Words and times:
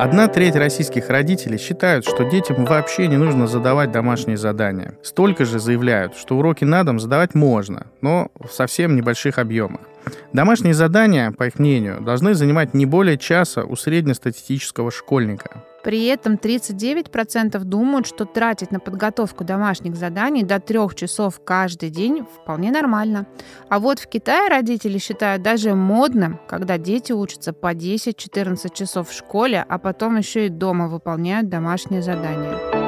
Одна 0.00 0.28
треть 0.28 0.56
российских 0.56 1.10
родителей 1.10 1.58
считают, 1.58 2.06
что 2.06 2.24
детям 2.24 2.64
вообще 2.64 3.06
не 3.06 3.18
нужно 3.18 3.46
задавать 3.46 3.92
домашние 3.92 4.38
задания. 4.38 4.94
Столько 5.02 5.44
же 5.44 5.58
заявляют, 5.58 6.16
что 6.16 6.38
уроки 6.38 6.64
на 6.64 6.84
дом 6.84 6.98
задавать 6.98 7.34
можно, 7.34 7.86
но 8.00 8.30
в 8.34 8.50
совсем 8.50 8.96
небольших 8.96 9.36
объемах. 9.36 9.82
Домашние 10.32 10.74
задания, 10.74 11.32
по 11.32 11.46
их 11.46 11.58
мнению, 11.58 12.00
должны 12.00 12.34
занимать 12.34 12.74
не 12.74 12.86
более 12.86 13.18
часа 13.18 13.64
у 13.64 13.76
среднестатистического 13.76 14.90
школьника. 14.90 15.64
При 15.82 16.06
этом 16.06 16.34
39% 16.34 17.58
думают, 17.64 18.06
что 18.06 18.26
тратить 18.26 18.70
на 18.70 18.80
подготовку 18.80 19.44
домашних 19.44 19.96
заданий 19.96 20.42
до 20.42 20.60
трех 20.60 20.94
часов 20.94 21.40
каждый 21.42 21.88
день 21.90 22.26
вполне 22.42 22.70
нормально. 22.70 23.26
А 23.68 23.78
вот 23.78 23.98
в 23.98 24.06
Китае 24.06 24.48
родители 24.50 24.98
считают 24.98 25.42
даже 25.42 25.74
модным, 25.74 26.38
когда 26.48 26.76
дети 26.76 27.12
учатся 27.12 27.52
по 27.52 27.72
10-14 27.72 28.74
часов 28.74 29.08
в 29.08 29.16
школе, 29.16 29.64
а 29.66 29.78
потом 29.78 30.18
еще 30.18 30.46
и 30.46 30.50
дома 30.50 30.88
выполняют 30.88 31.48
домашние 31.48 32.02
задания. 32.02 32.79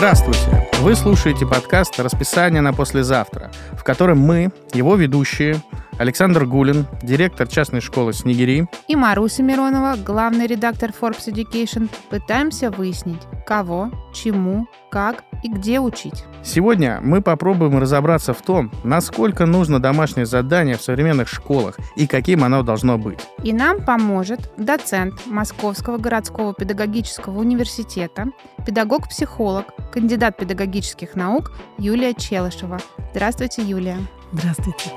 Здравствуйте! 0.00 0.66
Вы 0.80 0.94
слушаете 0.94 1.46
подкаст 1.46 2.00
«Расписание 2.00 2.62
на 2.62 2.72
послезавтра», 2.72 3.50
в 3.72 3.84
котором 3.84 4.18
мы, 4.18 4.50
его 4.72 4.96
ведущие, 4.96 5.56
Александр 6.00 6.46
Гулин, 6.46 6.86
директор 7.02 7.46
частной 7.46 7.82
школы 7.82 8.14
«Снегири». 8.14 8.66
И 8.88 8.96
Маруся 8.96 9.42
Миронова, 9.42 9.96
главный 10.02 10.46
редактор 10.46 10.92
Forbes 10.98 11.26
Education, 11.26 11.90
пытаемся 12.08 12.70
выяснить, 12.70 13.20
кого, 13.46 13.90
чему, 14.14 14.66
как 14.90 15.24
и 15.42 15.50
где 15.50 15.78
учить. 15.78 16.24
Сегодня 16.42 17.00
мы 17.02 17.20
попробуем 17.20 17.78
разобраться 17.78 18.32
в 18.32 18.40
том, 18.40 18.72
насколько 18.82 19.44
нужно 19.44 19.78
домашнее 19.78 20.24
задание 20.24 20.78
в 20.78 20.82
современных 20.82 21.28
школах 21.28 21.76
и 21.96 22.06
каким 22.06 22.44
оно 22.44 22.62
должно 22.62 22.96
быть. 22.96 23.20
И 23.44 23.52
нам 23.52 23.84
поможет 23.84 24.54
доцент 24.56 25.26
Московского 25.26 25.98
городского 25.98 26.54
педагогического 26.54 27.38
университета, 27.38 28.28
педагог-психолог, 28.64 29.66
кандидат 29.92 30.38
педагогических 30.38 31.14
наук 31.14 31.52
Юлия 31.76 32.14
Челышева. 32.14 32.78
Здравствуйте, 33.10 33.60
Юлия. 33.60 33.98
Здравствуйте. 34.32 34.92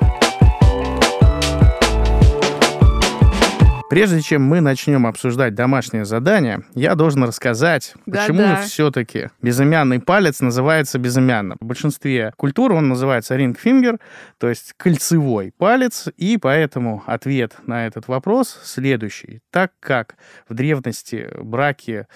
Прежде 3.93 4.21
чем 4.21 4.41
мы 4.41 4.59
начнем 4.59 5.05
обсуждать 5.05 5.53
домашнее 5.53 6.03
задание, 6.03 6.63
я 6.73 6.95
должен 6.95 7.25
рассказать, 7.25 7.93
Да-да. 8.07 8.21
почему 8.21 8.55
все-таки 8.63 9.29
безымянный 9.43 9.99
палец 9.99 10.39
называется 10.39 10.97
безымянным. 10.97 11.59
В 11.61 11.65
большинстве 11.65 12.33
культур 12.35 12.71
он 12.71 12.89
называется 12.89 13.35
ring 13.35 13.55
finger, 13.55 13.99
то 14.39 14.49
есть 14.49 14.73
кольцевой 14.77 15.53
палец, 15.55 16.07
и 16.17 16.39
поэтому 16.39 17.03
ответ 17.05 17.53
на 17.67 17.85
этот 17.85 18.07
вопрос 18.07 18.59
следующий. 18.63 19.41
Так 19.51 19.73
как 19.79 20.15
в 20.49 20.55
древности 20.55 21.29
браки 21.39 22.07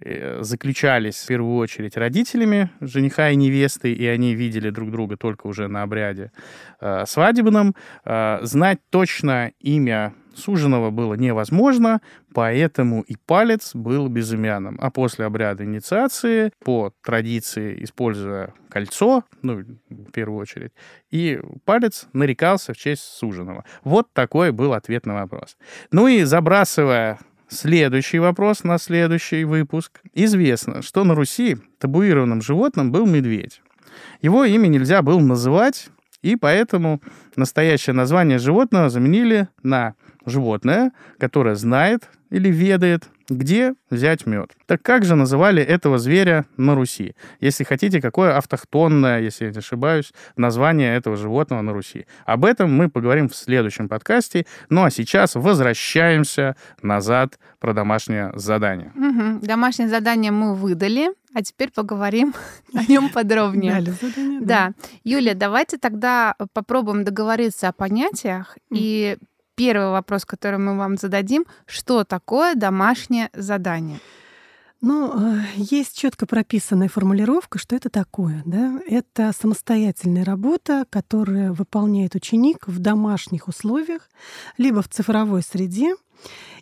э, 0.00 0.38
заключались 0.42 1.16
в 1.16 1.26
первую 1.26 1.56
очередь 1.56 1.96
родителями 1.96 2.70
жениха 2.80 3.30
и 3.30 3.34
невесты, 3.34 3.92
и 3.92 4.06
они 4.06 4.36
видели 4.36 4.70
друг 4.70 4.92
друга 4.92 5.16
только 5.16 5.48
уже 5.48 5.66
на 5.66 5.82
обряде 5.82 6.30
э, 6.80 7.06
свадебном, 7.08 7.74
э, 8.04 8.38
знать 8.42 8.78
точно 8.90 9.50
имя 9.58 10.14
суженого 10.38 10.90
было 10.90 11.14
невозможно, 11.14 12.00
поэтому 12.32 13.02
и 13.02 13.16
палец 13.16 13.74
был 13.74 14.08
безымянным. 14.08 14.78
А 14.80 14.90
после 14.90 15.24
обряда 15.24 15.64
инициации, 15.64 16.52
по 16.64 16.92
традиции, 17.02 17.82
используя 17.84 18.54
кольцо, 18.68 19.24
ну, 19.42 19.64
в 19.88 20.10
первую 20.12 20.40
очередь, 20.40 20.72
и 21.10 21.40
палец 21.64 22.06
нарекался 22.12 22.72
в 22.72 22.76
честь 22.76 23.02
суженого. 23.02 23.64
Вот 23.84 24.12
такой 24.12 24.52
был 24.52 24.72
ответ 24.72 25.06
на 25.06 25.14
вопрос. 25.14 25.56
Ну 25.90 26.06
и 26.08 26.22
забрасывая 26.22 27.18
Следующий 27.50 28.18
вопрос 28.18 28.62
на 28.62 28.76
следующий 28.76 29.44
выпуск. 29.44 30.02
Известно, 30.12 30.82
что 30.82 31.02
на 31.04 31.14
Руси 31.14 31.56
табуированным 31.78 32.42
животным 32.42 32.92
был 32.92 33.06
медведь. 33.06 33.62
Его 34.20 34.44
имя 34.44 34.66
нельзя 34.66 35.00
было 35.00 35.18
называть, 35.18 35.88
и 36.20 36.36
поэтому 36.36 37.00
настоящее 37.36 37.94
название 37.94 38.38
животного 38.38 38.90
заменили 38.90 39.48
на 39.62 39.94
животное, 40.28 40.92
которое 41.18 41.54
знает 41.54 42.08
или 42.30 42.50
ведает, 42.50 43.08
где 43.30 43.74
взять 43.90 44.26
мед. 44.26 44.52
Так 44.66 44.82
как 44.82 45.04
же 45.04 45.14
называли 45.14 45.62
этого 45.62 45.98
зверя 45.98 46.44
на 46.56 46.74
Руси? 46.74 47.14
Если 47.40 47.64
хотите, 47.64 48.00
какое 48.00 48.36
автохтонное, 48.36 49.20
если 49.20 49.46
я 49.46 49.50
не 49.50 49.58
ошибаюсь, 49.58 50.12
название 50.36 50.94
этого 50.96 51.16
животного 51.16 51.62
на 51.62 51.72
Руси? 51.72 52.06
Об 52.26 52.44
этом 52.44 52.74
мы 52.74 52.88
поговорим 52.90 53.28
в 53.28 53.34
следующем 53.36 53.88
подкасте. 53.88 54.46
Ну 54.70 54.84
а 54.84 54.90
сейчас 54.90 55.34
возвращаемся 55.34 56.56
назад 56.82 57.38
про 57.60 57.72
домашнее 57.72 58.32
задание. 58.34 58.92
Мгм. 58.94 59.40
Домашнее 59.40 59.88
задание 59.88 60.30
мы 60.32 60.54
выдали, 60.54 61.08
а 61.34 61.42
теперь 61.42 61.70
поговорим 61.70 62.34
о 62.74 62.84
нем 62.90 63.08
подробнее. 63.10 63.72
Дали 63.72 63.90
задание, 63.90 64.40
Да. 64.40 64.72
Юля, 65.04 65.34
давайте 65.34 65.78
тогда 65.78 66.34
попробуем 66.52 67.04
договориться 67.04 67.68
о 67.68 67.72
понятиях. 67.72 68.56
И 68.70 69.16
первый 69.58 69.90
вопрос, 69.90 70.24
который 70.24 70.60
мы 70.60 70.78
вам 70.78 70.96
зададим, 70.96 71.44
что 71.66 72.04
такое 72.04 72.54
домашнее 72.54 73.28
задание? 73.34 73.98
Ну, 74.80 75.10
э, 75.12 75.40
есть 75.56 75.98
четко 75.98 76.24
прописанная 76.26 76.88
формулировка, 76.88 77.58
что 77.58 77.74
это 77.74 77.90
такое. 77.90 78.42
Да? 78.46 78.80
Это 78.86 79.32
самостоятельная 79.36 80.24
работа, 80.24 80.86
которую 80.88 81.52
выполняет 81.52 82.14
ученик 82.14 82.68
в 82.68 82.78
домашних 82.78 83.48
условиях, 83.48 84.08
либо 84.56 84.80
в 84.80 84.88
цифровой 84.88 85.42
среде. 85.42 85.96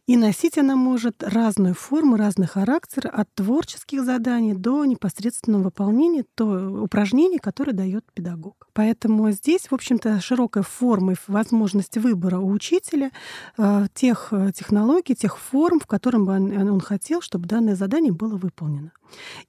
И 0.07 0.17
носить 0.17 0.57
она 0.57 0.77
может 0.77 1.25
разную 1.25 1.75
форму, 1.75 2.17
разный 2.17 2.47
характер, 2.47 3.11
от 3.13 3.33
творческих 3.35 4.05
заданий 4.05 4.55
до 4.55 4.85
непосредственного 4.85 5.65
выполнения 5.65 6.25
то 6.37 6.83
упражнений, 6.83 7.39
которое 7.39 7.73
дает 7.73 8.05
педагог. 8.15 8.69
Поэтому 8.73 9.31
здесь, 9.33 9.63
в 9.69 9.75
общем-то, 9.75 10.21
широкая 10.21 10.63
форма 10.63 11.15
и 11.15 11.17
возможность 11.27 11.97
выбора 11.97 12.39
у 12.39 12.51
учителя 12.51 13.11
э, 13.59 13.87
тех 13.95 14.29
э, 14.31 14.53
технологий, 14.55 15.17
тех 15.17 15.39
форм, 15.39 15.81
в 15.81 15.87
котором 15.87 16.25
бы 16.25 16.33
он, 16.35 16.81
хотел, 16.81 17.21
чтобы 17.21 17.49
данное 17.49 17.75
задание 17.75 18.13
было 18.13 18.37
выполнено. 18.37 18.93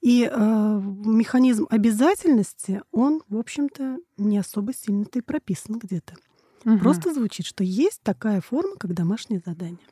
И 0.02 0.28
э, 0.32 0.32
механизм 0.34 1.68
обязательности, 1.70 2.82
он, 2.92 3.22
в 3.30 3.38
общем-то, 3.38 4.00
не 4.18 4.40
особо 4.40 4.74
сильно-то 4.74 5.20
и 5.20 5.22
прописан 5.22 5.78
где-то. 5.78 6.16
Мгм. 6.64 6.80
Просто 6.80 7.14
звучит, 7.14 7.46
что 7.46 7.64
есть 7.64 8.02
такая 8.02 8.42
форма, 8.42 8.76
как 8.78 8.94
домашнее 8.94 9.42
задание. 9.46 9.86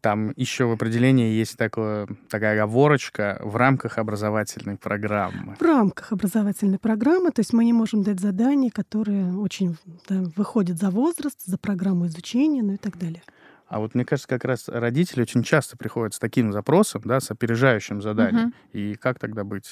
Там 0.00 0.32
еще 0.36 0.66
в 0.66 0.72
определении 0.72 1.32
есть 1.32 1.56
такое, 1.56 2.08
такая 2.28 2.54
оговорочка 2.54 3.40
в 3.42 3.56
рамках 3.56 3.98
образовательной 3.98 4.76
программы. 4.76 5.56
В 5.58 5.62
рамках 5.62 6.12
образовательной 6.12 6.78
программы, 6.78 7.30
то 7.30 7.40
есть 7.40 7.52
мы 7.52 7.64
не 7.64 7.72
можем 7.72 8.02
дать 8.02 8.20
задание, 8.20 8.70
которое 8.70 9.32
очень 9.34 9.76
да, 10.08 10.22
выходит 10.36 10.78
за 10.78 10.90
возраст, 10.90 11.44
за 11.44 11.58
программу 11.58 12.06
изучения, 12.06 12.62
ну 12.62 12.74
и 12.74 12.78
так 12.78 12.98
далее. 12.98 13.22
А 13.68 13.80
вот 13.80 13.94
мне 13.94 14.04
кажется, 14.04 14.28
как 14.28 14.44
раз 14.44 14.68
родители 14.68 15.22
очень 15.22 15.42
часто 15.42 15.76
приходят 15.76 16.14
с 16.14 16.18
таким 16.18 16.52
запросом, 16.52 17.02
да, 17.04 17.20
с 17.20 17.30
опережающим 17.30 18.00
заданием. 18.00 18.46
Мгм. 18.46 18.54
И 18.72 18.94
как 18.94 19.18
тогда 19.18 19.44
быть? 19.44 19.68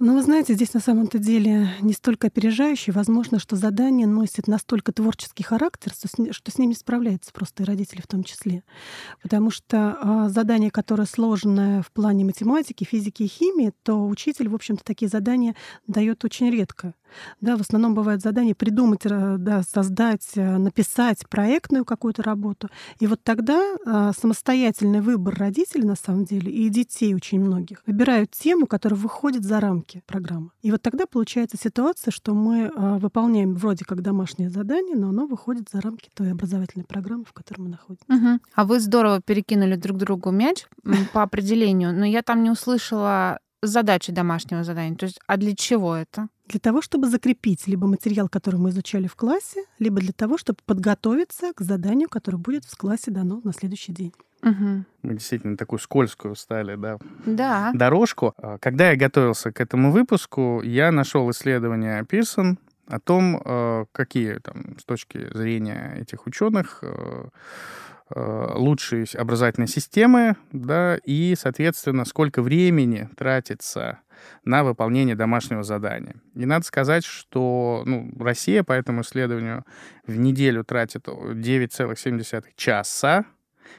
Но 0.00 0.14
вы 0.14 0.22
знаете, 0.22 0.54
здесь 0.54 0.72
на 0.72 0.80
самом-то 0.80 1.18
деле 1.18 1.68
не 1.82 1.92
столько 1.92 2.28
опережающий, 2.28 2.90
возможно, 2.90 3.38
что 3.38 3.56
задание 3.56 4.06
носит 4.06 4.48
настолько 4.48 4.92
творческий 4.92 5.42
характер, 5.42 5.92
что 5.92 6.08
с, 6.08 6.16
ни- 6.16 6.30
что 6.30 6.50
с 6.50 6.56
ним 6.56 6.70
не 6.70 6.74
справляются 6.74 7.30
просто 7.34 7.62
и 7.62 7.66
родители 7.66 8.00
в 8.00 8.06
том 8.06 8.24
числе. 8.24 8.64
Потому 9.22 9.50
что 9.50 9.98
а, 10.00 10.30
задание, 10.30 10.70
которое 10.70 11.04
сложное 11.04 11.82
в 11.82 11.92
плане 11.92 12.24
математики, 12.24 12.84
физики 12.84 13.24
и 13.24 13.28
химии, 13.28 13.74
то 13.82 14.08
учитель, 14.08 14.48
в 14.48 14.54
общем-то, 14.54 14.82
такие 14.82 15.10
задания 15.10 15.54
дает 15.86 16.24
очень 16.24 16.50
редко. 16.50 16.94
Да, 17.40 17.56
в 17.56 17.60
основном 17.60 17.94
бывает 17.94 18.20
задание 18.20 18.54
придумать, 18.54 19.00
да, 19.02 19.62
создать, 19.62 20.28
э, 20.34 20.58
написать 20.58 21.28
проектную 21.28 21.84
какую-то 21.84 22.22
работу. 22.22 22.68
И 22.98 23.06
вот 23.06 23.22
тогда 23.22 23.76
а, 23.86 24.12
самостоятельный 24.12 25.00
выбор 25.00 25.34
родителей, 25.34 25.84
на 25.84 25.96
самом 25.96 26.24
деле, 26.24 26.52
и 26.52 26.68
детей 26.68 27.14
очень 27.14 27.40
многих, 27.40 27.82
выбирают 27.86 28.30
тему, 28.30 28.66
которая 28.66 28.98
выходит 28.98 29.44
за 29.44 29.60
рамки 29.60 30.02
программы. 30.06 30.50
И 30.62 30.70
вот 30.70 30.82
тогда 30.82 31.06
получается 31.06 31.56
ситуация, 31.56 32.12
что 32.12 32.34
мы 32.34 32.70
а, 32.74 32.98
выполняем 32.98 33.54
вроде 33.54 33.84
как 33.84 34.02
домашнее 34.02 34.50
задание, 34.50 34.96
но 34.96 35.08
оно 35.08 35.26
выходит 35.26 35.68
за 35.70 35.80
рамки 35.80 36.10
той 36.14 36.32
образовательной 36.32 36.84
программы, 36.84 37.24
в 37.24 37.32
которой 37.32 37.62
мы 37.62 37.68
находимся. 37.70 38.04
Мгм. 38.08 38.40
А 38.54 38.64
вы 38.64 38.80
здорово 38.80 39.20
перекинули 39.20 39.76
друг 39.76 39.98
другу 39.98 40.30
мяч 40.30 40.66
по 41.12 41.22
определению, 41.22 41.92
но 41.92 42.04
я 42.04 42.22
там 42.22 42.42
не 42.42 42.50
услышала 42.50 43.38
задачи 43.62 44.12
домашнего 44.12 44.64
задания. 44.64 44.96
То 44.96 45.04
есть, 45.04 45.18
а 45.26 45.36
для 45.36 45.54
чего 45.54 45.94
это? 45.94 46.28
Для 46.50 46.58
того, 46.58 46.82
чтобы 46.82 47.08
закрепить 47.08 47.68
либо 47.68 47.86
материал, 47.86 48.28
который 48.28 48.56
мы 48.58 48.70
изучали 48.70 49.06
в 49.06 49.14
классе, 49.14 49.62
либо 49.78 50.00
для 50.00 50.12
того, 50.12 50.36
чтобы 50.36 50.58
подготовиться 50.66 51.52
к 51.54 51.60
заданию, 51.60 52.08
которое 52.08 52.38
будет 52.38 52.64
в 52.64 52.76
классе 52.76 53.12
дано 53.12 53.40
на 53.44 53.52
следующий 53.52 53.92
день. 53.92 54.12
Мгм. 54.42 54.84
Мы 55.02 55.12
действительно 55.14 55.56
такую 55.56 55.78
скользкую 55.78 56.34
стали, 56.34 56.74
да, 56.74 56.98
Да. 57.24 57.70
дорожку. 57.72 58.34
А, 58.38 58.58
Когда 58.58 58.90
я 58.90 58.96
готовился 58.96 59.52
к 59.52 59.60
этому 59.60 59.92
выпуску, 59.92 60.60
я 60.64 60.90
нашел 60.90 61.30
исследование 61.30 62.04
Пирсон 62.04 62.58
о 62.88 62.98
том, 62.98 63.40
э, 63.44 63.84
какие 63.92 64.38
там 64.38 64.76
с 64.80 64.84
точки 64.84 65.28
зрения 65.32 65.98
этих 66.00 66.26
ученых 66.26 66.82
э, 66.82 67.28
лучшие 68.56 69.06
образовательные 69.14 69.68
системы, 69.68 70.34
да, 70.50 70.96
и, 71.04 71.36
соответственно, 71.38 72.04
сколько 72.04 72.42
времени 72.42 73.08
тратится 73.16 74.00
на 74.44 74.64
выполнение 74.64 75.14
домашнего 75.14 75.62
задания. 75.62 76.16
И 76.34 76.46
надо 76.46 76.64
сказать, 76.64 77.04
что 77.04 77.82
ну, 77.86 78.10
Россия 78.18 78.62
по 78.62 78.72
этому 78.72 79.02
исследованию 79.02 79.64
в 80.06 80.16
неделю 80.16 80.64
тратит 80.64 81.06
9,7 81.08 82.44
часа. 82.56 83.24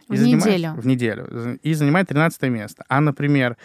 В 0.08 0.14
неделю? 0.14 0.74
В 0.74 0.88
неделю. 0.88 1.60
И 1.64 1.74
занимает 1.74 2.08
13 2.08 2.44
место. 2.44 2.84
А, 2.88 3.02
например, 3.02 3.58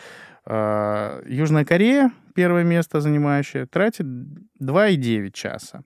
э, 0.47 1.23
Южная 1.27 1.65
Корея, 1.65 2.13
первое 2.35 2.65
место 2.65 3.01
занимающая, 3.01 3.67
тратит 3.67 4.07
2,9 4.61 5.31
часа. 5.33 5.83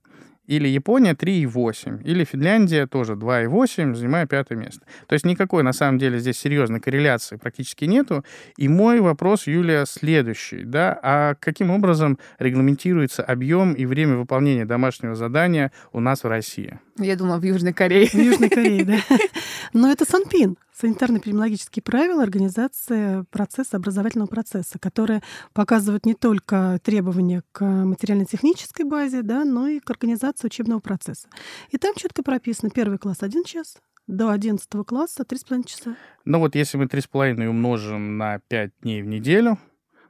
Или 0.51 0.67
Япония 0.67 1.13
3,8. 1.13 2.03
Или 2.03 2.25
Финляндия 2.25 2.89
тоже 2.89 3.13
2,8, 3.13 3.95
занимая 3.95 4.27
пятое 4.27 4.59
место. 4.59 4.85
То 5.07 5.13
есть 5.13 5.25
никакой, 5.25 5.63
на 5.63 5.73
самом 5.73 5.99
деле, 5.99 6.19
здесь 6.19 6.39
серьезной 6.39 6.81
корреляции 6.81 7.37
практически 7.37 7.85
нету. 7.85 8.25
И 8.57 8.67
мой 8.67 9.01
вопрос, 9.01 9.47
Юлия, 9.47 9.85
следующий. 9.87 10.65
Да? 10.65 10.99
А 11.05 11.35
каким 11.39 11.71
образом 11.71 12.19
регламентируется 12.41 13.23
объем 13.23 13.75
и 13.75 13.87
время 13.87 14.17
выполнения 14.17 14.65
домашнего 14.65 15.15
задания 15.15 15.71
у 15.93 16.01
нас 16.01 16.25
в 16.25 16.27
России? 16.27 16.81
Я 16.99 17.15
думала, 17.15 17.39
в 17.39 17.45
Южной 17.45 17.73
Корее. 17.73 18.09
В 18.09 18.15
Южной 18.15 18.49
Корее, 18.49 18.85
да. 18.85 18.99
Но 19.73 19.93
это 19.93 20.05
Санпин, 20.05 20.57
санитарно-эпидемиологические 20.81 21.83
правила 21.83 22.23
организации 22.23 23.25
процесса, 23.31 23.77
образовательного 23.77 24.29
процесса, 24.29 24.79
которые 24.79 25.23
показывают 25.53 26.07
не 26.07 26.15
только 26.15 26.79
требования 26.83 27.43
к 27.53 27.65
материально-технической 27.65 28.85
базе, 28.85 29.23
да, 29.23 29.45
но 29.45 29.69
и 29.69 29.81
к 29.81 29.91
организации 29.91 30.47
учебного 30.47 30.81
процесса. 30.81 31.29
И 31.71 31.79
там 31.79 31.95
четко 31.95 32.23
прописано 32.23 32.71
первый 32.71 32.99
класс 32.99 33.19
один 33.23 33.45
час, 33.45 33.77
до 34.07 34.31
11 34.31 34.69
класса 34.87 35.23
3,5 35.23 35.67
часа. 35.67 35.97
Ну 36.25 36.39
вот 36.41 36.55
если 36.55 36.77
мы 36.77 36.85
3,5 36.85 37.47
умножим 37.47 38.19
на 38.19 38.41
5 38.49 38.73
дней 38.83 39.03
в 39.03 39.07
неделю, 39.07 39.59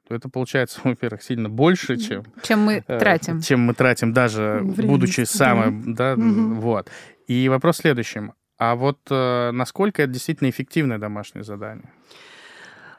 то 0.08 0.14
это 0.14 0.28
получается, 0.28 0.80
во-первых, 0.84 1.22
сильно 1.22 1.48
больше, 1.48 1.96
чем... 1.96 2.24
Чем 2.42 2.60
мы 2.60 2.82
э, 2.86 2.98
тратим. 2.98 3.40
Чем 3.40 3.60
мы 3.60 3.74
тратим, 3.74 4.12
даже 4.12 4.60
Время, 4.62 4.90
будучи 4.90 5.22
самым... 5.22 5.94
Да, 5.94 6.16
да 6.16 6.22
угу. 6.22 6.54
вот. 6.54 6.90
И 7.28 7.48
вопрос 7.48 7.76
в 7.76 7.82
следующем. 7.82 8.32
А 8.60 8.76
вот 8.76 8.98
э, 9.08 9.50
насколько 9.52 10.02
это 10.02 10.12
действительно 10.12 10.50
эффективное 10.50 10.98
домашнее 10.98 11.44
задание? 11.44 11.90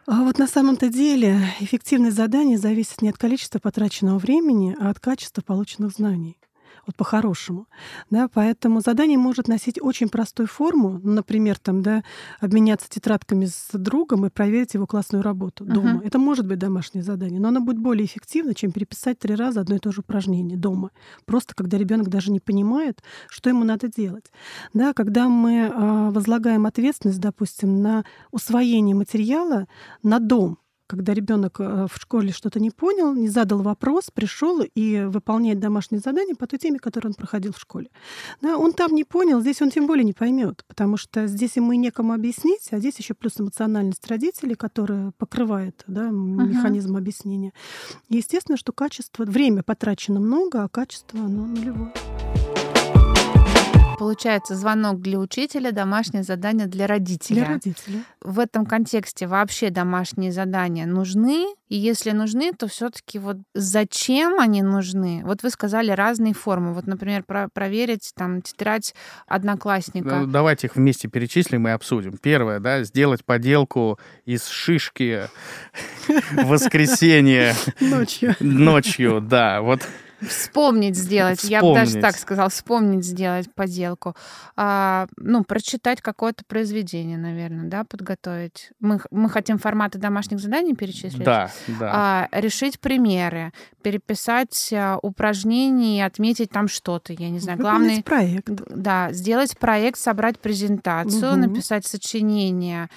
А 0.08 0.24
вот 0.24 0.40
на 0.40 0.48
самом-то 0.48 0.90
деле 0.90 1.38
эффективность 1.60 2.18
задания 2.18 2.58
зависит 2.58 3.04
не 3.04 3.10
от 3.10 3.20
количества 3.20 3.60
потраченного 3.60 4.18
времени, 4.18 4.76
а 4.82 4.90
от 4.90 5.00
качества 5.00 5.44
полученных 5.44 5.92
знаний 5.92 6.40
вот 6.86 6.96
по-хорошему. 6.96 7.68
Да, 8.10 8.28
поэтому 8.28 8.82
задание 8.82 9.18
может 9.18 9.48
носить 9.48 9.82
очень 9.82 10.10
простую 10.10 10.48
форму, 10.48 11.00
например, 11.04 11.60
там, 11.60 11.82
да, 11.82 12.04
обменяться 12.40 12.90
тетрадками 12.90 13.46
с 13.46 13.70
другом 13.74 14.26
и 14.26 14.30
проверить 14.30 14.74
его 14.74 14.88
классную 14.88 15.24
работу 15.24 15.66
uh-huh. 15.66 15.74
дома. 15.74 16.02
Это 16.04 16.20
может 16.20 16.48
быть 16.48 16.60
домашнее 16.60 17.04
задание, 17.04 17.40
но 17.40 17.50
оно 17.50 17.62
будет 17.62 17.80
более 17.80 18.06
эффективно, 18.06 18.54
чем 18.54 18.72
переписать 18.72 19.20
три 19.20 19.36
раза 19.36 19.62
одно 19.62 19.76
и 19.76 19.80
то 19.80 19.92
же 19.92 20.02
упражнение 20.02 20.58
дома. 20.58 20.92
Просто 21.26 21.56
когда 21.56 21.78
ребенок 21.78 22.10
даже 22.10 22.32
не 22.32 22.40
понимает, 22.40 23.02
что 23.30 23.50
ему 23.50 23.64
надо 23.64 23.88
делать. 23.88 24.32
Да, 24.74 24.94
когда 24.94 25.28
мы 25.30 25.54
э, 25.54 26.10
возлагаем 26.12 26.66
ответственность, 26.66 27.20
допустим, 27.20 27.82
на 27.82 28.06
усвоение 28.32 28.96
материала 28.96 29.68
на 30.04 30.20
дом, 30.20 30.58
когда 30.92 31.14
ребенок 31.14 31.62
э, 31.62 31.88
в 31.90 31.96
школе 31.96 32.34
что-то 32.34 32.60
не 32.60 32.70
понял, 32.70 33.14
не 33.14 33.30
задал 33.30 33.62
вопрос, 33.62 34.12
пришел 34.14 34.62
и 34.62 35.04
выполняет 35.06 35.58
домашнее 35.58 36.02
задание 36.02 36.36
по 36.36 36.48
той 36.48 36.60
теме, 36.60 36.80
которую 36.80 37.12
он 37.12 37.14
проходил 37.14 37.54
в 37.54 37.60
школе. 37.60 37.90
Да, 38.42 38.58
он 38.58 38.74
там 38.74 38.94
не 38.94 39.06
понял, 39.06 39.40
здесь 39.40 39.62
он 39.62 39.72
тем 39.72 39.88
более 39.88 40.04
не 40.04 40.12
поймет, 40.12 40.66
потому 40.68 40.98
что 40.98 41.28
здесь 41.28 41.56
ему 41.56 41.72
и 41.72 41.78
некому 41.78 42.12
объяснить, 42.12 42.68
а 42.72 42.80
здесь 42.80 42.98
еще 42.98 43.14
плюс 43.14 43.40
эмоциональность 43.40 44.06
родителей, 44.08 44.56
которая 44.56 45.14
покрывает 45.18 45.82
да, 45.88 46.10
механизм 46.10 46.96
uh-huh. 46.96 47.00
объяснения. 47.00 47.54
И 48.10 48.18
естественно, 48.18 48.58
что 48.58 48.74
качество, 48.74 49.24
время 49.24 49.64
потрачено 49.64 50.20
много, 50.20 50.64
а 50.64 50.68
качество 50.68 51.22
оно 51.22 51.46
нулевое 51.46 51.94
получается 54.02 54.56
звонок 54.56 55.00
для 55.00 55.20
учителя, 55.20 55.72
домашнее 55.72 56.24
задание 56.24 56.66
для 56.66 56.88
родителя. 56.88 57.36
Для 57.36 57.48
родителя. 57.50 58.00
В 58.20 58.40
этом 58.40 58.66
контексте 58.66 59.28
вообще 59.28 59.70
домашние 59.70 60.32
задания 60.32 60.88
нужны? 60.88 61.46
И 61.70 61.76
если 61.78 62.10
нужны, 62.10 62.52
то 62.52 62.68
все-таки 62.68 63.20
вот 63.20 63.38
зачем 63.54 64.40
они 64.40 64.64
нужны? 64.64 65.22
Вот 65.24 65.44
вы 65.44 65.52
сказали 65.52 65.92
разные 65.92 66.34
формы. 66.34 66.74
Вот, 66.74 66.88
например, 66.88 67.22
про 67.22 67.48
проверить 67.48 68.12
там 68.16 68.42
тетрадь 68.42 68.96
одноклассника. 69.28 70.22
Ну, 70.22 70.26
давайте 70.26 70.66
их 70.66 70.76
вместе 70.76 71.08
перечислим 71.08 71.68
и 71.68 71.72
обсудим. 71.72 72.18
Первое, 72.18 72.60
да, 72.60 72.84
сделать 72.84 73.24
поделку 73.24 74.00
из 74.26 74.48
шишки 74.48 75.30
в 76.08 76.48
воскресенье. 76.48 77.54
Ночью. 77.80 78.36
Ночью, 78.40 79.22
да. 79.22 79.62
Вот 79.62 79.88
Вспомнить 80.22 80.96
сделать. 80.96 81.40
Вспомнить. 81.40 81.52
Я 81.52 81.62
бы 81.62 81.74
даже 81.74 82.00
так 82.00 82.16
сказала, 82.18 82.50
вспомнить 82.50 83.04
сделать 83.04 83.54
поделку. 83.54 84.16
А, 84.56 85.08
ну, 85.18 85.44
прочитать 85.44 86.02
какое-то 86.02 86.44
произведение, 86.46 87.18
наверное, 87.18 87.68
да, 87.68 87.84
подготовить. 87.84 88.72
Мы, 88.80 89.00
мы 89.10 89.30
хотим 89.30 89.58
форматы 89.58 89.98
домашних 89.98 90.40
заданий 90.40 90.76
перечислить. 90.76 91.24
Да, 91.24 91.50
да. 91.80 91.92
А, 91.94 92.40
решить 92.40 92.80
примеры, 92.80 93.52
переписать 93.82 94.72
а, 94.74 94.98
упражнения, 95.02 96.06
отметить 96.06 96.52
там 96.52 96.68
что-то, 96.68 97.14
я 97.14 97.30
не 97.30 97.40
знаю. 97.40 97.58
Главный 97.58 98.04
проект. 98.04 98.50
Да, 98.50 99.12
сделать 99.12 99.58
проект, 99.58 99.98
собрать 99.98 100.40
презентацию, 100.40 101.32
угу. 101.32 101.40
написать 101.40 101.86
сочинение. 101.86 102.90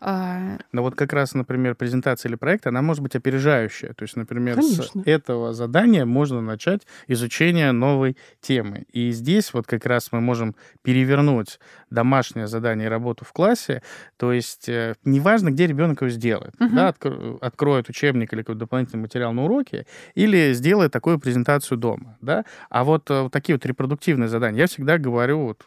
А, 0.00 0.58
Но 0.72 0.82
вот 0.82 0.94
как 0.94 1.12
раз, 1.12 1.34
например, 1.34 1.74
презентация 1.74 2.28
или 2.28 2.36
проект, 2.36 2.66
она 2.66 2.82
может 2.82 3.02
быть 3.02 3.16
опережающая. 3.16 3.92
То 3.94 4.04
есть, 4.04 4.16
например, 4.16 4.56
Конечно. 4.56 4.84
с 4.84 4.90
этого 5.06 5.52
задания 5.52 6.04
можно 6.04 6.40
начать 6.40 6.82
изучение 7.08 7.72
новой 7.72 8.16
темы. 8.40 8.86
И 8.92 9.10
здесь 9.10 9.52
вот 9.52 9.66
как 9.66 9.86
раз 9.86 10.12
мы 10.12 10.20
можем 10.20 10.54
перевернуть 10.82 11.58
домашнее 11.90 12.46
задание 12.46 12.86
и 12.86 12.88
работу 12.88 13.24
в 13.24 13.32
классе. 13.32 13.82
То 14.16 14.32
есть 14.32 14.68
э, 14.68 14.94
неважно, 15.04 15.50
где 15.50 15.66
ребенок 15.66 16.02
его 16.02 16.10
сделает. 16.10 16.54
Угу. 16.60 16.74
Да, 16.74 16.94
откроет 17.40 17.88
учебник 17.88 18.32
или 18.32 18.42
какой-то 18.42 18.60
дополнительный 18.60 19.02
материал 19.02 19.32
на 19.32 19.44
уроке, 19.44 19.86
или 20.14 20.52
сделает 20.52 20.92
такую 20.92 21.18
презентацию 21.18 21.78
дома. 21.78 22.16
Да? 22.20 22.44
А 22.70 22.84
вот, 22.84 23.10
э, 23.10 23.22
вот 23.22 23.32
такие 23.32 23.56
вот 23.56 23.66
репродуктивные 23.66 24.28
задания, 24.28 24.60
я 24.60 24.66
всегда 24.66 24.98
говорю, 24.98 25.40
вот 25.40 25.64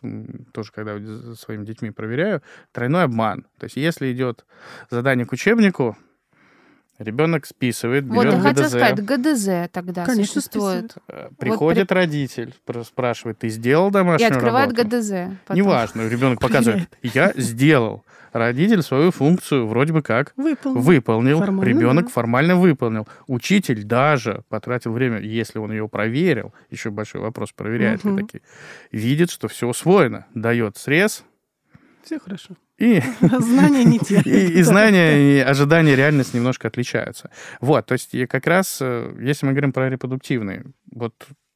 тоже 0.54 0.72
когда 0.72 0.98
своими 1.36 1.66
детьми 1.66 1.92
проверяю, 1.92 2.42
тройной 2.72 3.04
обман. 3.04 3.46
То 3.60 3.66
есть 3.66 3.76
если 3.76 4.12
идет 4.12 4.21
задание 4.90 5.26
к 5.26 5.32
учебнику, 5.32 5.98
Ребенок 7.02 7.48
списывает, 7.48 8.04
берет 8.04 8.16
вот, 8.16 8.26
я 8.26 8.32
ГДЗ. 8.32 8.44
хотела 8.44 8.68
сказать, 8.68 9.04
ГДЗ 9.04 9.72
тогда 9.72 10.06
Конечно, 10.06 10.34
существует. 10.34 10.92
Списывает. 10.92 10.96
Э, 11.08 11.30
приходит 11.36 11.90
вот, 11.90 11.96
родитель, 11.96 12.54
спрашивает, 12.86 13.40
ты 13.40 13.50
сделал 13.50 13.90
домашнюю 13.90 14.30
работу? 14.30 14.46
И 14.46 14.48
открывает 14.48 14.78
работу? 14.78 14.98
ГДЗ. 14.98 15.12
Потом. 15.48 15.58
Неважно, 15.58 16.08
ребенок 16.08 16.40
показывает, 16.40 16.90
я 17.02 17.34
сделал. 17.36 18.04
Родитель 18.34 18.84
свою 18.84 19.10
функцию 19.10 19.68
вроде 19.68 19.94
бы 19.94 20.04
как 20.04 20.34
выполнил. 20.38 20.80
выполнил. 20.80 21.40
Формально, 21.40 21.70
ребенок 21.70 22.06
да. 22.06 22.12
формально 22.12 22.56
выполнил. 22.56 23.08
Учитель 23.26 23.84
даже 23.84 24.44
потратил 24.48 24.92
время, 24.92 25.20
если 25.20 25.58
он 25.58 25.72
ее 25.72 25.90
проверил, 25.90 26.54
еще 26.70 26.92
большой 26.92 27.22
вопрос, 27.22 27.52
проверяет 27.52 28.06
угу. 28.06 28.16
ли 28.16 28.24
такие, 28.24 28.42
видит, 28.92 29.32
что 29.32 29.48
все 29.48 29.68
усвоено, 29.68 30.28
дает 30.36 30.78
срез. 30.78 31.24
Все 32.04 32.20
хорошо. 32.20 32.56
И, 32.82 33.02
знания 33.22 33.84
не 33.84 34.00
те. 34.00 34.22
И, 34.26 34.60
и 34.60 34.62
знания, 34.64 35.38
и 35.38 35.40
ожидания, 35.40 35.96
реальность 35.96 36.34
немножко 36.34 36.68
отличаются. 36.68 37.30
Вот, 37.60 37.86
то 37.86 37.94
есть 37.94 38.16
как 38.28 38.48
раз, 38.48 38.80
э, 38.82 39.16
если 39.22 39.46
мы 39.46 39.52
говорим 39.52 39.72
про 39.72 39.90
репродуктивные, 39.90 40.66
вот 40.92 41.14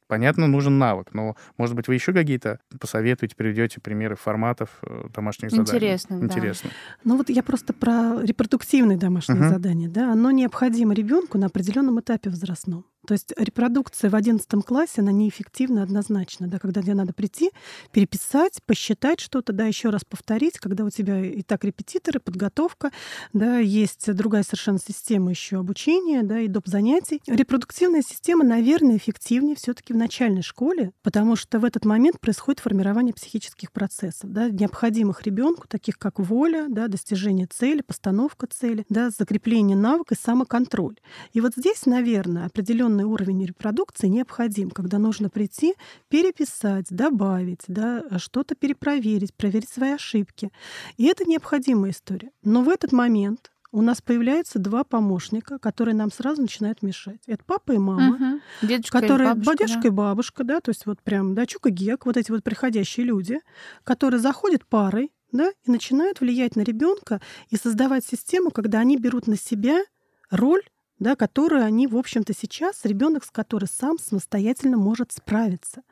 Понятно, 0.08 0.46
нужен 0.46 0.78
навык, 0.78 1.12
но, 1.14 1.36
может 1.58 1.74
быть, 1.74 1.88
вы 1.88 1.94
еще 1.94 2.12
какие-то 2.12 2.60
посоветуете, 2.80 3.34
приведете 3.34 3.80
примеры 3.80 4.14
форматов 4.14 4.68
э, 4.82 5.08
домашних 5.12 5.50
заданий? 5.50 5.68
Интересно, 5.68 6.20
да. 6.20 6.26
Интересно. 6.26 6.70
Ну 7.02 7.16
вот 7.16 7.28
я 7.28 7.42
просто 7.42 7.72
про 7.72 8.22
репродуктивные 8.22 8.98
домашние 8.98 9.42
uh-huh. 9.42 9.48
задания. 9.48 9.88
Да? 9.88 10.12
Оно 10.12 10.30
необходимо 10.30 10.94
ребенку 10.94 11.38
на 11.38 11.46
определенном 11.46 11.98
этапе 11.98 12.30
возрастном. 12.30 12.84
То 13.06 13.14
есть 13.14 13.32
репродукция 13.36 14.10
в 14.10 14.16
11 14.16 14.48
классе, 14.64 15.00
она 15.00 15.12
неэффективна 15.12 15.82
однозначно, 15.82 16.48
да, 16.48 16.58
когда 16.58 16.82
тебе 16.82 16.94
надо 16.94 17.12
прийти, 17.12 17.50
переписать, 17.92 18.60
посчитать 18.66 19.20
что-то, 19.20 19.52
да, 19.52 19.64
еще 19.64 19.90
раз 19.90 20.04
повторить, 20.04 20.58
когда 20.58 20.84
у 20.84 20.90
тебя 20.90 21.24
и 21.24 21.42
так 21.42 21.64
репетиторы, 21.64 22.20
подготовка, 22.20 22.90
да, 23.32 23.58
есть 23.58 24.12
другая 24.12 24.42
совершенно 24.42 24.78
система 24.78 25.30
еще 25.30 25.58
обучения, 25.58 26.22
да, 26.22 26.40
и 26.40 26.48
доп. 26.48 26.66
занятий. 26.66 27.22
Репродуктивная 27.26 28.02
система, 28.02 28.44
наверное, 28.44 28.96
эффективнее 28.96 29.56
все 29.56 29.72
таки 29.72 29.92
в 29.92 29.96
начальной 29.96 30.42
школе, 30.42 30.92
потому 31.02 31.36
что 31.36 31.58
в 31.58 31.64
этот 31.64 31.84
момент 31.84 32.20
происходит 32.20 32.60
формирование 32.60 33.14
психических 33.14 33.70
процессов, 33.70 34.30
да, 34.30 34.50
необходимых 34.50 35.22
ребенку, 35.22 35.68
таких 35.68 35.98
как 35.98 36.18
воля, 36.18 36.66
да, 36.68 36.88
достижение 36.88 37.46
цели, 37.46 37.82
постановка 37.82 38.46
цели, 38.48 38.84
да, 38.88 39.10
закрепление 39.10 39.76
навыка 39.76 40.14
и 40.14 40.18
самоконтроль. 40.18 40.96
И 41.32 41.40
вот 41.40 41.52
здесь, 41.56 41.86
наверное, 41.86 42.46
определенно 42.46 42.95
определенный 42.96 43.04
уровень 43.04 43.44
репродукции 43.44 44.08
необходим, 44.08 44.70
когда 44.70 44.98
нужно 44.98 45.28
прийти, 45.28 45.74
переписать, 46.08 46.86
добавить, 46.90 47.62
да, 47.68 48.02
что-то 48.18 48.54
перепроверить, 48.54 49.34
проверить 49.34 49.68
свои 49.68 49.92
ошибки. 49.92 50.50
И 50.96 51.04
это 51.06 51.24
необходимая 51.24 51.90
история. 51.90 52.30
Но 52.42 52.62
в 52.62 52.68
этот 52.68 52.92
момент 52.92 53.50
у 53.72 53.82
нас 53.82 54.00
появляются 54.00 54.58
два 54.58 54.84
помощника, 54.84 55.58
которые 55.58 55.94
нам 55.94 56.10
сразу 56.10 56.40
начинают 56.42 56.82
мешать. 56.82 57.20
Это 57.26 57.42
папа 57.44 57.72
и 57.72 57.78
мама, 57.78 58.14
угу. 58.14 58.40
дедушка 58.66 59.00
которые 59.00 59.30
и 59.30 59.34
бабушка, 59.34 59.56
дедушка 59.56 59.82
да. 59.82 59.88
и 59.88 59.90
бабушка, 59.90 60.44
да, 60.44 60.60
то 60.60 60.70
есть 60.70 60.86
вот 60.86 61.02
прям 61.02 61.34
да, 61.34 61.46
Чук 61.46 61.66
и 61.66 61.70
Гек, 61.70 62.06
вот 62.06 62.16
эти 62.16 62.30
вот 62.30 62.42
приходящие 62.42 63.04
люди, 63.04 63.40
которые 63.84 64.20
заходят 64.20 64.64
парой, 64.66 65.12
да, 65.32 65.50
и 65.64 65.70
начинают 65.70 66.20
влиять 66.20 66.56
на 66.56 66.62
ребенка 66.62 67.20
и 67.50 67.56
создавать 67.56 68.04
систему, 68.04 68.50
когда 68.50 68.78
они 68.78 68.96
берут 68.96 69.26
на 69.26 69.36
себя 69.36 69.82
роль 70.30 70.62
да, 70.98 71.16
которую 71.16 71.64
они, 71.64 71.86
в 71.86 71.96
общем-то, 71.96 72.32
сейчас, 72.32 72.84
ребенок, 72.84 73.24
с 73.24 73.30
которым 73.30 73.68
сам 73.70 73.98
самостоятельно 73.98 74.76
может 74.76 75.12
справиться. 75.12 75.82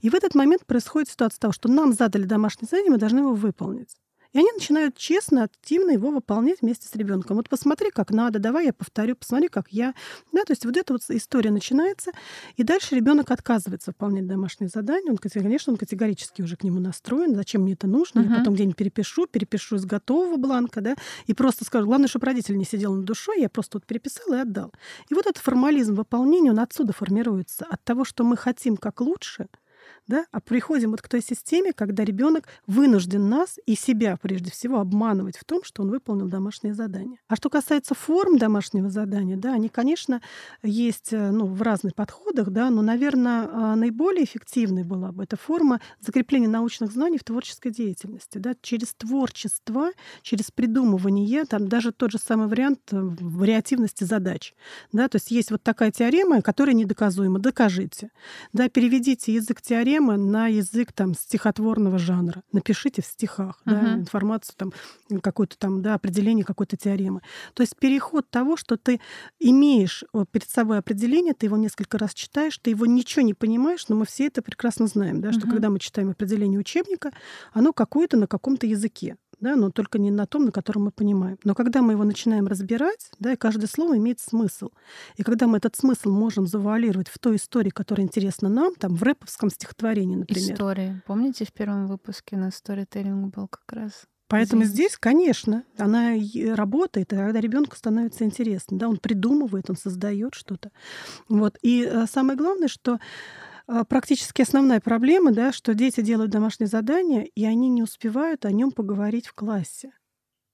И 0.00 0.10
в 0.10 0.14
этот 0.14 0.34
момент 0.34 0.66
происходит 0.66 1.08
ситуация 1.10 1.40
того, 1.40 1.52
что 1.52 1.68
нам 1.68 1.92
задали 1.92 2.24
домашнее 2.24 2.68
задание, 2.68 2.90
мы 2.90 2.98
должны 2.98 3.20
его 3.20 3.34
выполнить. 3.34 3.96
И 4.32 4.38
они 4.38 4.50
начинают 4.52 4.96
честно, 4.96 5.44
активно 5.44 5.92
его 5.92 6.10
выполнять 6.10 6.60
вместе 6.60 6.86
с 6.86 6.94
ребенком. 6.94 7.36
Вот 7.36 7.48
посмотри, 7.48 7.90
как 7.90 8.10
надо, 8.10 8.38
давай 8.38 8.66
я 8.66 8.72
повторю, 8.72 9.16
посмотри, 9.16 9.48
как 9.48 9.68
я. 9.70 9.94
Да, 10.32 10.44
то 10.44 10.52
есть 10.52 10.66
вот 10.66 10.76
эта 10.76 10.92
вот 10.92 11.02
история 11.08 11.50
начинается, 11.50 12.12
и 12.56 12.62
дальше 12.62 12.94
ребенок 12.94 13.30
отказывается 13.30 13.90
выполнять 13.90 14.26
домашнее 14.26 14.68
задание. 14.68 15.12
Он, 15.12 15.18
конечно, 15.18 15.72
он 15.72 15.78
категорически 15.78 16.42
уже 16.42 16.56
к 16.56 16.64
нему 16.64 16.78
настроен. 16.78 17.34
Зачем 17.34 17.62
мне 17.62 17.72
это 17.72 17.86
нужно? 17.86 18.20
Я 18.20 18.36
потом 18.36 18.54
где-нибудь 18.54 18.76
перепишу, 18.76 19.26
перепишу 19.26 19.76
из 19.76 19.86
готового 19.86 20.36
бланка, 20.36 20.80
да, 20.80 20.96
и 21.26 21.32
просто 21.32 21.64
скажу, 21.64 21.86
главное, 21.86 22.08
чтобы 22.08 22.26
родитель 22.26 22.58
не 22.58 22.64
сидел 22.64 22.94
над 22.94 23.04
душой, 23.04 23.40
я 23.40 23.48
просто 23.48 23.78
вот 23.78 23.86
переписал 23.86 24.34
и 24.34 24.38
отдал. 24.38 24.72
И 25.08 25.14
вот 25.14 25.26
этот 25.26 25.42
формализм 25.42 25.94
выполнения, 25.94 26.50
он 26.50 26.60
отсюда 26.60 26.92
формируется. 26.92 27.66
От 27.68 27.82
того, 27.84 28.04
что 28.04 28.24
мы 28.24 28.36
хотим 28.36 28.76
как 28.76 29.00
лучше— 29.00 29.48
да, 30.08 30.24
а 30.32 30.40
приходим 30.40 30.90
вот 30.90 31.02
к 31.02 31.08
той 31.08 31.22
системе, 31.22 31.72
когда 31.72 32.04
ребенок 32.04 32.48
вынужден 32.66 33.28
нас 33.28 33.58
и 33.66 33.74
себя 33.74 34.16
прежде 34.16 34.50
всего 34.50 34.80
обманывать 34.80 35.36
в 35.36 35.44
том, 35.44 35.62
что 35.62 35.82
он 35.82 35.90
выполнил 35.90 36.28
домашнее 36.28 36.74
задание. 36.74 37.18
А 37.28 37.36
что 37.36 37.50
касается 37.50 37.94
форм 37.94 38.38
домашнего 38.38 38.90
задания, 38.90 39.36
да, 39.36 39.52
они, 39.52 39.68
конечно, 39.68 40.22
есть 40.62 41.12
э, 41.12 41.30
ну, 41.30 41.46
в 41.46 41.60
разных 41.62 41.94
подходах, 41.94 42.48
да, 42.50 42.70
но, 42.70 42.80
наверное, 42.80 43.48
а, 43.52 43.76
наиболее 43.76 44.24
эффективной 44.24 44.82
была 44.82 45.12
бы 45.12 45.24
эта 45.24 45.36
форма 45.36 45.80
закрепления 46.00 46.48
научных 46.48 46.90
знаний 46.92 47.18
в 47.18 47.24
творческой 47.24 47.70
деятельности, 47.70 48.38
да, 48.38 48.54
через 48.62 48.94
творчество, 48.94 49.90
через 50.22 50.50
придумывание, 50.50 51.44
там 51.44 51.68
даже 51.68 51.92
тот 51.92 52.12
же 52.12 52.18
самый 52.18 52.48
вариант 52.48 52.80
э, 52.92 52.98
вариативности 52.98 54.04
задач, 54.04 54.54
да, 54.90 55.08
то 55.08 55.16
есть 55.16 55.30
есть 55.30 55.50
вот 55.50 55.62
такая 55.62 55.90
теорема, 55.90 56.40
которая 56.40 56.74
недоказуема, 56.74 57.38
докажите, 57.38 58.10
да, 58.54 58.70
переведите 58.70 59.34
язык 59.34 59.60
теоремы 59.60 59.97
теоремы 59.98 60.16
на 60.16 60.46
язык 60.48 60.92
там 60.92 61.14
стихотворного 61.14 61.98
жанра. 61.98 62.42
Напишите 62.52 63.02
в 63.02 63.06
стихах 63.06 63.60
uh-huh. 63.66 63.72
да, 63.72 63.94
информацию 63.94 64.54
там 64.56 64.72
какое-то 65.20 65.58
там 65.58 65.82
да, 65.82 65.94
определение 65.94 66.44
какой-то 66.44 66.76
теоремы. 66.76 67.22
То 67.54 67.62
есть 67.62 67.76
переход 67.76 68.28
того, 68.30 68.56
что 68.56 68.76
ты 68.76 69.00
имеешь 69.38 70.04
перед 70.30 70.48
собой 70.48 70.78
определение, 70.78 71.34
ты 71.34 71.46
его 71.46 71.56
несколько 71.56 71.98
раз 71.98 72.14
читаешь, 72.14 72.58
ты 72.58 72.70
его 72.70 72.86
ничего 72.86 73.22
не 73.22 73.34
понимаешь, 73.34 73.88
но 73.88 73.96
мы 73.96 74.06
все 74.06 74.26
это 74.26 74.42
прекрасно 74.42 74.86
знаем, 74.86 75.20
да, 75.20 75.30
uh-huh. 75.30 75.38
что 75.38 75.48
когда 75.48 75.70
мы 75.70 75.78
читаем 75.78 76.10
определение 76.10 76.60
учебника, 76.60 77.10
оно 77.52 77.72
какое-то 77.72 78.16
на 78.16 78.26
каком-то 78.26 78.66
языке 78.66 79.16
да, 79.40 79.56
но 79.56 79.70
только 79.70 79.98
не 79.98 80.10
на 80.10 80.26
том, 80.26 80.46
на 80.46 80.52
котором 80.52 80.84
мы 80.84 80.90
понимаем. 80.90 81.38
Но 81.44 81.54
когда 81.54 81.82
мы 81.82 81.92
его 81.92 82.04
начинаем 82.04 82.46
разбирать, 82.46 83.10
да, 83.18 83.32
и 83.32 83.36
каждое 83.36 83.66
слово 83.66 83.96
имеет 83.98 84.20
смысл. 84.20 84.70
И 85.16 85.22
когда 85.22 85.46
мы 85.46 85.58
этот 85.58 85.76
смысл 85.76 86.10
можем 86.10 86.46
завуалировать 86.46 87.08
в 87.08 87.18
той 87.18 87.36
истории, 87.36 87.70
которая 87.70 88.06
интересна 88.06 88.48
нам, 88.48 88.74
там, 88.74 88.94
в 88.94 89.02
рэповском 89.02 89.50
стихотворении, 89.50 90.16
например. 90.16 90.54
Истории. 90.54 91.02
Помните, 91.06 91.44
в 91.44 91.52
первом 91.52 91.86
выпуске 91.86 92.36
на 92.36 92.50
сторителлинг 92.50 93.34
был 93.34 93.48
как 93.48 93.70
раз 93.72 94.06
Поэтому 94.28 94.64
здесь. 94.64 94.74
здесь, 94.74 94.98
конечно, 94.98 95.64
она 95.78 96.12
работает, 96.54 97.12
и 97.12 97.16
когда 97.16 97.40
ребенку 97.40 97.76
становится 97.76 98.24
интересно, 98.24 98.78
да, 98.78 98.88
он 98.88 98.98
придумывает, 98.98 99.70
он 99.70 99.76
создает 99.76 100.34
что-то. 100.34 100.70
Вот. 101.30 101.58
И 101.62 101.88
э, 101.90 102.04
самое 102.06 102.36
главное, 102.36 102.68
что 102.68 102.98
практически 103.84 104.42
основная 104.42 104.80
проблема, 104.80 105.32
да, 105.32 105.52
что 105.52 105.74
дети 105.74 106.00
делают 106.00 106.30
домашнее 106.30 106.68
задание, 106.68 107.26
и 107.26 107.44
они 107.44 107.68
не 107.68 107.82
успевают 107.82 108.44
о 108.44 108.52
нем 108.52 108.70
поговорить 108.72 109.26
в 109.28 109.34
классе. 109.34 109.92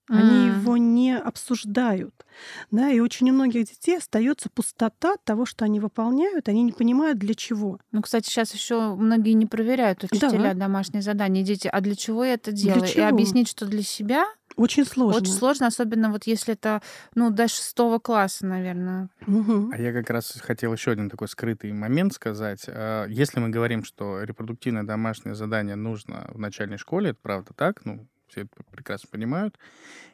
Они 0.07 0.49
mm. 0.49 0.59
его 0.59 0.77
не 0.77 1.17
обсуждают. 1.17 2.25
Да, 2.69 2.89
и 2.89 2.99
очень 2.99 3.29
у 3.31 3.33
многих 3.33 3.65
детей 3.65 3.97
остается 3.97 4.49
пустота 4.49 5.13
от 5.13 5.23
того, 5.23 5.45
что 5.45 5.65
они 5.65 5.79
выполняют, 5.79 6.47
они 6.47 6.63
не 6.63 6.71
понимают, 6.71 7.17
для 7.17 7.33
чего. 7.33 7.79
Ну, 7.91 8.01
кстати, 8.01 8.27
сейчас 8.27 8.53
еще 8.53 8.95
многие 8.95 9.31
не 9.31 9.45
проверяют 9.45 10.03
учителя 10.03 10.53
да. 10.53 10.53
домашние 10.53 11.01
задания. 11.01 11.43
Дети, 11.43 11.67
а 11.71 11.81
для 11.81 11.95
чего 11.95 12.23
я 12.23 12.33
это 12.33 12.51
делаю? 12.51 12.85
И 12.93 12.99
объяснить, 12.99 13.49
что 13.49 13.65
для 13.65 13.83
себя 13.83 14.25
очень 14.57 14.85
сложно. 14.85 15.21
Очень 15.21 15.33
сложно, 15.33 15.67
особенно 15.67 16.11
вот 16.11 16.25
если 16.27 16.53
это, 16.53 16.81
ну, 17.13 17.29
до 17.29 17.47
шестого 17.47 17.99
класса, 17.99 18.45
наверное. 18.45 19.09
Угу. 19.27 19.71
А 19.73 19.81
я 19.81 19.91
как 19.91 20.09
раз 20.09 20.37
хотел 20.41 20.71
еще 20.71 20.91
один 20.91 21.09
такой 21.09 21.27
скрытый 21.27 21.73
момент 21.73 22.13
сказать. 22.13 22.63
А, 22.67 23.05
если 23.07 23.39
мы 23.39 23.49
говорим, 23.49 23.83
что 23.83 24.23
репродуктивное 24.23 24.83
домашнее 24.83 25.35
задание 25.35 25.75
нужно 25.75 26.29
в 26.33 26.39
начальной 26.39 26.77
школе, 26.77 27.09
это 27.09 27.19
правда 27.21 27.53
так, 27.53 27.83
ну, 27.85 28.07
все 28.35 28.41
это 28.41 28.63
прекрасно 28.69 29.07
понимают. 29.11 29.57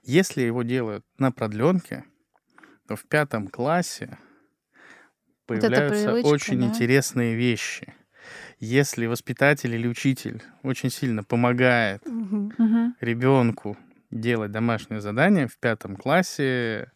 Если 0.03 0.41
его 0.41 0.61
делают 0.61 1.03
на 1.17 1.31
продленке, 1.31 2.05
то 2.87 2.95
в 2.95 3.05
пятом 3.05 3.47
классе 3.47 4.19
появляются 5.47 6.11
вот 6.11 6.25
очень 6.25 6.59
да? 6.59 6.67
интересные 6.67 7.35
вещи. 7.35 7.95
Если 8.59 9.07
воспитатель 9.07 9.73
или 9.73 9.87
учитель 9.87 10.43
очень 10.61 10.91
сильно 10.91 11.23
помогает 11.23 12.05
угу. 12.05 12.51
ребенку 12.99 13.75
делать 14.11 14.51
домашнее 14.51 15.01
задание 15.01 15.47
в 15.47 15.57
пятом 15.57 15.95
классе, 15.95 16.91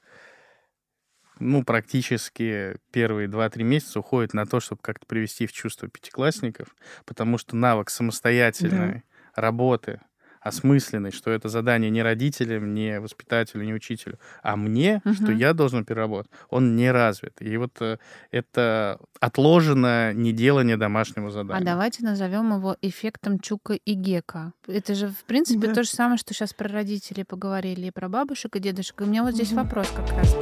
ну, 1.39 1.63
практически 1.63 2.77
первые 2.91 3.27
2-3 3.27 3.63
месяца 3.63 4.00
уходит 4.00 4.36
на 4.36 4.46
то, 4.46 4.60
чтобы 4.60 4.82
как-то 4.84 5.08
привести 5.08 5.48
в 5.48 5.53
чувство 5.53 5.89
пятиклассников, 5.89 6.75
потому 7.05 7.39
что 7.39 7.55
навык 7.55 7.89
самостоятельной 7.89 9.03
да. 9.36 9.41
работы 9.41 10.01
осмысленный, 10.46 11.12
что 11.12 11.32
это 11.32 11.50
задание 11.50 11.90
не 11.90 12.04
родителям, 12.04 12.75
не 12.75 13.00
воспитателю, 13.00 13.64
не 13.64 13.74
учителю, 13.74 14.20
а 14.44 14.56
мне, 14.56 15.02
угу. 15.04 15.16
что 15.16 15.32
я 15.32 15.54
должен 15.54 15.84
переработать, 15.84 16.32
он 16.50 16.75
не 16.75 16.92
развит. 16.92 17.34
И 17.40 17.58
вот 17.58 17.82
э, 17.82 17.98
это 18.30 19.00
отложенное 19.20 20.14
неделание 20.14 20.78
домашнего 20.78 21.32
задания. 21.32 21.64
А 21.64 21.66
давайте 21.66 22.04
назовем 22.04 22.54
его 22.54 22.78
эффектом 22.84 23.40
Чука 23.40 23.74
и 23.74 23.94
Гека. 23.94 24.54
Это 24.68 24.94
же, 24.94 25.08
в 25.08 25.24
принципе, 25.24 25.68
да. 25.68 25.74
то 25.74 25.84
же 25.84 25.90
самое, 25.90 26.20
что 26.20 26.36
сейчас 26.36 26.54
про 26.54 26.70
родителей 26.70 27.24
поговорили, 27.24 27.88
и 27.88 27.92
про 27.92 28.08
бабушек 28.08 28.56
и 28.56 28.60
дедушек. 28.60 29.02
И 29.02 29.04
у 29.04 29.08
меня 29.08 29.24
вот 29.24 29.34
здесь 29.34 29.52
угу. 29.52 29.62
вопрос 29.62 29.92
как 29.96 30.08
раз. 30.12 30.36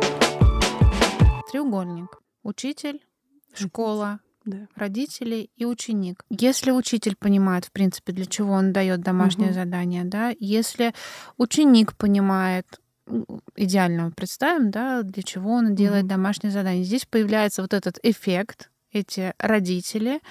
Треугольник. 1.49 2.09
Учитель, 2.43 2.99
школа, 3.53 4.19
да. 4.45 4.67
родители 4.75 5.49
и 5.55 5.65
ученик. 5.65 6.23
Если 6.29 6.71
учитель 6.71 7.15
понимает, 7.15 7.65
в 7.65 7.71
принципе, 7.71 8.13
для 8.13 8.25
чего 8.25 8.53
он 8.53 8.73
дает 8.73 9.01
домашнее 9.01 9.49
угу. 9.49 9.55
задание, 9.55 10.03
да, 10.03 10.33
если 10.39 10.93
ученик 11.37 11.95
понимает, 11.95 12.65
идеально 13.55 14.11
представим, 14.11 14.71
да, 14.71 15.01
для 15.03 15.23
чего 15.23 15.51
он 15.51 15.75
делает 15.75 16.03
угу. 16.03 16.11
домашнее 16.11 16.51
задание. 16.51 16.83
Здесь 16.83 17.05
появляется 17.05 17.61
вот 17.61 17.73
этот 17.73 17.99
эффект, 18.03 18.69
эти 18.91 19.33
родители, 19.39 20.21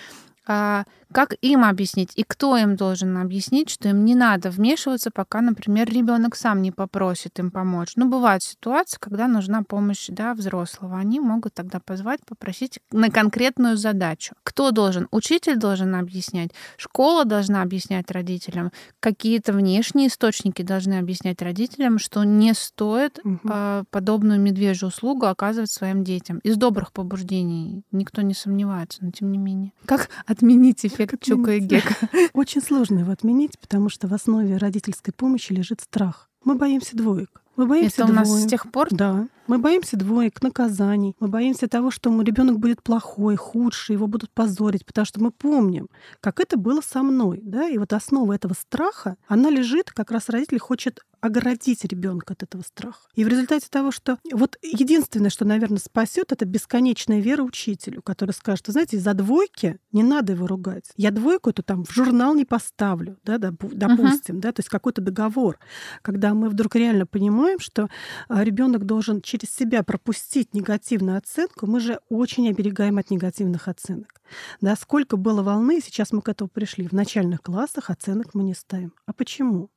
а, 0.46 0.84
как 1.12 1.34
им 1.42 1.64
объяснить 1.64 2.12
и 2.16 2.24
кто 2.24 2.56
им 2.56 2.76
должен 2.76 3.16
объяснить, 3.18 3.70
что 3.70 3.88
им 3.88 4.04
не 4.04 4.14
надо 4.14 4.50
вмешиваться, 4.50 5.10
пока, 5.10 5.40
например, 5.40 5.88
ребенок 5.88 6.34
сам 6.34 6.62
не 6.62 6.72
попросит 6.72 7.38
им 7.38 7.50
помочь. 7.50 7.92
Ну, 7.96 8.08
бывают 8.08 8.42
ситуации, 8.42 8.96
когда 8.98 9.28
нужна 9.28 9.62
помощь 9.62 10.06
да, 10.08 10.34
взрослого. 10.34 10.98
Они 10.98 11.20
могут 11.20 11.54
тогда 11.54 11.80
позвать, 11.80 12.20
попросить 12.26 12.80
на 12.90 13.10
конкретную 13.10 13.76
задачу. 13.76 14.34
Кто 14.42 14.70
должен? 14.70 15.08
Учитель 15.10 15.56
должен 15.56 15.94
объяснять, 15.94 16.50
школа 16.76 17.24
должна 17.24 17.62
объяснять 17.62 18.10
родителям, 18.10 18.72
какие-то 19.00 19.52
внешние 19.52 20.08
источники 20.08 20.62
должны 20.62 20.94
объяснять 20.94 21.42
родителям, 21.42 21.98
что 21.98 22.24
не 22.24 22.54
стоит 22.54 23.18
угу. 23.24 23.38
э, 23.44 23.84
подобную 23.90 24.40
медвежью 24.40 24.88
услугу 24.88 25.26
оказывать 25.26 25.70
своим 25.70 26.04
детям. 26.04 26.38
Из 26.38 26.56
добрых 26.56 26.92
побуждений 26.92 27.82
никто 27.92 28.22
не 28.22 28.34
сомневается, 28.34 29.04
но 29.04 29.10
тем 29.10 29.30
не 29.30 29.38
менее. 29.38 29.72
Как 29.84 30.08
отменить 30.26 30.84
эффект 30.86 31.01
эффект 31.04 31.22
Чука 31.22 31.52
и 31.52 31.60
Гека. 31.60 31.94
Очень 32.32 32.62
сложно 32.62 33.00
его 33.00 33.12
отменить, 33.12 33.58
потому 33.58 33.88
что 33.88 34.08
в 34.08 34.14
основе 34.14 34.56
родительской 34.56 35.12
помощи 35.12 35.52
лежит 35.52 35.80
страх. 35.80 36.28
Мы 36.44 36.56
боимся 36.56 36.96
двоек. 36.96 37.42
Мы 37.56 37.66
боимся 37.66 38.02
Это 38.02 38.12
у 38.12 38.14
нас 38.14 38.28
с 38.28 38.46
тех 38.46 38.70
пор? 38.70 38.88
Да. 38.90 39.28
Мы 39.48 39.58
боимся 39.58 39.96
двоек, 39.96 40.40
наказаний. 40.42 41.16
Мы 41.18 41.28
боимся 41.28 41.68
того, 41.68 41.90
что 41.90 42.22
ребенок 42.22 42.58
будет 42.58 42.82
плохой, 42.82 43.36
худший, 43.36 43.94
его 43.94 44.06
будут 44.06 44.30
позорить, 44.30 44.86
потому 44.86 45.04
что 45.04 45.20
мы 45.20 45.30
помним, 45.30 45.88
как 46.20 46.40
это 46.40 46.56
было 46.56 46.80
со 46.80 47.02
мной. 47.02 47.40
Да? 47.42 47.68
И 47.68 47.78
вот 47.78 47.92
основа 47.92 48.34
этого 48.34 48.54
страха, 48.54 49.16
она 49.26 49.50
лежит, 49.50 49.90
как 49.90 50.10
раз 50.10 50.28
родитель 50.28 50.58
хочет 50.58 51.00
оградить 51.22 51.84
ребенка 51.84 52.34
от 52.34 52.42
этого 52.42 52.62
страха. 52.62 52.98
И 53.14 53.24
в 53.24 53.28
результате 53.28 53.68
того, 53.70 53.92
что 53.92 54.18
вот 54.32 54.58
единственное, 54.60 55.30
что, 55.30 55.44
наверное, 55.44 55.78
спасет, 55.78 56.32
это 56.32 56.44
бесконечная 56.44 57.20
вера 57.20 57.42
учителю, 57.42 58.02
который 58.02 58.32
скажет, 58.32 58.66
знаете, 58.66 58.98
за 58.98 59.14
двойки 59.14 59.78
не 59.92 60.02
надо 60.02 60.32
его 60.32 60.48
ругать. 60.48 60.90
Я 60.96 61.12
двойку 61.12 61.50
эту 61.50 61.62
там 61.62 61.84
в 61.84 61.92
журнал 61.92 62.34
не 62.34 62.44
поставлю, 62.44 63.18
да, 63.22 63.38
допустим, 63.38 64.36
uh-huh. 64.36 64.40
да, 64.40 64.52
то 64.52 64.60
есть 64.60 64.68
какой-то 64.68 65.00
договор, 65.00 65.60
когда 66.02 66.34
мы 66.34 66.48
вдруг 66.48 66.74
реально 66.74 67.06
понимаем, 67.06 67.60
что 67.60 67.88
а, 68.28 68.42
ребенок 68.42 68.84
должен 68.84 69.20
через 69.22 69.41
себя 69.50 69.82
пропустить 69.82 70.54
негативную 70.54 71.18
оценку, 71.18 71.66
мы 71.66 71.80
же 71.80 72.00
очень 72.08 72.48
оберегаем 72.48 72.98
от 72.98 73.10
негативных 73.10 73.68
оценок. 73.68 74.20
Да, 74.60 74.76
сколько 74.76 75.16
было 75.16 75.42
волны, 75.42 75.80
сейчас 75.82 76.12
мы 76.12 76.22
к 76.22 76.28
этому 76.28 76.48
пришли. 76.48 76.88
В 76.88 76.92
начальных 76.92 77.42
классах 77.42 77.90
оценок 77.90 78.34
мы 78.34 78.42
не 78.42 78.54
ставим. 78.54 78.92
А 79.06 79.12
почему? 79.12 79.70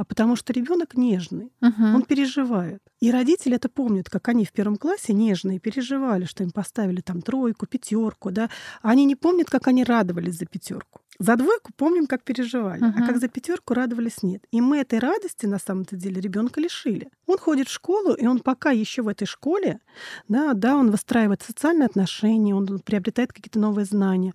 а 0.00 0.04
потому 0.04 0.34
что 0.34 0.54
ребенок 0.54 0.96
нежный, 0.96 1.52
угу. 1.60 1.84
он 1.94 2.02
переживает. 2.04 2.80
И 3.00 3.10
родители 3.10 3.56
это 3.56 3.68
помнят, 3.68 4.08
как 4.08 4.28
они 4.28 4.46
в 4.46 4.52
первом 4.52 4.76
классе 4.76 5.12
нежные 5.12 5.58
переживали, 5.58 6.24
что 6.24 6.42
им 6.42 6.52
поставили 6.52 7.02
там 7.02 7.20
тройку, 7.20 7.66
пятерку, 7.66 8.30
да. 8.30 8.48
Они 8.80 9.04
не 9.04 9.14
помнят, 9.14 9.50
как 9.50 9.68
они 9.68 9.84
радовались 9.84 10.38
за 10.38 10.46
пятерку. 10.46 11.02
За 11.20 11.36
двойку 11.36 11.70
помним, 11.76 12.06
как 12.06 12.24
переживали, 12.24 12.82
uh-huh. 12.82 12.94
а 12.96 13.06
как 13.06 13.18
за 13.18 13.28
пятерку 13.28 13.74
радовались 13.74 14.22
нет. 14.22 14.42
И 14.52 14.62
мы 14.62 14.78
этой 14.78 14.98
радости 15.00 15.44
на 15.44 15.58
самом-то 15.58 15.94
деле 15.94 16.18
ребенка 16.18 16.62
лишили. 16.62 17.10
Он 17.26 17.36
ходит 17.36 17.68
в 17.68 17.72
школу, 17.72 18.14
и 18.14 18.26
он 18.26 18.38
пока 18.38 18.70
еще 18.70 19.02
в 19.02 19.08
этой 19.08 19.26
школе, 19.26 19.80
да, 20.28 20.54
да, 20.54 20.76
он 20.76 20.90
выстраивает 20.90 21.42
социальные 21.42 21.86
отношения, 21.86 22.54
он 22.54 22.66
приобретает 22.78 23.34
какие-то 23.34 23.58
новые 23.58 23.84
знания. 23.84 24.32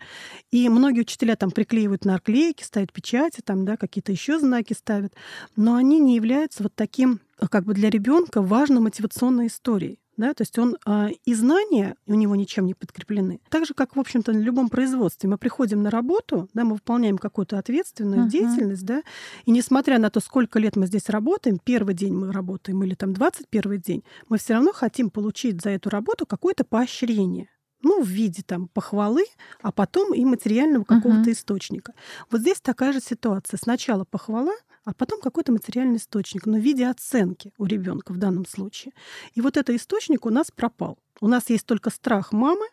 И 0.52 0.70
многие 0.70 1.00
учителя 1.00 1.36
там 1.36 1.50
приклеивают 1.50 2.06
наклейки, 2.06 2.64
ставят 2.64 2.94
печати, 2.94 3.42
там, 3.44 3.66
да, 3.66 3.78
какие-то 3.78 4.12
еще 4.12 4.38
знаки 4.38 4.74
ставят, 4.74 5.16
но 5.56 5.74
они 5.74 6.00
не 6.00 6.16
являются 6.16 6.62
вот 6.62 6.76
таким 6.76 7.20
как 7.50 7.66
бы 7.66 7.74
для 7.74 7.90
ребенка 7.90 8.44
важной 8.44 8.82
мотивационной 8.82 9.48
историей 9.48 9.98
да, 10.18 10.34
то 10.34 10.42
есть 10.42 10.58
он 10.58 10.78
э, 10.86 11.10
и 11.26 11.34
знания 11.34 11.96
у 12.08 12.14
него 12.14 12.36
ничем 12.36 12.66
не 12.66 12.74
подкреплены. 12.74 13.40
Так 13.50 13.66
же, 13.66 13.74
как, 13.74 13.96
в 13.96 14.00
общем-то, 14.00 14.32
на 14.34 14.40
любом 14.40 14.70
производстве. 14.70 15.30
Мы 15.30 15.38
приходим 15.38 15.82
на 15.82 15.90
работу, 15.90 16.50
да, 16.54 16.64
мы 16.64 16.74
выполняем 16.74 17.18
какую-то 17.18 17.60
ответственную 17.60 18.26
uh-huh. 18.26 18.30
деятельность, 18.30 18.86
да, 18.86 19.04
и 19.46 19.52
несмотря 19.52 20.00
на 20.00 20.10
то, 20.10 20.20
сколько 20.20 20.60
лет 20.60 20.76
мы 20.76 20.88
здесь 20.88 21.10
работаем, 21.10 21.60
первый 21.64 21.96
день 21.96 22.14
мы 22.14 22.32
работаем 22.32 22.84
или 22.84 22.96
там 22.96 23.14
21 23.14 23.82
день, 23.82 24.04
мы 24.30 24.38
все 24.38 24.54
равно 24.54 24.72
хотим 24.74 25.10
получить 25.10 25.62
за 25.62 25.72
эту 25.72 25.90
работу 25.90 26.26
какое-то 26.26 26.64
поощрение 26.64 27.50
ну, 27.86 28.02
в 28.02 28.08
виде 28.08 28.42
там 28.42 28.68
похвалы, 28.68 29.26
а 29.62 29.72
потом 29.72 30.14
и 30.14 30.26
материального 30.26 30.84
какого-то 30.84 31.30
uh-huh. 31.30 31.34
источника. 31.34 31.94
Вот 32.32 32.42
здесь 32.42 32.60
такая 32.60 32.94
же 32.94 33.00
ситуация. 33.00 33.60
Сначала 33.62 34.06
похвала, 34.06 34.56
а 34.86 34.94
потом 34.96 35.22
какой-то 35.22 35.52
материальный 35.52 35.98
источник, 35.98 36.48
но 36.48 36.58
в 36.58 36.62
виде 36.62 36.88
оценки 36.88 37.54
у 37.60 37.66
ребенка 37.66 38.12
в 38.12 38.18
данном 38.18 38.48
случае. 38.48 38.94
И 39.36 39.42
вот 39.42 39.56
этот 39.56 39.76
источник 39.76 40.26
у 40.26 40.32
нас 40.32 40.50
пропал. 40.50 40.98
У 41.22 41.28
нас 41.28 41.50
есть 41.52 41.68
только 41.68 41.92
страх 41.92 42.34
мамы 42.34 42.66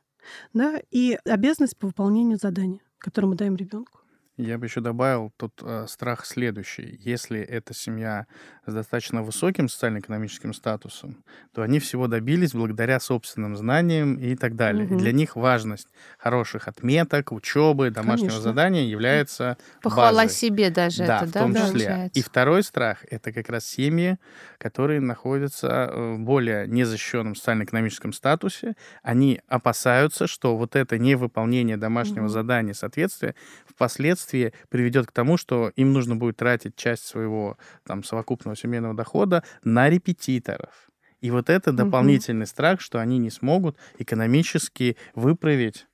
да, 0.55 0.81
и 0.91 1.19
обязанность 1.27 1.77
по 1.77 1.89
выполнению 1.89 2.39
задания, 2.39 2.81
которое 2.99 3.29
мы 3.29 3.37
даем 3.37 3.57
ребенку. 3.57 4.01
Я 4.39 4.57
бы 4.57 4.65
еще 4.65 4.81
добавил 4.81 5.31
тут 5.37 5.61
э, 5.63 5.87
страх 5.87 6.25
следующий. 6.25 6.99
Если 7.01 7.39
это 7.39 7.75
семья 7.75 8.27
с 8.65 8.73
достаточно 8.73 9.23
высоким 9.23 9.69
социально-экономическим 9.69 10.55
статусом, 10.55 11.23
то 11.53 11.61
они 11.61 11.79
всего 11.81 12.07
добились 12.07 12.53
благодаря 12.55 12.99
собственным 12.99 13.57
знаниям 13.57 14.15
и 14.15 14.35
так 14.35 14.57
далее. 14.57 14.87
Угу. 14.87 14.95
И 14.95 14.99
для 14.99 15.13
них 15.13 15.37
важность 15.37 15.89
хороших 16.17 16.67
отметок, 16.67 17.31
учебы, 17.31 17.91
домашнего 17.91 18.31
Конечно. 18.31 18.43
задания 18.43 18.85
является 18.85 19.59
Похвала 19.83 20.23
базой. 20.23 20.35
себе 20.35 20.71
даже 20.71 21.05
да, 21.05 21.19
это, 21.19 21.27
в 21.27 21.33
том 21.33 21.53
да, 21.53 21.61
числе. 21.61 21.87
Получается. 21.87 22.19
И 22.19 22.23
второй 22.23 22.63
страх— 22.63 23.05
это 23.11 23.33
как 23.33 23.51
раз 23.51 23.67
семьи, 23.67 24.17
которые 24.57 25.01
находятся 25.01 25.91
в 25.95 26.19
более 26.21 26.67
незащищенном 26.69 27.35
социально-экономическом 27.35 28.15
статусе. 28.15 28.77
Они 29.03 29.41
опасаются, 29.47 30.27
что 30.27 30.57
вот 30.57 30.75
это 30.75 30.99
невыполнение 30.99 31.77
домашнего 31.77 32.25
угу. 32.25 32.33
задания, 32.33 32.73
соответствие, 32.73 33.35
впоследствии 33.75 34.53
приведет 34.69 35.07
к 35.07 35.13
тому, 35.13 35.37
что 35.37 35.73
им 35.77 35.93
нужно 35.93 36.17
будет 36.17 36.37
тратить 36.37 36.77
часть 36.77 37.05
своего 37.05 37.57
там, 37.85 38.05
совокупного 38.05 38.57
семейного 38.57 38.95
дохода 38.95 39.45
на 39.65 39.89
репетиторов. 39.89 40.91
И 41.21 41.31
вот 41.31 41.51
это 41.51 41.73
дополнительный 41.73 42.45
угу. 42.45 42.51
страх, 42.51 42.81
что 42.81 42.99
они 42.99 43.19
не 43.19 43.31
смогут 43.31 43.77
экономически 43.99 44.97
выправить 45.15 45.87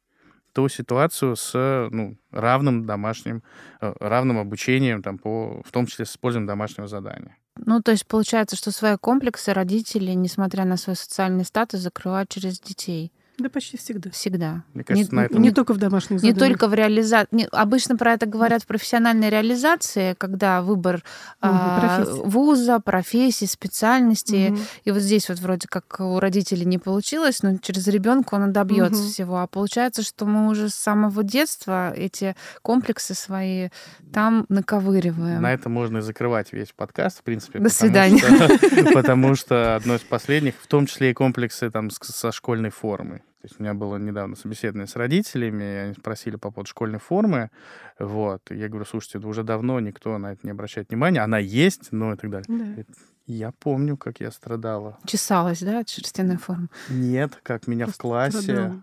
ту 0.52 0.68
ситуацию 0.68 1.36
с 1.36 1.88
ну, 1.92 2.16
равным 2.32 2.86
домашним, 2.86 3.42
э, 3.80 3.92
равным 4.00 4.38
обучением, 4.38 5.02
там, 5.02 5.18
по, 5.18 5.62
в 5.64 5.70
том 5.70 5.86
числе 5.86 6.06
с 6.06 6.12
использованием 6.12 6.48
домашнего 6.48 6.88
задания. 6.88 7.36
Ну, 7.56 7.82
то 7.82 7.92
есть 7.92 8.06
получается, 8.06 8.56
что 8.56 8.70
свои 8.70 8.96
комплексы 8.96 9.52
родители, 9.52 10.12
несмотря 10.12 10.64
на 10.64 10.76
свой 10.76 10.96
социальный 10.96 11.44
статус, 11.44 11.80
закрывают 11.80 12.30
через 12.30 12.60
детей. 12.60 13.12
Да 13.38 13.48
почти 13.48 13.76
всегда. 13.76 14.10
Всегда. 14.10 14.64
Мне 14.74 14.82
кажется, 14.82 15.12
не, 15.12 15.16
на 15.16 15.24
этом... 15.24 15.40
не 15.40 15.52
только 15.52 15.72
в 15.72 15.78
домашних 15.78 16.18
заданиях. 16.18 16.36
Не 16.36 16.48
только 16.48 16.66
в 16.66 16.74
реализации. 16.74 17.48
Обычно 17.52 17.96
про 17.96 18.14
это 18.14 18.26
говорят 18.26 18.64
в 18.64 18.66
профессиональной 18.66 19.30
реализации, 19.30 20.14
когда 20.18 20.60
выбор 20.60 20.96
угу, 20.96 21.02
а, 21.42 22.04
вуза, 22.24 22.80
профессии, 22.80 23.44
специальности. 23.44 24.50
Угу. 24.50 24.58
И 24.86 24.90
вот 24.90 25.02
здесь 25.02 25.28
вот 25.28 25.38
вроде 25.38 25.68
как 25.68 26.00
у 26.00 26.18
родителей 26.18 26.64
не 26.64 26.78
получилось, 26.78 27.44
но 27.44 27.58
через 27.58 27.86
ребенка 27.86 28.34
он 28.34 28.52
добьется 28.52 29.02
угу. 29.02 29.08
всего. 29.08 29.36
А 29.38 29.46
получается, 29.46 30.02
что 30.02 30.26
мы 30.26 30.48
уже 30.48 30.68
с 30.68 30.74
самого 30.74 31.22
детства 31.22 31.92
эти 31.92 32.34
комплексы 32.62 33.14
свои 33.14 33.68
там 34.12 34.46
наковыриваем. 34.48 35.42
На 35.42 35.52
это 35.52 35.68
можно 35.68 35.98
и 35.98 36.00
закрывать 36.00 36.52
весь 36.52 36.72
подкаст, 36.72 37.20
в 37.20 37.22
принципе. 37.22 37.60
До 37.60 37.68
свидания. 37.68 38.22
Потому 38.92 39.36
что 39.36 39.76
одно 39.76 39.94
из 39.94 40.00
последних, 40.00 40.54
в 40.60 40.66
том 40.66 40.86
числе 40.86 41.12
и 41.12 41.14
комплексы 41.14 41.70
там 41.70 41.90
со 41.90 42.32
школьной 42.32 42.70
формой. 42.70 43.22
То 43.40 43.46
есть 43.46 43.60
у 43.60 43.62
меня 43.62 43.72
было 43.74 43.96
недавно 43.98 44.34
собеседование 44.34 44.88
с 44.88 44.96
родителями, 44.96 45.62
и 45.62 45.76
они 45.76 45.94
спросили 45.94 46.36
по 46.36 46.50
поводу 46.50 46.68
школьной 46.68 46.98
формы. 46.98 47.50
Вот. 47.98 48.50
И 48.50 48.56
я 48.56 48.68
говорю, 48.68 48.84
слушайте, 48.84 49.18
уже 49.18 49.44
давно 49.44 49.78
никто 49.78 50.18
на 50.18 50.32
это 50.32 50.40
не 50.42 50.50
обращает 50.50 50.90
внимания. 50.90 51.20
Она 51.20 51.38
есть, 51.38 51.92
но 51.92 52.14
и 52.14 52.16
так 52.16 52.30
далее. 52.30 52.46
Да. 52.48 52.84
Я 53.26 53.52
помню, 53.52 53.96
как 53.96 54.20
я 54.20 54.32
страдала. 54.32 54.98
Чесалась, 55.04 55.60
да, 55.60 55.80
от 55.80 55.88
шерстяной 55.88 56.38
формы? 56.38 56.68
Нет, 56.88 57.38
как 57.42 57.66
меня 57.66 57.84
Просто 57.84 57.98
в 57.98 58.02
классе... 58.02 58.40
Страдала 58.40 58.82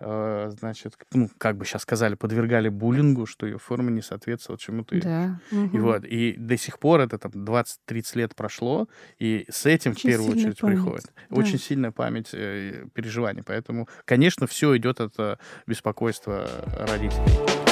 значит, 0.00 0.94
ну, 1.12 1.28
как 1.38 1.56
бы 1.56 1.64
сейчас 1.64 1.82
сказали, 1.82 2.14
подвергали 2.14 2.68
буллингу, 2.68 3.26
что 3.26 3.46
ее 3.46 3.58
форма 3.58 3.90
не 3.90 4.02
соответствовала 4.02 4.58
чему-то. 4.58 5.00
Да. 5.00 5.40
И 5.50 5.78
вот, 5.78 6.04
и 6.04 6.34
до 6.36 6.56
сих 6.56 6.78
пор 6.78 7.00
это 7.00 7.18
там 7.18 7.32
20-30 7.32 8.18
лет 8.18 8.34
прошло, 8.36 8.88
и 9.18 9.46
с 9.48 9.66
этим 9.66 9.92
Очень 9.92 10.08
в 10.08 10.12
первую 10.12 10.32
очередь 10.32 10.60
память. 10.60 10.76
приходит. 10.76 11.12
Да. 11.30 11.36
Очень 11.36 11.58
сильная 11.58 11.90
память 11.90 12.30
э, 12.32 12.86
переживаний. 12.94 13.42
Поэтому, 13.42 13.88
конечно, 14.04 14.46
все 14.46 14.76
идет 14.76 15.00
от 15.00 15.14
э, 15.18 15.36
беспокойства 15.66 16.48
родителей. 16.88 17.68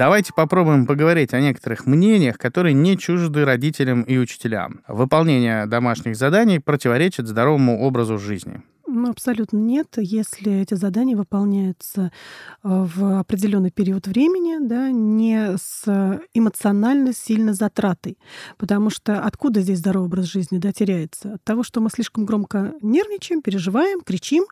Давайте 0.00 0.32
попробуем 0.34 0.86
поговорить 0.86 1.34
о 1.34 1.40
некоторых 1.40 1.84
мнениях, 1.84 2.38
которые 2.38 2.72
не 2.72 2.96
чужды 2.96 3.44
родителям 3.44 4.00
и 4.02 4.16
учителям. 4.16 4.80
Выполнение 4.88 5.66
домашних 5.66 6.16
заданий 6.16 6.58
противоречит 6.58 7.26
здоровому 7.26 7.80
образу 7.80 8.16
жизни. 8.16 8.62
Ну, 8.92 9.10
абсолютно 9.10 9.56
нет. 9.58 9.94
Если 9.98 10.52
эти 10.60 10.74
задания 10.74 11.16
выполняются 11.16 12.10
э, 12.64 12.68
в 12.68 13.20
определенный 13.20 13.70
период 13.70 14.08
времени, 14.08 14.56
да, 14.60 14.90
не 14.90 15.56
с 15.56 16.20
эмоционально 16.34 17.12
сильно 17.12 17.54
затратой. 17.54 18.18
Потому 18.58 18.90
что 18.90 19.20
откуда 19.20 19.60
здесь 19.60 19.78
здоровый 19.78 20.08
образ 20.08 20.26
жизни 20.26 20.58
да, 20.58 20.72
теряется? 20.72 21.34
От 21.34 21.44
того, 21.44 21.62
что 21.62 21.80
мы 21.80 21.88
слишком 21.90 22.26
громко 22.26 22.74
нервничаем, 22.82 23.42
переживаем, 23.42 24.00
кричим, 24.00 24.44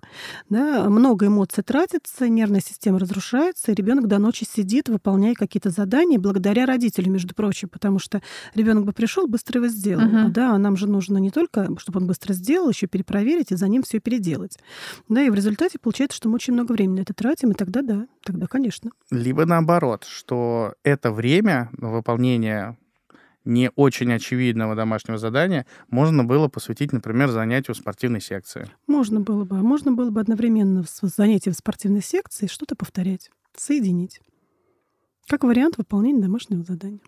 да, 0.49 0.89
много 0.89 1.27
эмоций 1.27 1.65
тратится, 1.65 2.29
нервная 2.29 2.61
система 2.61 3.01
разрушается, 3.01 3.73
и 3.73 3.75
ребенок 3.75 4.07
до 4.07 4.19
ночи 4.19 4.45
сидит, 4.45 4.89
выполняя 4.89 5.35
какие-то 5.35 5.71
задания, 5.71 6.19
благодаря 6.19 6.65
родителям, 6.65 7.13
между 7.13 7.35
прочим, 7.35 7.69
потому 7.69 7.99
что 7.99 8.23
ребенок 8.55 8.85
бы 8.85 8.93
пришел, 8.93 9.27
быстро 9.27 9.59
его 9.61 9.69
сделал. 9.69 10.05
Uh-huh. 10.05 10.29
Да, 10.29 10.55
а 10.55 10.59
нам 10.59 10.77
же 10.77 10.87
нужно 10.87 11.19
не 11.19 11.31
только, 11.31 11.69
чтобы 11.79 12.01
он 12.01 12.07
быстро 12.07 12.33
сделал, 12.35 12.69
еще 12.69 12.87
перепроверить 12.87 13.51
и 13.51 13.57
за 13.57 13.67
ним 13.67 13.83
все 13.83 13.99
переделать 13.99 14.28
делать. 14.29 14.59
Да, 15.09 15.23
и 15.23 15.31
в 15.31 15.35
результате 15.35 15.79
получается, 15.79 16.17
что 16.17 16.29
мы 16.29 16.37
очень 16.37 16.53
много 16.53 16.73
времени 16.73 16.97
на 16.99 17.03
это 17.03 17.15
тратим, 17.15 17.53
и 17.53 17.55
тогда 17.55 17.83
да, 17.83 18.07
тогда, 18.23 18.47
конечно. 18.47 18.91
Либо 19.11 19.45
наоборот, 19.45 20.05
что 20.05 20.75
это 20.83 21.11
время 21.11 21.71
выполнения 21.73 22.77
не 23.45 23.71
очень 23.77 24.13
очевидного 24.13 24.75
домашнего 24.75 25.17
задания 25.17 25.65
можно 25.89 26.23
было 26.23 26.49
посвятить, 26.49 26.93
например, 26.93 27.31
занятию 27.31 27.75
в 27.75 27.79
спортивной 27.79 28.21
секции. 28.21 28.69
Можно 28.87 29.21
было 29.21 29.45
бы. 29.45 29.57
А 29.57 29.63
можно 29.63 29.93
было 29.93 30.11
бы 30.11 30.21
одновременно 30.21 30.85
с 30.85 31.01
занятием 31.03 31.55
в 31.55 31.59
спортивной 31.59 32.03
секции 32.03 32.47
что-то 32.47 32.77
повторять, 32.77 33.31
соединить. 33.57 34.21
Как 35.27 35.45
вариант 35.45 35.79
выполнения 35.79 36.21
домашнего 36.21 36.63
задания. 36.63 37.01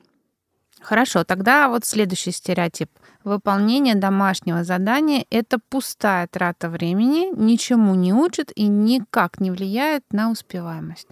Хорошо, 0.81 1.25
тогда 1.25 1.69
вот 1.69 1.85
следующий 1.85 2.33
стереотип. 2.33 2.91
Выполнение 3.23 3.95
домашнего 3.95 4.65
задания— 4.65 5.27
это 5.31 5.59
пустая 5.69 6.27
трата 6.27 6.71
времени, 6.71 7.35
ничему 7.37 7.95
не 7.95 8.15
учит 8.15 8.51
и 8.55 8.67
никак 8.67 9.41
не 9.41 9.51
влияет 9.51 10.05
на 10.11 10.31
успеваемость. 10.31 11.09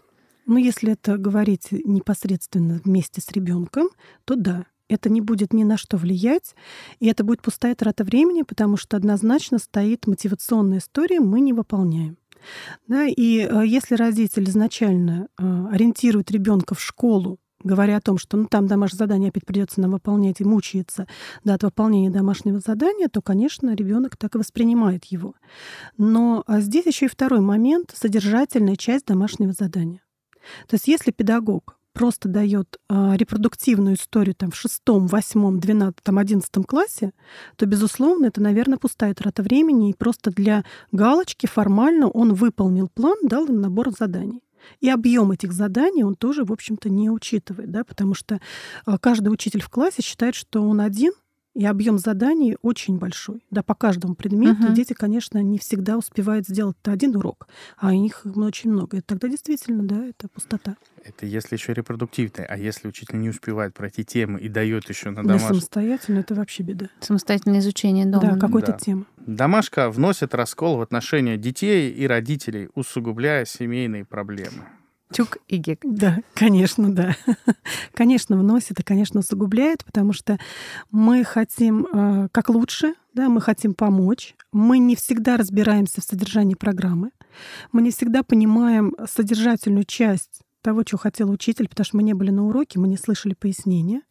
Ну, 0.46 0.56
если 0.56 0.92
это 0.92 1.18
говорить 1.18 1.68
непосредственно 1.70 2.80
вместе 2.82 3.20
с 3.20 3.30
ребенком, 3.32 3.90
то 4.24 4.34
да, 4.34 4.64
это 4.88 5.10
не 5.10 5.20
будет 5.20 5.52
ни 5.52 5.64
на 5.64 5.76
что 5.76 5.98
влиять, 5.98 6.54
и 6.98 7.06
это 7.06 7.22
будет 7.22 7.42
пустая 7.42 7.74
трата 7.74 8.04
времени, 8.04 8.42
потому 8.42 8.78
что 8.78 8.96
однозначно 8.96 9.58
стоит 9.58 10.06
мотивационная 10.06 10.78
история 10.78 11.20
«мы 11.20 11.40
не 11.40 11.52
выполняем». 11.52 12.16
Да, 12.86 13.04
и 13.04 13.40
э, 13.40 13.66
если 13.66 13.96
родитель 13.96 14.48
изначально 14.48 15.28
э, 15.38 15.66
ориентирует 15.72 16.30
ребенка 16.30 16.74
в 16.74 16.80
школу 16.80 17.38
говоря 17.62 17.96
о 17.96 18.00
том, 18.00 18.18
что 18.18 18.36
ну, 18.36 18.46
там 18.46 18.66
домашнее 18.66 18.98
задание 18.98 19.30
опять 19.30 19.46
придется 19.46 19.80
нам 19.80 19.92
выполнять 19.92 20.40
и 20.40 20.44
мучается 20.44 21.06
да, 21.44 21.54
от 21.54 21.62
выполнения 21.62 22.10
домашнего 22.10 22.60
задания, 22.60 23.08
то, 23.08 23.20
конечно, 23.22 23.74
ребенок 23.74 24.16
так 24.16 24.34
и 24.34 24.38
воспринимает 24.38 25.04
его. 25.06 25.34
Но 25.96 26.44
а 26.46 26.60
здесь 26.60 26.86
еще 26.86 27.06
и 27.06 27.08
второй 27.08 27.40
момент— 27.40 27.92
содержательная 27.94 28.76
часть 28.76 29.06
домашнего 29.06 29.52
задания. 29.52 30.02
То 30.68 30.74
есть 30.74 30.88
если 30.88 31.10
педагог 31.10 31.78
просто 31.98 32.28
дает 32.28 32.78
э, 32.88 33.16
репродуктивную 33.16 33.96
историю 33.96 34.36
там, 34.36 34.52
в 34.52 34.56
шестом, 34.56 35.08
восьмом, 35.08 35.58
двенадцатом, 35.58 36.18
одиннадцатом 36.18 36.62
классе, 36.62 37.12
то, 37.56 37.66
безусловно, 37.66 38.26
это, 38.26 38.40
наверное, 38.40 38.78
пустая 38.78 39.14
трата 39.14 39.42
времени, 39.42 39.90
и 39.90 39.94
просто 39.94 40.30
для 40.30 40.64
галочки 40.92 41.46
формально 41.46 42.08
он 42.08 42.34
выполнил 42.34 42.88
план, 42.88 43.16
дал 43.24 43.46
им 43.46 43.60
набор 43.60 43.90
заданий. 43.90 44.42
И 44.80 44.88
объем 44.88 45.32
этих 45.32 45.52
заданий 45.52 46.04
он 46.04 46.14
тоже, 46.14 46.44
в 46.44 46.52
общем-то, 46.52 46.88
не 46.88 47.10
учитывает, 47.10 47.70
да, 47.70 47.84
потому 47.84 48.14
что 48.14 48.40
а, 48.84 48.98
каждый 48.98 49.28
учитель 49.28 49.60
в 49.60 49.68
классе 49.68 50.02
считает, 50.02 50.34
что 50.34 50.62
он 50.62 50.80
один, 50.80 51.12
и 51.58 51.64
объем 51.64 51.98
заданий 51.98 52.56
очень 52.62 52.98
большой. 52.98 53.42
Да, 53.50 53.64
по 53.64 53.74
каждому 53.74 54.14
предмету 54.14 54.62
uh-huh. 54.62 54.74
дети, 54.74 54.92
конечно, 54.92 55.42
не 55.42 55.58
всегда 55.58 55.98
успевают 55.98 56.46
сделать 56.46 56.76
один 56.84 57.16
урок, 57.16 57.48
а 57.76 57.92
их 57.92 58.22
очень 58.36 58.70
много. 58.70 58.98
И 58.98 59.00
тогда 59.00 59.26
действительно, 59.26 59.82
да, 59.82 60.06
это 60.06 60.28
пустота. 60.28 60.76
Это 61.02 61.26
если 61.26 61.56
еще 61.56 61.74
репродуктивный, 61.74 62.44
а 62.44 62.56
если 62.56 62.86
учитель 62.86 63.18
не 63.18 63.30
успевает 63.30 63.74
пройти 63.74 64.04
темы 64.04 64.38
и 64.38 64.48
дает 64.48 64.88
еще 64.88 65.10
на 65.10 65.24
домашку. 65.24 65.48
самостоятельно, 65.48 66.20
это 66.20 66.36
вообще 66.36 66.62
беда. 66.62 66.90
Самостоятельное 67.00 67.58
изучение 67.58 68.06
дома. 68.06 68.34
Да, 68.34 68.38
какой-то 68.38 68.72
да. 68.72 68.78
темы. 68.78 69.06
Домашка 69.16 69.90
вносит 69.90 70.36
раскол 70.36 70.76
в 70.76 70.80
отношения 70.80 71.36
детей 71.36 71.90
и 71.90 72.06
родителей, 72.06 72.68
усугубляя 72.76 73.44
семейные 73.44 74.04
проблемы. 74.04 74.62
Чук 75.12 75.38
и 75.48 75.56
гек. 75.56 75.80
Да, 75.84 76.18
конечно, 76.34 76.92
да. 76.92 77.16
конечно, 77.94 78.36
вносит 78.36 78.78
и, 78.80 78.82
конечно, 78.82 79.20
усугубляет, 79.20 79.84
потому 79.84 80.12
что 80.12 80.38
мы 80.90 81.24
хотим 81.24 81.86
э, 81.86 82.28
как 82.30 82.50
лучше, 82.50 82.94
да, 83.14 83.28
мы 83.28 83.40
хотим 83.40 83.74
помочь. 83.74 84.34
Мы 84.52 84.78
не 84.78 84.96
всегда 84.96 85.36
разбираемся 85.36 86.00
в 86.00 86.04
содержании 86.04 86.54
программы. 86.54 87.10
Мы 87.72 87.82
не 87.82 87.90
всегда 87.90 88.22
понимаем 88.22 88.94
содержательную 89.06 89.84
часть 89.84 90.42
того, 90.62 90.82
что 90.86 90.98
хотел 90.98 91.30
учитель, 91.30 91.68
потому 91.68 91.84
что 91.84 91.96
мы 91.96 92.02
не 92.02 92.12
были 92.12 92.30
на 92.30 92.46
уроке, 92.46 92.78
мы 92.78 92.88
не 92.88 92.98
слышали 92.98 93.34
пояснения. 93.34 94.02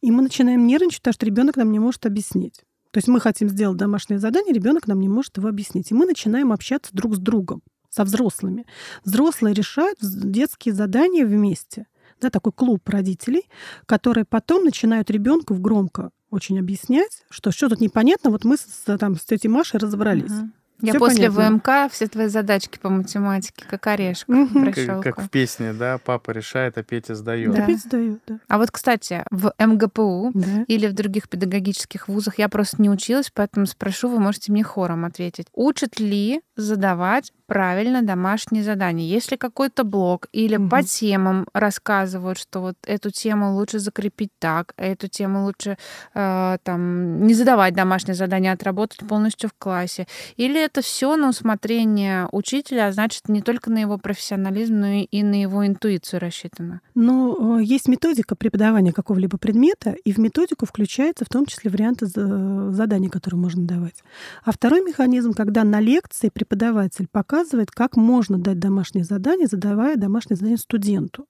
И 0.00 0.12
мы 0.12 0.22
начинаем 0.22 0.66
нервничать, 0.66 1.00
потому 1.00 1.14
что 1.14 1.26
ребенок 1.26 1.56
нам 1.56 1.72
не 1.72 1.80
может 1.80 2.06
объяснить. 2.06 2.60
То 2.92 2.98
есть 2.98 3.08
мы 3.08 3.20
хотим 3.20 3.48
сделать 3.48 3.78
домашнее 3.78 4.20
задание, 4.20 4.54
ребенок 4.54 4.86
нам 4.86 5.00
не 5.00 5.08
может 5.08 5.36
его 5.36 5.48
объяснить. 5.48 5.90
И 5.90 5.94
мы 5.94 6.06
начинаем 6.06 6.52
общаться 6.52 6.94
друг 6.94 7.16
с 7.16 7.18
другом 7.18 7.62
со 7.96 8.04
взрослыми. 8.04 8.66
Взрослые 9.04 9.54
решают 9.54 9.98
детские 10.00 10.74
задания 10.74 11.24
вместе. 11.24 11.86
Да, 12.20 12.30
такой 12.30 12.52
клуб 12.52 12.88
родителей, 12.88 13.48
которые 13.86 14.24
потом 14.24 14.64
начинают 14.64 15.10
ребенку 15.10 15.54
в 15.54 15.60
громко 15.60 16.10
очень 16.30 16.58
объяснять, 16.58 17.24
что 17.30 17.50
что 17.50 17.68
тут 17.68 17.80
непонятно, 17.80 18.30
вот 18.30 18.44
мы 18.44 18.56
с, 18.56 18.98
там, 18.98 19.16
с 19.16 19.24
тетей 19.24 19.48
Машей 19.48 19.78
разобрались. 19.78 20.30
Угу. 20.30 20.50
Я 20.82 20.92
Всё 20.92 20.98
после 20.98 21.30
понятно. 21.30 21.56
ВМК 21.56 21.92
все 21.92 22.06
твои 22.06 22.26
задачки 22.26 22.78
по 22.78 22.90
математике, 22.90 23.64
как 23.66 23.86
орешка, 23.86 24.30
угу. 24.30 24.72
как, 24.72 25.02
как 25.02 25.22
в 25.22 25.30
песне, 25.30 25.72
да, 25.72 25.98
папа 25.98 26.32
решает, 26.32 26.76
а 26.76 26.82
Петя 26.82 27.14
сдает. 27.14 27.54
Да. 27.54 27.62
А 27.62 27.66
Петя 27.66 27.80
сдает, 27.80 28.20
да. 28.26 28.40
А 28.48 28.58
вот, 28.58 28.70
кстати, 28.70 29.24
в 29.30 29.54
МГПУ 29.58 30.32
да. 30.34 30.64
или 30.68 30.86
в 30.86 30.92
других 30.92 31.30
педагогических 31.30 32.08
вузах 32.08 32.38
я 32.38 32.50
просто 32.50 32.82
не 32.82 32.90
училась, 32.90 33.30
поэтому 33.32 33.64
спрошу, 33.64 34.08
вы 34.10 34.20
можете 34.20 34.52
мне 34.52 34.64
хором 34.64 35.06
ответить. 35.06 35.46
Учат 35.54 35.98
ли 35.98 36.42
задавать 36.56 37.32
правильно 37.46 38.02
домашние 38.02 38.64
задания. 38.64 39.06
Если 39.06 39.36
какой-то 39.36 39.84
блок 39.84 40.26
или 40.32 40.56
угу. 40.56 40.68
по 40.68 40.82
темам 40.82 41.46
рассказывают, 41.52 42.38
что 42.38 42.60
вот 42.60 42.76
эту 42.86 43.10
тему 43.10 43.54
лучше 43.54 43.78
закрепить 43.78 44.30
так, 44.38 44.74
а 44.76 44.84
эту 44.84 45.08
тему 45.08 45.44
лучше 45.44 45.78
э, 46.14 46.58
там 46.62 47.26
не 47.26 47.34
задавать 47.34 47.74
домашнее 47.74 48.14
задание, 48.14 48.50
а 48.50 48.54
отработать 48.54 49.06
полностью 49.06 49.48
в 49.50 49.54
классе. 49.58 50.06
Или 50.36 50.62
это 50.62 50.82
все 50.82 51.16
на 51.16 51.28
усмотрение 51.28 52.28
учителя, 52.32 52.88
а 52.88 52.92
значит 52.92 53.28
не 53.28 53.42
только 53.42 53.70
на 53.70 53.78
его 53.78 53.98
профессионализм, 53.98 54.80
но 54.80 54.86
и 54.86 55.22
на 55.22 55.40
его 55.40 55.66
интуицию 55.66 56.20
рассчитано. 56.20 56.80
Ну, 56.94 57.58
есть 57.58 57.88
методика 57.88 58.34
преподавания 58.34 58.92
какого-либо 58.92 59.38
предмета, 59.38 59.94
и 60.04 60.12
в 60.12 60.18
методику 60.18 60.66
включается 60.66 61.24
в 61.24 61.28
том 61.28 61.46
числе 61.46 61.70
варианты 61.70 62.06
заданий, 62.06 63.08
которые 63.08 63.38
можно 63.38 63.66
давать. 63.66 64.02
А 64.44 64.52
второй 64.52 64.82
механизм, 64.82 65.32
когда 65.32 65.62
на 65.62 65.80
лекции 65.80 66.28
преподаватель 66.46 67.08
пока 67.10 67.36
показывает, 67.36 67.70
как 67.70 67.96
можно 67.96 68.38
дать 68.38 68.58
домашнее 68.58 69.04
задание, 69.04 69.46
задавая 69.46 69.96
домашнее 69.96 70.36
задание 70.36 70.58
студенту. 70.58 71.26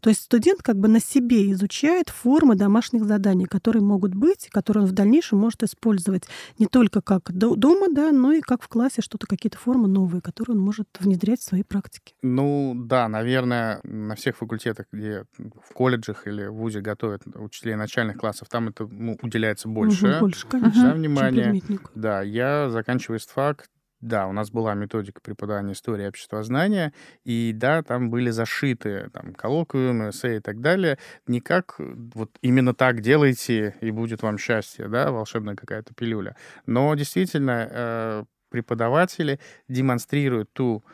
То 0.00 0.10
есть 0.10 0.22
студент 0.22 0.62
как 0.62 0.76
бы 0.76 0.88
на 0.88 1.00
себе 1.00 1.50
изучает 1.52 2.08
формы 2.10 2.54
домашних 2.54 3.04
заданий, 3.04 3.46
которые 3.46 3.82
могут 3.82 4.14
быть, 4.14 4.48
которые 4.50 4.84
он 4.84 4.90
в 4.90 4.92
дальнейшем 4.92 5.38
может 5.38 5.62
использовать 5.62 6.24
не 6.58 6.66
только 6.66 7.00
как 7.00 7.32
дома, 7.32 7.86
да, 7.90 8.12
но 8.12 8.32
и 8.32 8.40
как 8.40 8.62
в 8.62 8.68
классе 8.68 9.00
что-то, 9.00 9.26
какие-то 9.26 9.56
формы 9.56 9.88
новые, 9.88 10.20
которые 10.20 10.56
он 10.56 10.62
может 10.62 10.88
внедрять 11.00 11.40
в 11.40 11.44
своей 11.44 11.64
практике. 11.64 12.14
Ну 12.20 12.74
да, 12.76 13.08
наверное, 13.08 13.80
на 13.84 14.16
всех 14.16 14.36
факультетах, 14.36 14.86
где 14.92 15.24
в 15.38 15.72
колледжах 15.72 16.26
или 16.26 16.46
в 16.46 16.54
ВУЗе 16.54 16.80
готовят 16.80 17.22
учителей 17.34 17.76
начальных 17.76 18.18
классов, 18.18 18.48
там 18.50 18.68
это 18.68 18.86
ну, 18.86 19.16
уделяется 19.22 19.68
больше, 19.68 20.10
угу, 20.10 20.20
больше 20.20 20.46
конечно, 20.46 20.90
да, 20.90 20.94
внимания. 20.94 21.62
Да, 21.94 22.22
я 22.22 22.68
заканчиваю 22.68 23.18
ИСТФАК, 23.18 23.68
да, 24.04 24.26
у 24.26 24.32
нас 24.32 24.50
была 24.50 24.74
методика 24.74 25.20
преподавания 25.20 25.72
истории 25.72 26.06
обществознания, 26.06 26.92
и 27.24 27.52
да, 27.54 27.82
там 27.82 28.10
были 28.10 28.30
зашиты 28.30 29.10
там, 29.12 29.34
коллоквиумы, 29.34 30.10
эссе 30.10 30.36
и 30.36 30.40
так 30.40 30.60
далее. 30.60 30.98
Не 31.26 31.40
как 31.40 31.76
вот 31.78 32.30
именно 32.42 32.74
так 32.74 33.00
делайте, 33.00 33.74
и 33.80 33.90
будет 33.90 34.22
вам 34.22 34.38
счастье, 34.38 34.88
да, 34.88 35.10
волшебная 35.10 35.56
какая-то 35.56 35.94
пилюля. 35.94 36.36
Но 36.66 36.94
действительно, 36.94 37.68
э, 37.70 38.24
преподаватели 38.50 39.40
демонстрируют 39.68 40.52
ту 40.52 40.84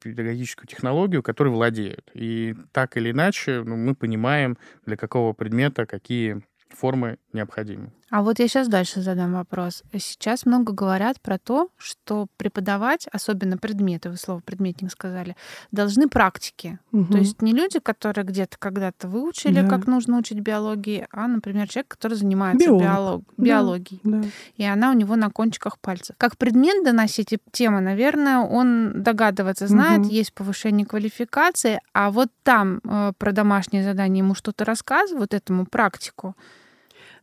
педагогическую 0.00 0.66
технологию, 0.66 1.22
которой 1.22 1.50
владеют. 1.50 2.10
И 2.14 2.56
так 2.72 2.96
или 2.96 3.12
иначе 3.12 3.62
ну, 3.62 3.76
мы 3.76 3.94
понимаем, 3.94 4.58
для 4.86 4.96
какого 4.96 5.32
предмета 5.34 5.86
какие 5.86 6.42
формы 6.70 7.18
необходимы. 7.32 7.92
А 8.10 8.22
вот 8.22 8.38
я 8.38 8.48
сейчас 8.48 8.68
дальше 8.68 9.02
задам 9.02 9.34
вопрос. 9.34 9.82
Сейчас 9.92 10.46
много 10.46 10.72
говорят 10.72 11.20
про 11.20 11.38
то, 11.38 11.68
что 11.76 12.26
преподавать, 12.36 13.06
особенно 13.12 13.58
предметы, 13.58 14.08
вы 14.08 14.16
слово 14.16 14.40
предметник 14.40 14.90
сказали, 14.90 15.36
должны 15.72 16.08
практики. 16.08 16.78
Угу. 16.92 17.12
То 17.12 17.18
есть 17.18 17.42
не 17.42 17.52
люди, 17.52 17.78
которые 17.80 18.24
где-то 18.24 18.56
когда-то 18.58 19.08
выучили, 19.08 19.60
да. 19.60 19.68
как 19.68 19.86
нужно 19.86 20.18
учить 20.18 20.40
биологии, 20.40 21.06
а, 21.10 21.28
например, 21.28 21.68
человек, 21.68 21.88
который 21.88 22.14
занимается 22.14 22.66
Биолог. 22.66 22.82
биолог, 22.82 23.24
биологией. 23.36 24.00
Да. 24.04 24.22
И 24.56 24.64
она 24.64 24.90
у 24.90 24.94
него 24.94 25.16
на 25.16 25.30
кончиках 25.30 25.78
пальцев. 25.78 26.16
Как 26.18 26.38
предмет 26.38 26.84
доносить 26.84 27.34
темы, 27.52 27.80
наверное, 27.80 28.38
он 28.38 29.02
догадываться 29.02 29.66
знает, 29.66 30.00
угу. 30.00 30.08
есть 30.08 30.32
повышение 30.32 30.86
квалификации, 30.86 31.80
а 31.92 32.10
вот 32.10 32.28
там 32.42 32.80
э, 32.84 33.12
про 33.18 33.32
домашние 33.32 33.84
задания 33.84 34.22
ему 34.22 34.34
что-то 34.34 34.64
рассказывают, 34.64 35.34
этому 35.34 35.66
практику. 35.66 36.34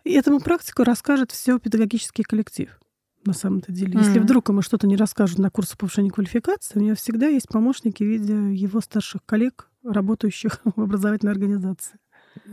И 0.06 0.13
этому 0.13 0.39
практику 0.39 0.84
расскажет 0.84 1.32
все 1.32 1.60
педагогический 1.60 2.24
коллектив 2.24 2.80
на 3.26 3.34
самом-то 3.34 3.72
деле. 3.72 3.98
Если 3.98 4.18
mm-hmm. 4.18 4.22
вдруг 4.22 4.50
ему 4.50 4.62
что-то 4.62 4.86
не 4.86 4.96
расскажут 4.96 5.39
на 5.39 5.50
курсе 5.50 5.76
повышения 5.76 6.12
квалификации, 6.12 6.80
у 6.80 6.84
него 6.84 6.96
всегда 6.96 7.28
есть 7.28 7.48
помощники 7.48 8.04
в 8.04 8.08
виде 8.08 8.34
его 8.54 8.82
старших 8.82 9.26
коллег, 9.26 9.68
работающих 9.84 10.62
в 10.76 10.80
образовательной 10.80 11.34
организации. 11.34 11.98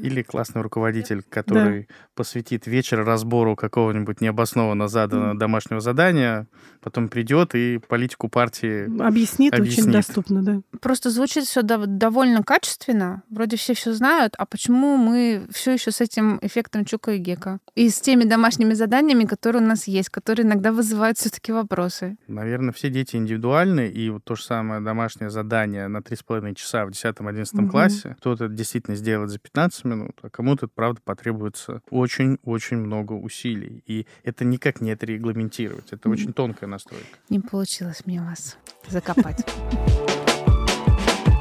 Или 0.01 0.23
классный 0.23 0.63
руководитель, 0.63 1.23
который 1.23 1.81
да. 1.83 1.95
посвятит 2.15 2.67
вечер 2.67 3.05
разбору 3.05 3.57
какого-нибудь 3.57 4.21
необоснованно 4.21 4.89
заданного 4.89 5.35
mm. 5.35 5.39
домашнего 5.39 5.81
задания, 5.81 6.47
потом 6.81 7.09
придет 7.09 7.55
и 7.55 7.79
политику 7.79 8.29
партии 8.29 8.85
объяснит, 9.01 9.55
объяснит. 9.55 9.87
очень 9.87 9.93
доступно, 9.93 10.43
да. 10.43 10.61
Просто 10.81 11.11
звучит 11.11 11.45
все 11.45 11.63
довольно 11.63 12.43
качественно. 12.43 13.23
Вроде 13.31 13.57
все 13.57 13.75
все 13.75 13.93
знают, 13.93 14.35
а 14.39 14.47
почему 14.47 14.97
мы 14.97 15.47
все 15.51 15.73
еще 15.73 15.91
с 15.91 16.01
этим 16.01 16.39
эффектом 16.43 16.85
Чука 16.85 17.13
и 17.13 17.19
Гека? 17.19 17.59
И 17.75 17.89
с 17.89 18.01
теми 18.01 18.25
домашними 18.25 18.75
заданиями, 18.75 19.25
которые 19.25 19.63
у 19.63 19.67
нас 19.67 19.87
есть, 19.87 20.09
которые 20.09 20.47
иногда 20.47 20.73
вызывают 20.73 21.19
все-таки 21.19 21.53
вопросы. 21.53 22.17
Наверное, 22.27 22.73
все 22.73 22.91
дети 22.91 23.17
индивидуальны, 23.17 23.89
и 23.89 24.11
вот 24.11 24.25
то 24.25 24.35
же 24.35 24.43
самое 24.43 24.81
домашнее 24.81 25.31
задание 25.31 25.89
на 25.89 25.99
3,5 25.99 26.55
часа 26.55 26.85
в 26.85 26.91
10-11 26.91 27.47
угу. 27.53 27.71
классе, 27.71 28.17
кто-то 28.19 28.49
действительно 28.49 28.97
сделает 28.97 29.31
за 29.31 29.39
15 29.39 29.72
15 29.73 29.85
минут, 29.85 30.19
а 30.23 30.29
кому-то, 30.29 30.69
правда, 30.69 31.01
потребуется 31.03 31.83
очень-очень 31.91 32.77
много 32.77 33.15
усилий. 33.15 33.83
И 33.87 34.07
это 34.23 34.45
никак 34.45 34.81
не 34.81 34.93
отрегламентировать. 34.93 35.93
Это 35.93 36.11
очень 36.11 36.33
тонкая 36.33 36.69
настройка. 36.69 37.07
Не 37.31 37.41
получилось 37.41 38.05
мне 38.05 38.21
вас 38.21 38.59
закопать. 38.89 39.45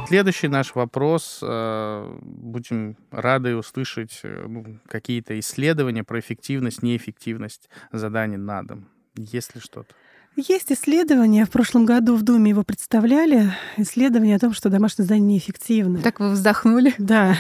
Следующий 0.08 0.48
наш 0.48 0.76
вопрос. 0.76 1.40
Э, 1.42 2.18
будем 2.22 2.98
рады 3.12 3.56
услышать 3.56 4.20
э, 4.24 4.46
ну, 4.48 4.80
какие-то 4.88 5.40
исследования 5.40 6.04
про 6.04 6.20
эффективность, 6.20 6.84
неэффективность 6.84 7.70
заданий 7.92 8.38
на 8.38 8.64
дом. 8.64 8.90
Есть 9.16 9.56
ли 9.56 9.62
что-то? 9.62 9.94
Есть 10.38 10.72
исследования, 10.72 11.46
в 11.46 11.50
прошлом 11.50 11.86
году 11.86 12.16
в 12.16 12.24
Думе 12.24 12.52
его 12.52 12.64
представляли, 12.64 13.52
исследование 13.76 14.38
о 14.38 14.40
том, 14.40 14.54
что 14.54 14.70
домашнее 14.70 15.04
задание 15.04 15.36
неэффективно. 15.36 16.00
Так 16.00 16.22
вы 16.22 16.30
вздохнули? 16.30 16.94
Да, 16.98 17.36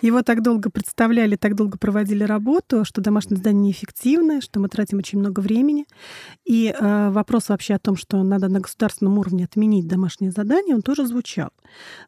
его 0.00 0.22
так 0.22 0.42
долго 0.42 0.70
представляли, 0.70 1.34
так 1.34 1.56
долго 1.56 1.78
проводили 1.78 2.22
работу, 2.22 2.84
что 2.84 3.00
домашнее 3.00 3.38
задание 3.38 3.70
неэффективно, 3.70 4.40
что 4.40 4.60
мы 4.60 4.68
тратим 4.68 4.98
очень 4.98 5.18
много 5.18 5.40
времени. 5.40 5.86
И 6.44 6.72
э, 6.78 7.10
вопрос 7.10 7.48
вообще 7.48 7.74
о 7.74 7.80
том, 7.80 7.96
что 7.96 8.22
надо 8.22 8.48
на 8.48 8.60
государственном 8.60 9.18
уровне 9.18 9.44
отменить 9.44 9.88
домашнее 9.88 10.30
задание, 10.30 10.76
он 10.76 10.82
тоже 10.82 11.06
звучал. 11.06 11.50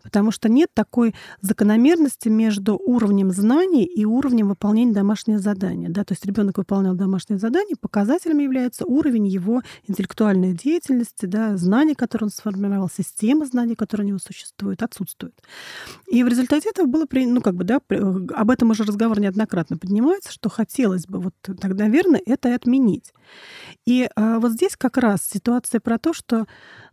Потому 0.02 0.30
что 0.30 0.48
нет 0.48 0.70
такой 0.74 1.14
закономерности 1.40 2.28
между 2.28 2.76
уровнем 2.76 3.30
знаний 3.30 3.84
и 3.84 4.04
уровнем 4.04 4.48
выполнения 4.48 4.92
домашнего 4.92 5.38
задания. 5.38 5.88
Да? 5.88 6.04
То 6.04 6.12
есть 6.12 6.24
ребенок 6.24 6.58
выполнял 6.58 6.94
домашнее 6.94 7.38
задание, 7.38 7.76
показателем 7.80 8.38
является 8.38 8.84
уровень 8.86 9.26
его 9.26 9.62
интеллектуальной 9.86 10.54
деятельности, 10.54 11.26
да, 11.26 11.56
знаний, 11.56 11.94
которые 11.94 12.26
он 12.26 12.30
сформировал, 12.30 12.88
система 12.94 13.46
знаний, 13.46 13.74
которые 13.74 14.06
у 14.06 14.08
него 14.08 14.18
существует, 14.18 14.82
отсутствует. 14.82 15.34
И 16.10 16.22
в 16.22 16.28
результате 16.28 16.70
этого 16.70 16.86
было, 16.86 17.06
ну, 17.10 17.40
как 17.40 17.54
бы, 17.54 17.64
да, 17.64 17.80
об 17.88 18.50
этом 18.50 18.70
уже 18.70 18.84
разговор 18.84 19.20
неоднократно 19.20 19.76
поднимается, 19.76 20.32
что 20.32 20.48
хотелось 20.48 21.06
бы, 21.06 21.20
вот 21.20 21.34
тогда, 21.42 21.84
наверное, 21.84 22.22
это 22.24 22.48
и 22.48 22.52
отменить. 22.52 23.12
И 23.86 24.08
а, 24.14 24.38
вот 24.38 24.52
здесь 24.52 24.76
как 24.76 24.98
раз 24.98 25.20
ситуация 25.22 25.80
про 25.80 25.98
то, 25.98 26.12
что 26.12 26.46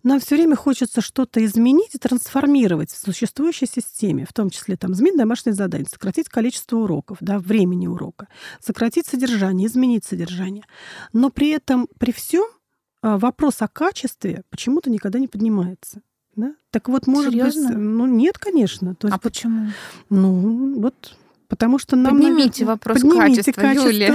нам 0.03 0.19
все 0.19 0.35
время 0.35 0.55
хочется 0.55 1.01
что-то 1.01 1.43
изменить 1.45 1.95
и 1.95 1.97
трансформировать 1.97 2.91
в 2.91 2.97
существующей 2.97 3.67
системе, 3.67 4.25
в 4.25 4.33
том 4.33 4.49
числе 4.49 4.77
там 4.77 4.93
изменить 4.93 5.17
домашнее 5.17 5.53
задание, 5.53 5.87
сократить 5.89 6.29
количество 6.29 6.77
уроков, 6.77 7.17
да, 7.19 7.39
времени 7.39 7.87
урока, 7.87 8.27
сократить 8.59 9.05
содержание, 9.05 9.67
изменить 9.67 10.05
содержание. 10.05 10.63
Но 11.13 11.29
при 11.29 11.49
этом, 11.49 11.87
при 11.99 12.11
всем 12.11 12.45
а, 13.01 13.17
вопрос 13.17 13.61
о 13.61 13.67
качестве 13.67 14.43
почему-то 14.49 14.89
никогда 14.89 15.19
не 15.19 15.27
поднимается. 15.27 16.01
Да? 16.35 16.55
Так 16.71 16.87
вот, 16.87 17.07
может 17.07 17.31
Серьезно? 17.31 17.69
быть, 17.69 17.77
ну 17.77 18.05
нет, 18.05 18.37
конечно. 18.37 18.95
То 18.95 19.07
есть, 19.07 19.17
а 19.17 19.19
почему? 19.19 19.71
Ну 20.09 20.79
вот, 20.79 21.17
потому 21.47 21.79
что 21.79 21.95
нам 21.95 22.15
поднимите 22.15 22.63
вопрос 22.63 23.01
поднимите 23.01 23.51
качества, 23.51 23.61
качество. 23.61 23.89
Юлия. 23.89 24.13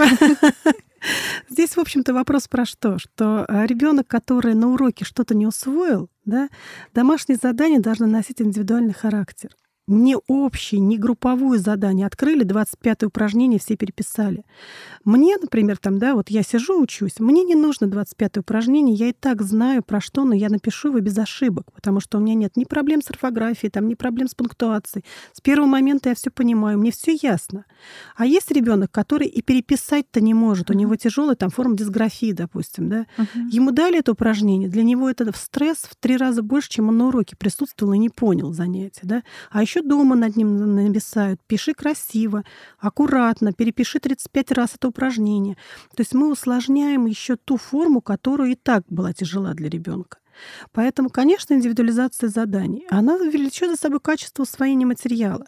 Здесь, 1.48 1.76
в 1.76 1.80
общем-то, 1.80 2.14
вопрос 2.14 2.48
про 2.48 2.64
что? 2.64 2.98
Что 2.98 3.44
а, 3.48 3.66
ребенок, 3.66 4.06
который 4.06 4.54
на 4.54 4.68
уроке 4.68 5.04
что-то 5.04 5.34
не 5.34 5.46
усвоил, 5.46 6.10
да, 6.24 6.48
домашние 6.94 7.38
задания 7.42 7.80
должны 7.80 8.06
носить 8.06 8.40
индивидуальный 8.40 8.94
характер 8.94 9.50
не 9.92 10.16
общий, 10.26 10.80
не 10.80 10.98
групповое 10.98 11.60
задание. 11.60 12.06
Открыли 12.06 12.44
25 12.44 13.04
упражнение, 13.04 13.60
все 13.60 13.76
переписали. 13.76 14.44
Мне, 15.04 15.36
например, 15.40 15.76
там, 15.76 15.98
да, 15.98 16.14
вот 16.14 16.30
я 16.30 16.42
сижу, 16.42 16.80
учусь, 16.80 17.20
мне 17.20 17.44
не 17.44 17.54
нужно 17.54 17.86
25 17.86 18.38
упражнение, 18.38 18.94
я 18.94 19.08
и 19.08 19.12
так 19.12 19.42
знаю, 19.42 19.82
про 19.82 20.00
что, 20.00 20.24
но 20.24 20.34
я 20.34 20.48
напишу 20.48 20.88
его 20.88 21.00
без 21.00 21.18
ошибок, 21.18 21.72
потому 21.72 22.00
что 22.00 22.18
у 22.18 22.20
меня 22.20 22.34
нет 22.34 22.56
ни 22.56 22.64
проблем 22.64 23.02
с 23.02 23.10
орфографией, 23.10 23.70
там, 23.70 23.88
ни 23.88 23.94
проблем 23.94 24.28
с 24.28 24.34
пунктуацией. 24.34 25.04
С 25.32 25.40
первого 25.40 25.66
момента 25.66 26.08
я 26.08 26.14
все 26.14 26.30
понимаю, 26.30 26.78
мне 26.78 26.90
все 26.90 27.16
ясно. 27.20 27.64
А 28.16 28.26
есть 28.26 28.50
ребенок, 28.50 28.90
который 28.90 29.26
и 29.26 29.42
переписать-то 29.42 30.20
не 30.20 30.34
может, 30.34 30.70
у 30.70 30.74
него 30.74 30.96
тяжелая 30.96 31.36
там 31.36 31.50
форма 31.50 31.76
дисграфии, 31.76 32.32
допустим, 32.32 32.88
да. 32.88 33.06
Uh-huh. 33.18 33.50
Ему 33.50 33.72
дали 33.72 33.98
это 33.98 34.12
упражнение, 34.12 34.68
для 34.68 34.82
него 34.82 35.10
это 35.10 35.30
в 35.32 35.36
стресс 35.36 35.78
в 35.78 35.96
три 35.96 36.16
раза 36.16 36.42
больше, 36.42 36.70
чем 36.70 36.88
он 36.88 36.98
на 36.98 37.08
уроке 37.08 37.36
присутствовал 37.36 37.92
и 37.92 37.98
не 37.98 38.08
понял 38.08 38.52
занятия, 38.52 39.02
да. 39.02 39.22
А 39.50 39.62
еще 39.62 39.81
дома 39.82 40.16
над 40.16 40.36
ним 40.36 40.74
нависают. 40.74 41.40
Пиши 41.46 41.74
красиво, 41.74 42.44
аккуратно, 42.78 43.52
перепиши 43.52 43.98
35 43.98 44.52
раз 44.52 44.74
это 44.74 44.88
упражнение. 44.88 45.56
То 45.94 46.00
есть 46.00 46.14
мы 46.14 46.30
усложняем 46.30 47.06
еще 47.06 47.36
ту 47.36 47.56
форму, 47.56 48.00
которая 48.00 48.50
и 48.50 48.54
так 48.54 48.84
была 48.88 49.12
тяжела 49.12 49.54
для 49.54 49.68
ребенка. 49.68 50.18
Поэтому, 50.72 51.10
конечно, 51.10 51.54
индивидуализация 51.54 52.28
заданий, 52.28 52.86
она 52.90 53.18
влечет 53.18 53.70
за 53.70 53.76
собой 53.76 54.00
качество 54.00 54.42
усвоения 54.42 54.86
материала. 54.86 55.46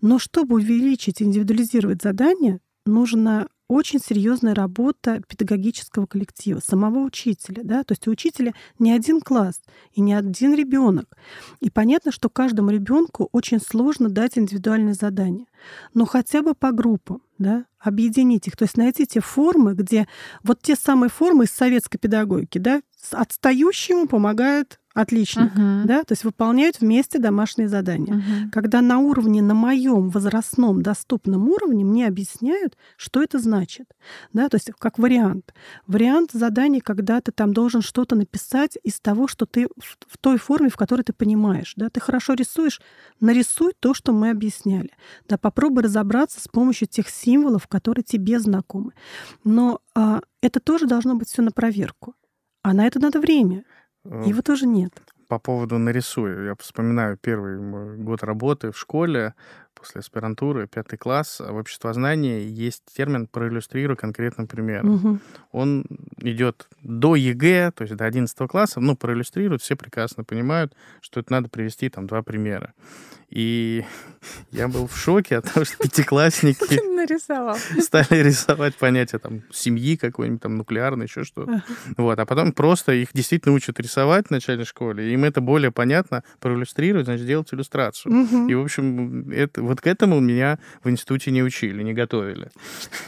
Но 0.00 0.18
чтобы 0.18 0.56
увеличить, 0.56 1.22
индивидуализировать 1.22 2.02
задания, 2.02 2.60
нужно 2.86 3.48
очень 3.68 4.00
серьезная 4.00 4.54
работа 4.54 5.22
педагогического 5.26 6.06
коллектива, 6.06 6.60
самого 6.60 7.00
учителя. 7.00 7.62
Да? 7.64 7.84
То 7.84 7.92
есть 7.92 8.06
у 8.06 8.10
учителя 8.10 8.54
не 8.78 8.92
один 8.92 9.20
класс 9.20 9.60
и 9.92 10.00
не 10.00 10.14
один 10.14 10.54
ребенок. 10.54 11.16
И 11.60 11.70
понятно, 11.70 12.12
что 12.12 12.28
каждому 12.28 12.70
ребенку 12.70 13.28
очень 13.32 13.60
сложно 13.60 14.08
дать 14.08 14.36
индивидуальное 14.36 14.94
задание. 14.94 15.46
Но 15.94 16.04
хотя 16.04 16.42
бы 16.42 16.54
по 16.54 16.72
группам, 16.72 17.22
да, 17.38 17.64
объединить 17.78 18.46
их. 18.46 18.56
То 18.56 18.64
есть 18.64 18.76
найти 18.76 19.06
те 19.06 19.20
формы, 19.20 19.74
где 19.74 20.06
вот 20.42 20.60
те 20.62 20.76
самые 20.76 21.10
формы 21.10 21.44
из 21.44 21.50
советской 21.50 21.98
педагогики, 21.98 22.58
да, 22.58 22.82
отстающему 23.10 24.06
помогает 24.06 24.78
отличник, 24.94 25.52
uh-huh. 25.54 25.84
да, 25.84 26.04
то 26.04 26.12
есть 26.12 26.24
выполняют 26.24 26.80
вместе 26.80 27.18
домашние 27.18 27.68
задания. 27.68 28.14
Uh-huh. 28.14 28.50
Когда 28.52 28.80
на 28.80 28.98
уровне, 28.98 29.42
на 29.42 29.54
моем 29.54 30.10
возрастном 30.10 30.82
доступном 30.82 31.48
уровне 31.48 31.84
мне 31.84 32.06
объясняют, 32.06 32.76
что 32.96 33.22
это 33.22 33.38
значит, 33.38 33.86
да, 34.32 34.48
то 34.48 34.56
есть 34.56 34.70
как 34.78 34.98
вариант. 34.98 35.54
Вариант 35.86 36.32
заданий, 36.32 36.80
когда 36.80 37.20
ты 37.20 37.32
там 37.32 37.52
должен 37.52 37.82
что-то 37.82 38.16
написать 38.16 38.78
из 38.82 39.00
того, 39.00 39.28
что 39.28 39.46
ты 39.46 39.68
в, 39.78 39.96
в 40.08 40.18
той 40.18 40.38
форме, 40.38 40.68
в 40.68 40.76
которой 40.76 41.02
ты 41.02 41.12
понимаешь, 41.12 41.74
да, 41.76 41.88
ты 41.88 42.00
хорошо 42.00 42.34
рисуешь, 42.34 42.80
нарисуй 43.20 43.72
то, 43.78 43.94
что 43.94 44.12
мы 44.12 44.30
объясняли, 44.30 44.90
да, 45.28 45.38
попробуй 45.38 45.84
разобраться 45.84 46.40
с 46.40 46.48
помощью 46.48 46.88
тех 46.88 47.08
символов, 47.08 47.66
которые 47.66 48.04
тебе 48.04 48.38
знакомы. 48.38 48.92
Но 49.44 49.80
а, 49.94 50.20
это 50.40 50.60
тоже 50.60 50.86
должно 50.86 51.14
быть 51.14 51.28
все 51.28 51.42
на 51.42 51.50
проверку. 51.50 52.14
А 52.62 52.74
на 52.74 52.86
это 52.86 53.00
надо 53.00 53.20
время. 53.20 53.64
Э, 54.04 54.22
Его 54.26 54.42
тоже 54.42 54.66
нет. 54.66 54.92
По 55.28 55.38
поводу 55.38 55.78
нарисую. 55.78 56.46
Я 56.46 56.54
вспоминаю 56.58 57.16
первый 57.16 57.96
год 57.96 58.22
работы 58.22 58.70
в 58.70 58.78
школе 58.78 59.34
после 59.82 59.98
аспирантуры, 59.98 60.68
пятый 60.68 60.96
класс, 60.96 61.40
в 61.40 61.56
обществознании 61.56 62.40
есть 62.48 62.84
термин 62.96 63.26
«проиллюстрирую 63.26 63.96
конкретным 63.96 64.46
примером». 64.46 64.94
Угу. 64.94 65.18
Он 65.50 65.84
идет 66.18 66.68
до 66.82 67.16
ЕГЭ, 67.16 67.72
то 67.72 67.82
есть 67.82 67.96
до 67.96 68.04
11 68.04 68.48
класса, 68.48 68.78
ну, 68.78 68.96
проиллюстрируют, 68.96 69.60
все 69.60 69.74
прекрасно 69.74 70.22
понимают, 70.22 70.76
что 71.00 71.18
это 71.18 71.32
надо 71.32 71.48
привести 71.48 71.88
там 71.88 72.06
два 72.06 72.22
примера. 72.22 72.74
И 73.32 73.82
я 74.52 74.68
был 74.68 74.86
в 74.86 74.96
шоке 74.96 75.38
от 75.38 75.50
того, 75.50 75.64
что 75.64 75.78
пятиклассники 75.78 76.80
нарисовал. 76.94 77.56
стали 77.80 78.22
рисовать 78.22 78.76
понятие 78.76 79.18
там 79.18 79.42
семьи 79.50 79.96
какой-нибудь, 79.96 80.42
там 80.42 80.58
нуклеарной, 80.58 81.06
еще 81.06 81.24
что-то. 81.24 81.64
Вот, 81.96 82.18
а 82.18 82.26
потом 82.26 82.52
просто 82.52 82.92
их 82.92 83.08
действительно 83.14 83.54
учат 83.54 83.80
рисовать 83.80 84.28
в 84.28 84.30
начальной 84.30 84.66
школе, 84.66 85.12
им 85.12 85.24
это 85.24 85.40
более 85.40 85.72
понятно 85.72 86.22
проиллюстрировать, 86.40 87.06
значит, 87.06 87.26
делать 87.26 87.52
иллюстрацию. 87.52 88.48
И, 88.48 88.54
в 88.54 88.62
общем, 88.62 89.30
это, 89.30 89.62
вот 89.72 89.80
к 89.80 89.86
этому 89.86 90.20
меня 90.20 90.58
в 90.84 90.90
институте 90.90 91.30
не 91.30 91.42
учили, 91.42 91.82
не 91.82 91.94
готовили. 91.94 92.50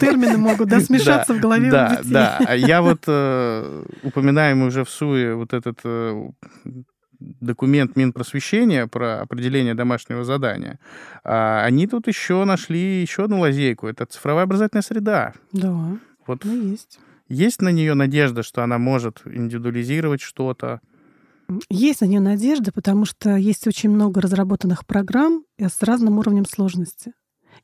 Термины 0.00 0.38
могут, 0.38 0.68
да, 0.68 0.80
смешаться 0.88 1.34
в 1.34 1.40
голове 1.40 1.70
да. 1.70 2.00
Да, 2.02 2.38
да. 2.40 2.54
Я 2.54 2.80
вот 2.80 3.02
э, 3.06 3.84
упоминаемый 4.02 4.68
уже 4.68 4.84
в 4.84 4.88
СУЕ 4.88 5.34
вот 5.34 5.52
этот 5.52 5.80
э, 5.84 6.30
документ 7.20 7.96
Минпросвещения 7.96 8.86
про 8.86 9.20
определение 9.20 9.74
домашнего 9.74 10.24
задания, 10.24 10.78
а 11.22 11.62
они 11.64 11.86
тут 11.86 12.08
еще 12.08 12.44
нашли 12.44 13.02
еще 13.02 13.24
одну 13.24 13.40
лазейку. 13.40 13.86
Это 13.86 14.06
цифровая 14.06 14.44
образовательная 14.44 14.82
среда. 14.82 15.34
Да, 15.52 15.98
вот 16.26 16.46
есть. 16.46 16.98
Есть 17.28 17.60
на 17.60 17.68
нее 17.68 17.92
надежда, 17.92 18.42
что 18.42 18.62
она 18.62 18.78
может 18.78 19.20
индивидуализировать 19.26 20.22
что-то? 20.22 20.80
Есть 21.68 22.00
на 22.00 22.06
нее 22.06 22.20
надежда, 22.20 22.72
потому 22.72 23.04
что 23.04 23.36
есть 23.36 23.66
очень 23.66 23.90
много 23.90 24.20
разработанных 24.20 24.86
программ 24.86 25.44
с 25.58 25.82
разным 25.82 26.18
уровнем 26.18 26.46
сложности. 26.46 27.12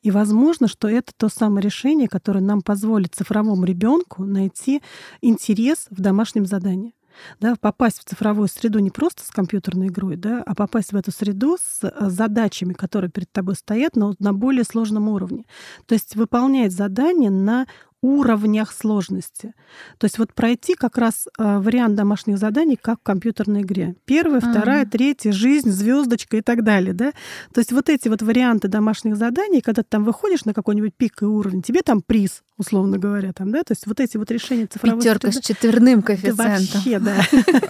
И 0.02 0.10
возможно, 0.10 0.68
что 0.68 0.88
это 0.88 1.12
то 1.16 1.28
самое 1.28 1.62
решение, 1.62 2.08
которое 2.08 2.40
нам 2.40 2.62
позволит 2.62 3.14
цифровому 3.14 3.64
ребенку 3.64 4.24
найти 4.24 4.82
интерес 5.20 5.86
в 5.90 6.00
домашнем 6.00 6.46
задании 6.46 6.94
да, 7.40 7.54
попасть 7.60 8.00
в 8.00 8.04
цифровую 8.04 8.48
среду 8.48 8.78
не 8.78 8.90
просто 8.90 9.24
с 9.24 9.30
компьютерной 9.30 9.88
игрой, 9.88 10.16
да, 10.16 10.42
а 10.44 10.54
попасть 10.54 10.92
в 10.92 10.96
эту 10.96 11.10
среду 11.10 11.56
с 11.60 11.80
э, 11.82 11.90
задачами, 12.10 12.72
которые 12.72 13.10
перед 13.10 13.30
тобой 13.32 13.54
стоят, 13.56 13.96
но 13.96 14.14
на 14.18 14.32
более 14.32 14.64
сложном 14.64 15.08
уровне. 15.08 15.44
То 15.86 15.94
есть 15.94 16.16
выполнять 16.16 16.72
задания 16.72 17.30
на 17.30 17.66
уровнях 18.02 18.72
сложности. 18.72 19.54
То 19.98 20.06
есть 20.06 20.18
вот 20.18 20.32
пройти 20.32 20.74
как 20.74 20.96
раз 20.96 21.28
э, 21.38 21.58
вариант 21.58 21.96
домашних 21.96 22.38
заданий, 22.38 22.76
как 22.80 23.00
в 23.00 23.02
компьютерной 23.02 23.62
игре. 23.62 23.94
Первая, 24.06 24.40
вторая, 24.40 24.84
mm-hmm. 24.84 24.90
третья, 24.90 25.32
жизнь, 25.32 25.70
звездочка 25.70 26.38
и 26.38 26.40
так 26.40 26.64
далее. 26.64 26.94
Да? 26.94 27.12
То 27.52 27.60
есть 27.60 27.72
вот 27.72 27.88
эти 27.88 28.08
вот 28.08 28.22
варианты 28.22 28.68
домашних 28.68 29.16
заданий, 29.16 29.60
когда 29.60 29.82
ты 29.82 29.88
там 29.90 30.04
выходишь 30.04 30.44
на 30.44 30.54
какой-нибудь 30.54 30.94
пик 30.94 31.22
и 31.22 31.26
уровень, 31.26 31.62
тебе 31.62 31.82
там 31.82 32.00
приз, 32.00 32.42
условно 32.60 32.98
говоря, 32.98 33.32
там, 33.32 33.50
да, 33.50 33.64
то 33.64 33.72
есть 33.72 33.86
вот 33.86 34.00
эти 34.00 34.18
вот 34.18 34.30
решения 34.30 34.66
цифровой 34.66 35.00
Пятерка 35.00 35.32
с 35.32 35.40
четверным 35.40 36.02
коэффициентом. 36.02 36.46
вообще, 36.46 36.98
да. 36.98 37.16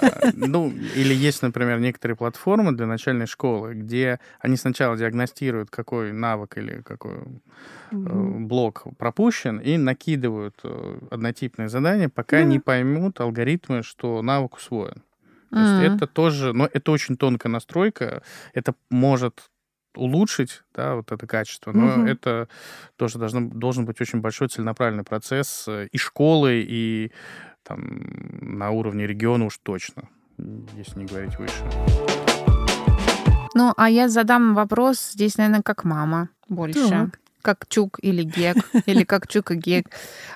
А, 0.02 0.30
ну, 0.34 0.72
или 0.96 1.14
есть, 1.14 1.42
например, 1.42 1.78
некоторые 1.78 2.16
платформы 2.16 2.72
для 2.72 2.86
начальной 2.86 3.26
школы, 3.26 3.74
где 3.74 4.18
они 4.40 4.56
сначала 4.56 4.96
диагностируют, 4.96 5.70
какой 5.70 6.12
навык 6.12 6.58
или 6.58 6.82
какой 6.82 7.20
блок 7.92 8.84
пропущен, 8.98 9.58
и 9.58 9.76
накидывают 9.76 10.56
э, 10.64 10.98
однотипные 11.10 11.68
задания, 11.68 12.08
пока 12.08 12.42
не 12.42 12.58
поймут 12.58 13.20
алгоритмы, 13.20 13.82
что 13.82 14.20
навык 14.22 14.56
усвоен. 14.56 15.02
То 15.50 15.58
есть 15.58 15.94
это 15.94 16.06
тоже, 16.06 16.52
но 16.52 16.68
это 16.72 16.92
очень 16.92 17.16
тонкая 17.16 17.52
настройка, 17.52 18.22
это 18.54 18.74
может 18.88 19.49
улучшить, 19.94 20.62
да, 20.74 20.94
вот 20.94 21.12
это 21.12 21.26
качество, 21.26 21.72
но 21.72 21.94
угу. 21.94 22.06
это 22.06 22.48
тоже 22.96 23.18
должно, 23.18 23.40
должен 23.40 23.84
быть 23.84 24.00
очень 24.00 24.20
большой 24.20 24.48
целенаправленный 24.48 25.04
процесс 25.04 25.64
э, 25.68 25.88
и 25.90 25.98
школы, 25.98 26.64
и 26.66 27.12
там 27.62 27.80
на 28.40 28.70
уровне 28.70 29.06
региона 29.06 29.46
уж 29.46 29.58
точно, 29.58 30.08
если 30.76 31.00
не 31.00 31.06
говорить 31.06 31.38
выше. 31.38 31.64
Ну, 33.54 33.74
а 33.76 33.90
я 33.90 34.08
задам 34.08 34.54
вопрос 34.54 35.10
здесь, 35.12 35.36
наверное, 35.36 35.62
как 35.62 35.84
мама 35.84 36.28
больше. 36.48 36.88
Так 36.88 37.19
как 37.40 37.66
Чук 37.68 37.98
или 38.02 38.22
Гек, 38.22 38.56
или 38.86 39.04
как 39.04 39.26
Чук 39.26 39.50
и 39.52 39.54
Гек. 39.56 39.86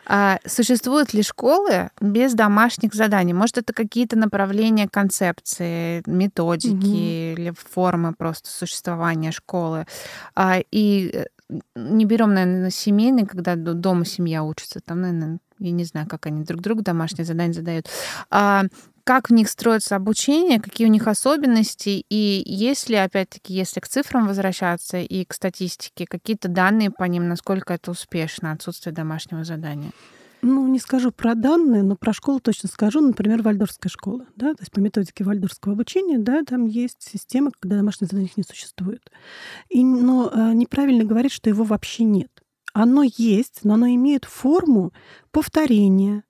А 0.07 0.39
существуют 0.47 1.15
ли 1.15 1.23
школы 1.23 1.91
без 2.01 2.35
домашних 2.35 2.95
заданий? 2.95 3.33
Может, 3.33 3.59
это 3.59 3.73
какие-то 3.73 4.17
направления 4.17 4.89
концепции, 4.89 6.03
методики 6.07 7.33
угу. 7.33 7.43
или 7.43 7.53
формы 7.57 8.15
просто 8.15 8.51
существования 8.51 9.33
школы? 9.33 9.87
А, 10.35 10.59
и 10.71 11.11
э, 11.13 11.25
не 11.75 12.05
берем, 12.05 12.35
наверное, 12.35 12.71
семейный, 12.71 13.27
когда 13.27 13.57
дома 13.57 14.05
семья 14.05 14.43
учится, 14.43 14.81
там, 14.81 15.01
наверное, 15.03 15.39
я 15.59 15.71
не 15.71 15.85
знаю, 15.85 16.07
как 16.09 16.27
они 16.27 16.45
друг 16.45 16.61
другу 16.61 16.83
домашние 16.83 17.25
задания 17.25 17.53
задают. 17.53 17.87
А, 18.31 18.65
как 19.05 19.29
в 19.29 19.33
них 19.33 19.49
строится 19.49 19.97
обучение, 19.97 20.61
какие 20.61 20.87
у 20.87 20.91
них 20.91 21.07
особенности, 21.07 22.05
и 22.09 22.43
если, 22.47 22.95
опять-таки, 22.97 23.53
если 23.53 23.81
к 23.81 23.89
цифрам 23.89 24.27
возвращаться 24.27 24.99
и 24.99 25.25
к 25.25 25.35
статистике, 25.35 26.07
какие-то 26.07 26.49
данные 26.49 26.91
по 26.91 27.05
ним, 27.05 27.29
насколько 27.29 27.75
это 27.75 27.91
успешно, 27.91 28.53
отсутствие 28.53 28.95
домашнего 28.95 29.45
задания? 29.45 29.93
Ну, 30.47 30.67
не 30.69 30.79
скажу 30.79 31.11
про 31.11 31.35
данные, 31.35 31.83
но 31.83 31.97
про 31.97 32.13
школу 32.13 32.39
точно 32.39 32.69
скажу. 32.69 33.01
Например, 33.01 33.41
Вальдорфская 33.41 33.89
школа. 33.89 34.27
Да? 34.37 34.53
То 34.53 34.61
есть 34.61 34.73
по 34.73 34.79
методике 34.79 35.25
вальдорфского 35.25 35.73
обучения, 35.73 36.19
да, 36.19 36.43
там 36.45 36.67
есть 36.67 36.99
система, 37.01 37.51
когда 37.59 37.77
домашних 37.77 38.09
заданий 38.09 38.31
не 38.37 38.43
существует. 38.43 39.11
И, 39.71 39.83
но 39.83 40.31
э, 40.31 40.53
неправильно 40.53 41.05
говорить, 41.05 41.33
что 41.33 41.49
его 41.49 41.65
вообще 41.65 42.05
нет. 42.05 42.31
Оно 42.75 43.05
есть, 43.05 43.61
но 43.63 43.75
оно 43.75 43.87
имеет 43.87 44.27
форму 44.27 44.93
повторения, 45.31 46.25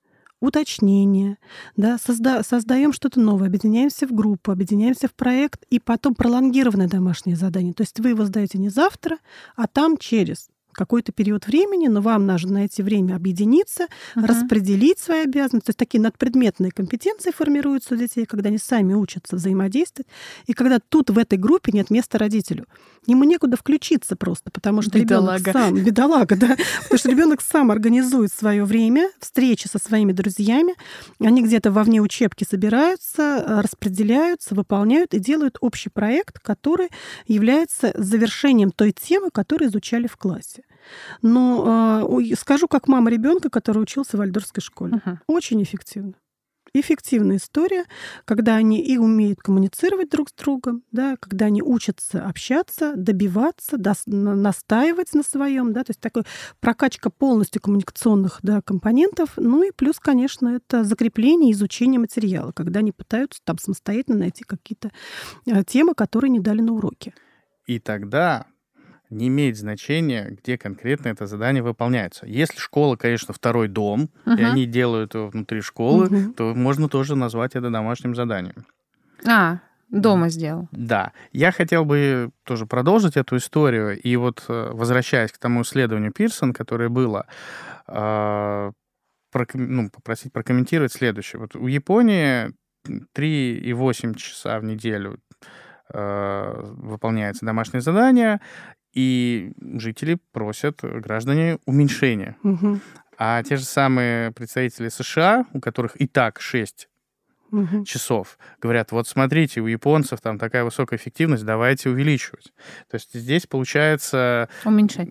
уточнения, 0.44 1.38
да, 1.76 1.98
созда 1.98 2.42
создаем 2.42 2.92
что-то 2.92 3.20
новое, 3.20 3.48
объединяемся 3.48 4.06
в 4.06 4.12
группу, 4.12 4.50
объединяемся 4.50 5.08
в 5.08 5.14
проект, 5.14 5.64
и 5.70 5.78
потом 5.78 6.14
пролонгированное 6.14 6.88
домашнее 6.88 7.36
задание. 7.36 7.72
То 7.72 7.82
есть 7.82 7.98
вы 8.00 8.10
его 8.10 8.24
сдаете 8.24 8.58
не 8.58 8.68
завтра, 8.68 9.18
а 9.56 9.66
там 9.66 9.96
через 9.96 10.48
какой-то 10.74 11.12
период 11.12 11.46
времени, 11.46 11.88
но 11.88 12.00
вам 12.00 12.26
нужно 12.26 12.54
найти 12.54 12.82
время 12.82 13.16
объединиться, 13.16 13.84
uh-huh. 14.14 14.26
распределить 14.26 14.98
свои 14.98 15.22
обязанности. 15.22 15.66
То 15.66 15.70
есть 15.70 15.78
такие 15.78 16.00
надпредметные 16.00 16.70
компетенции 16.70 17.30
формируются 17.30 17.94
у 17.94 17.96
детей, 17.96 18.26
когда 18.26 18.48
они 18.48 18.58
сами 18.58 18.94
учатся 18.94 19.36
взаимодействовать, 19.36 20.08
и 20.46 20.52
когда 20.52 20.78
тут 20.80 21.10
в 21.10 21.18
этой 21.18 21.38
группе 21.38 21.72
нет 21.72 21.90
места 21.90 22.18
родителю. 22.18 22.66
Ему 23.06 23.24
некуда 23.24 23.56
включиться 23.56 24.16
просто, 24.16 24.50
потому 24.50 24.82
что 24.82 24.98
ребенок 24.98 25.42
сам, 25.52 25.74
бедолага, 25.74 26.36
да, 26.36 26.56
потому 26.82 26.98
что 26.98 27.10
ребенок 27.10 27.40
сам 27.40 27.70
организует 27.70 28.32
свое 28.32 28.64
время, 28.64 29.10
встречи 29.20 29.68
со 29.68 29.78
своими 29.78 30.12
друзьями, 30.12 30.74
они 31.20 31.42
где-то 31.42 31.70
во 31.70 31.84
вне 31.84 32.00
учебки 32.00 32.44
собираются, 32.44 33.60
распределяются, 33.62 34.54
выполняют 34.54 35.14
и 35.14 35.18
делают 35.18 35.58
общий 35.60 35.90
проект, 35.90 36.38
который 36.40 36.88
является 37.26 37.92
завершением 37.96 38.70
той 38.70 38.92
темы, 38.92 39.30
которую 39.32 39.70
изучали 39.70 40.06
в 40.06 40.16
классе. 40.16 40.63
Но 41.22 42.08
э, 42.10 42.34
скажу, 42.36 42.68
как 42.68 42.88
мама 42.88 43.10
ребенка, 43.10 43.50
который 43.50 43.82
учился 43.82 44.16
в 44.16 44.20
Альдорской 44.20 44.62
школе. 44.62 45.00
Uh-huh. 45.04 45.18
Очень 45.26 45.62
эффективно. 45.62 46.14
Эффективная 46.76 47.36
история, 47.36 47.84
когда 48.24 48.56
они 48.56 48.82
и 48.82 48.96
умеют 48.98 49.40
коммуницировать 49.40 50.10
друг 50.10 50.30
с 50.30 50.32
другом, 50.32 50.82
да, 50.90 51.16
когда 51.20 51.46
они 51.46 51.62
учатся 51.62 52.26
общаться, 52.26 52.94
добиваться, 52.96 53.78
до, 53.78 53.94
настаивать 54.06 55.14
на 55.14 55.22
своем, 55.22 55.72
да, 55.72 55.84
то 55.84 55.90
есть 55.90 56.00
такой 56.00 56.24
прокачка 56.58 57.10
полностью 57.10 57.62
коммуникационных 57.62 58.40
да, 58.42 58.60
компонентов. 58.60 59.34
Ну 59.36 59.62
и 59.62 59.70
плюс, 59.70 60.00
конечно, 60.00 60.48
это 60.48 60.82
закрепление 60.82 61.50
и 61.50 61.52
изучение 61.52 62.00
материала, 62.00 62.50
когда 62.50 62.80
они 62.80 62.90
пытаются 62.90 63.40
там 63.44 63.58
самостоятельно 63.58 64.18
найти 64.18 64.42
какие-то 64.42 64.90
э, 65.46 65.62
темы, 65.62 65.94
которые 65.94 66.30
не 66.30 66.40
дали 66.40 66.60
на 66.60 66.72
уроке. 66.72 67.14
И 67.66 67.78
тогда 67.78 68.46
не 69.10 69.28
имеет 69.28 69.56
значения, 69.56 70.36
где 70.42 70.58
конкретно 70.58 71.08
это 71.08 71.26
задание 71.26 71.62
выполняется. 71.62 72.26
Если 72.26 72.58
школа, 72.58 72.96
конечно, 72.96 73.32
второй 73.34 73.68
дом, 73.68 74.10
uh-huh. 74.24 74.38
и 74.38 74.42
они 74.42 74.66
делают 74.66 75.14
его 75.14 75.28
внутри 75.28 75.60
школы, 75.60 76.06
uh-huh. 76.06 76.32
то 76.34 76.54
можно 76.54 76.88
тоже 76.88 77.14
назвать 77.14 77.54
это 77.54 77.70
домашним 77.70 78.14
заданием. 78.14 78.66
А, 79.26 79.60
дома 79.90 80.28
сделал. 80.28 80.68
Да. 80.72 81.12
Я 81.32 81.52
хотел 81.52 81.84
бы 81.84 82.30
тоже 82.44 82.66
продолжить 82.66 83.16
эту 83.16 83.36
историю. 83.36 84.00
И 84.00 84.16
вот 84.16 84.44
э, 84.48 84.70
возвращаясь 84.72 85.32
к 85.32 85.38
тому 85.38 85.62
исследованию 85.62 86.12
Пирсон, 86.12 86.52
которое 86.52 86.88
было, 86.88 87.26
э, 87.86 88.72
ну, 89.54 89.90
попросить 89.90 90.32
прокомментировать 90.32 90.92
следующее. 90.92 91.40
Вот 91.40 91.56
у 91.56 91.66
Японии 91.66 92.52
3,8 92.86 94.14
часа 94.16 94.58
в 94.58 94.64
неделю 94.64 95.18
э, 95.92 96.62
выполняется 96.76 97.46
домашнее 97.46 97.80
задание, 97.80 98.40
и 98.94 99.52
жители 99.60 100.18
просят 100.32 100.82
э, 100.82 101.00
граждане 101.00 101.58
уменьшения. 101.66 102.36
Угу. 102.42 102.80
А 103.18 103.42
те 103.42 103.56
же 103.56 103.64
самые 103.64 104.32
представители 104.32 104.88
США, 104.88 105.46
у 105.52 105.60
которых 105.60 106.00
и 106.00 106.06
так 106.06 106.40
6 106.40 106.88
угу. 107.50 107.84
часов, 107.84 108.38
говорят, 108.60 108.92
вот 108.92 109.06
смотрите, 109.06 109.60
у 109.60 109.66
японцев 109.66 110.20
там 110.20 110.38
такая 110.38 110.64
высокая 110.64 110.98
эффективность, 110.98 111.44
давайте 111.44 111.90
увеличивать. 111.90 112.52
То 112.90 112.96
есть 112.96 113.14
здесь 113.14 113.46
получается... 113.46 114.48
Уменьшать 114.64 115.08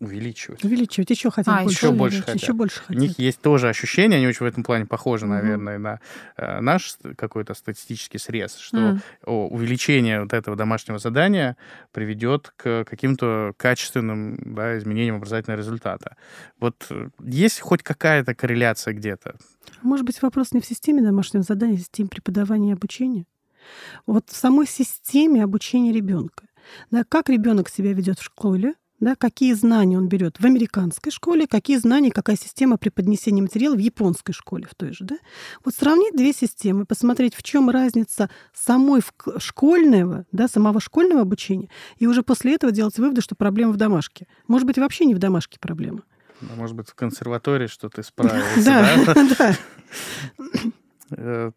увеличивать. 0.00 0.64
Увеличивать, 0.64 1.10
еще 1.10 1.30
хотят 1.30 1.54
а, 1.54 1.62
больше. 1.62 1.86
Еще 1.86 1.92
больше 1.92 2.20
хотят. 2.20 2.42
Еще 2.42 2.52
больше 2.52 2.80
хотят. 2.80 2.96
У 2.96 2.98
них 2.98 3.18
есть 3.18 3.40
тоже 3.40 3.68
ощущение, 3.68 4.18
они 4.18 4.26
очень 4.26 4.44
в 4.44 4.48
этом 4.48 4.62
плане 4.62 4.86
похожи, 4.86 5.26
наверное, 5.26 5.78
на 5.78 6.00
э, 6.36 6.60
наш 6.60 6.96
какой-то 7.16 7.54
статистический 7.54 8.18
срез, 8.18 8.56
что 8.56 8.76
mm. 8.76 9.00
увеличение 9.26 10.22
вот 10.22 10.32
этого 10.32 10.56
домашнего 10.56 10.98
задания 10.98 11.56
приведет 11.92 12.52
к 12.56 12.84
каким-то 12.84 13.52
качественным 13.56 14.54
да, 14.54 14.78
изменениям 14.78 15.16
образовательного 15.16 15.58
результата. 15.58 16.16
Вот 16.60 16.86
э, 16.90 17.08
есть 17.24 17.60
хоть 17.60 17.82
какая-то 17.82 18.34
корреляция 18.34 18.94
где-то? 18.94 19.36
Может 19.82 20.06
быть, 20.06 20.20
вопрос 20.22 20.52
не 20.52 20.60
в 20.60 20.66
системе 20.66 21.02
домашнего 21.02 21.42
задания, 21.42 21.74
а 21.74 21.78
в 21.78 21.80
системе 21.80 22.08
преподавания 22.08 22.70
и 22.70 22.74
обучения? 22.74 23.26
Вот 24.06 24.30
в 24.30 24.36
самой 24.36 24.66
системе 24.66 25.42
обучения 25.42 25.92
ребенка. 25.92 26.46
Да, 26.90 27.04
как 27.04 27.28
ребенок 27.28 27.68
себя 27.68 27.92
ведет 27.92 28.18
в 28.18 28.24
школе, 28.24 28.74
да, 29.00 29.14
какие 29.14 29.52
знания 29.52 29.98
он 29.98 30.08
берет 30.08 30.38
в 30.40 30.44
американской 30.44 31.12
школе, 31.12 31.46
какие 31.46 31.76
знания, 31.76 32.10
какая 32.10 32.36
система 32.36 32.78
преподнесения 32.78 33.42
материала 33.42 33.74
в 33.74 33.78
японской 33.78 34.32
школе 34.32 34.66
в 34.70 34.74
той 34.74 34.92
же. 34.92 35.04
Да? 35.04 35.16
Вот 35.64 35.74
сравнить 35.74 36.16
две 36.16 36.32
системы, 36.32 36.86
посмотреть, 36.86 37.34
в 37.34 37.42
чем 37.42 37.70
разница 37.70 38.30
самой 38.54 39.02
школьного, 39.38 40.24
да, 40.32 40.48
самого 40.48 40.80
школьного 40.80 41.22
обучения, 41.22 41.68
и 41.98 42.06
уже 42.06 42.22
после 42.22 42.54
этого 42.54 42.72
делать 42.72 42.98
выводы, 42.98 43.20
что 43.20 43.34
проблема 43.34 43.72
в 43.72 43.76
домашке. 43.76 44.26
Может 44.48 44.66
быть, 44.66 44.78
вообще 44.78 45.04
не 45.04 45.14
в 45.14 45.18
домашке 45.18 45.58
проблема. 45.60 46.02
Может 46.40 46.76
быть, 46.76 46.88
в 46.88 46.94
консерватории 46.94 47.66
что-то 47.66 48.00
исправится, 48.02 48.64
да? 48.64 49.26
Да. 49.38 49.56
Э, 51.10 51.50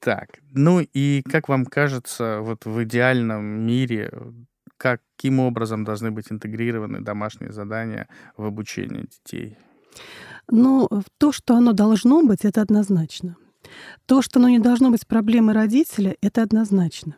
так, 0.00 0.38
ну 0.52 0.80
и 0.80 1.22
как 1.22 1.48
вам 1.48 1.66
кажется, 1.66 2.38
вот 2.40 2.64
в 2.64 2.84
идеальном 2.84 3.44
мире 3.44 4.12
каким 4.78 5.40
образом 5.40 5.84
должны 5.84 6.10
быть 6.10 6.32
интегрированы 6.32 7.00
домашние 7.00 7.52
задания 7.52 8.08
в 8.36 8.44
обучение 8.44 9.04
детей? 9.04 9.58
Ну, 10.50 10.88
то, 11.18 11.32
что 11.32 11.56
оно 11.56 11.72
должно 11.72 12.22
быть, 12.22 12.44
это 12.44 12.62
однозначно. 12.62 13.36
То, 14.06 14.22
что 14.22 14.38
оно 14.38 14.48
не 14.48 14.60
должно 14.60 14.90
быть 14.90 15.06
проблемой 15.06 15.54
родителя, 15.54 16.16
это 16.22 16.42
однозначно. 16.42 17.16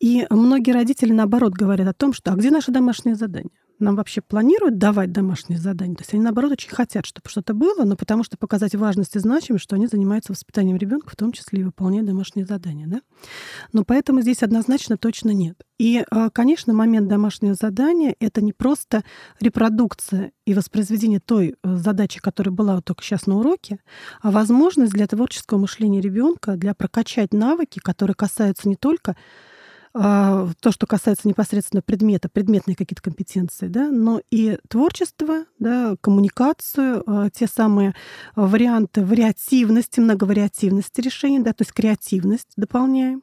И 0.00 0.26
многие 0.30 0.72
родители, 0.72 1.12
наоборот, 1.12 1.52
говорят 1.52 1.88
о 1.88 1.92
том, 1.92 2.12
что 2.12 2.32
«а 2.32 2.36
где 2.36 2.50
наши 2.50 2.72
домашние 2.72 3.14
задания?» 3.14 3.50
нам 3.78 3.94
вообще 3.94 4.20
планируют 4.20 4.78
давать 4.78 5.12
домашние 5.12 5.60
задания. 5.60 5.94
То 5.94 6.02
есть 6.02 6.12
они, 6.12 6.22
наоборот, 6.22 6.52
очень 6.52 6.70
хотят, 6.70 7.06
чтобы 7.06 7.28
что-то 7.28 7.54
было, 7.54 7.84
но 7.84 7.96
потому 7.96 8.24
что 8.24 8.36
показать 8.36 8.74
важность 8.74 9.14
и 9.14 9.20
значимость, 9.20 9.64
что 9.64 9.76
они 9.76 9.86
занимаются 9.86 10.32
воспитанием 10.32 10.76
ребенка, 10.76 11.10
в 11.10 11.16
том 11.16 11.32
числе 11.32 11.60
и 11.60 11.64
выполняют 11.64 12.06
домашние 12.06 12.44
задания. 12.44 12.88
Да? 12.88 13.02
Но 13.72 13.84
поэтому 13.84 14.20
здесь 14.20 14.42
однозначно 14.42 14.96
точно 14.96 15.30
нет. 15.30 15.62
И, 15.78 16.04
а, 16.10 16.28
конечно, 16.30 16.74
момент 16.74 17.08
домашнего 17.08 17.54
задания— 17.54 18.16
это 18.20 18.42
не 18.42 18.52
просто 18.52 19.04
репродукция 19.40 20.32
и 20.44 20.52
воспроизведение 20.52 21.20
той 21.20 21.54
э, 21.62 21.76
задачи, 21.76 22.20
которая 22.20 22.52
была 22.52 22.80
только 22.80 23.02
сейчас 23.04 23.26
на 23.26 23.36
уроке, 23.36 23.78
а 24.20 24.32
возможность 24.32 24.92
для 24.92 25.06
творческого 25.06 25.58
мышления 25.58 26.00
ребенка, 26.00 26.56
для 26.56 26.74
прокачать 26.74 27.32
навыки, 27.32 27.78
которые 27.78 28.16
касаются 28.16 28.68
не 28.68 28.74
только 28.74 29.16
то, 29.98 30.70
что 30.70 30.86
касается 30.86 31.26
непосредственно 31.26 31.82
предмета, 31.82 32.28
предметные 32.28 32.76
какие-то 32.76 33.02
компетенции, 33.02 33.68
да, 33.68 33.90
но 33.90 34.20
и 34.30 34.58
творчество, 34.68 35.44
да, 35.58 35.96
коммуникацию, 36.00 37.02
а, 37.06 37.30
те 37.30 37.46
самые 37.46 37.94
варианты 38.36 39.04
вариативности, 39.04 40.00
многовариативности 40.00 41.00
решений, 41.00 41.40
да, 41.40 41.52
то 41.52 41.62
есть 41.62 41.72
креативность 41.72 42.52
дополняем. 42.56 43.22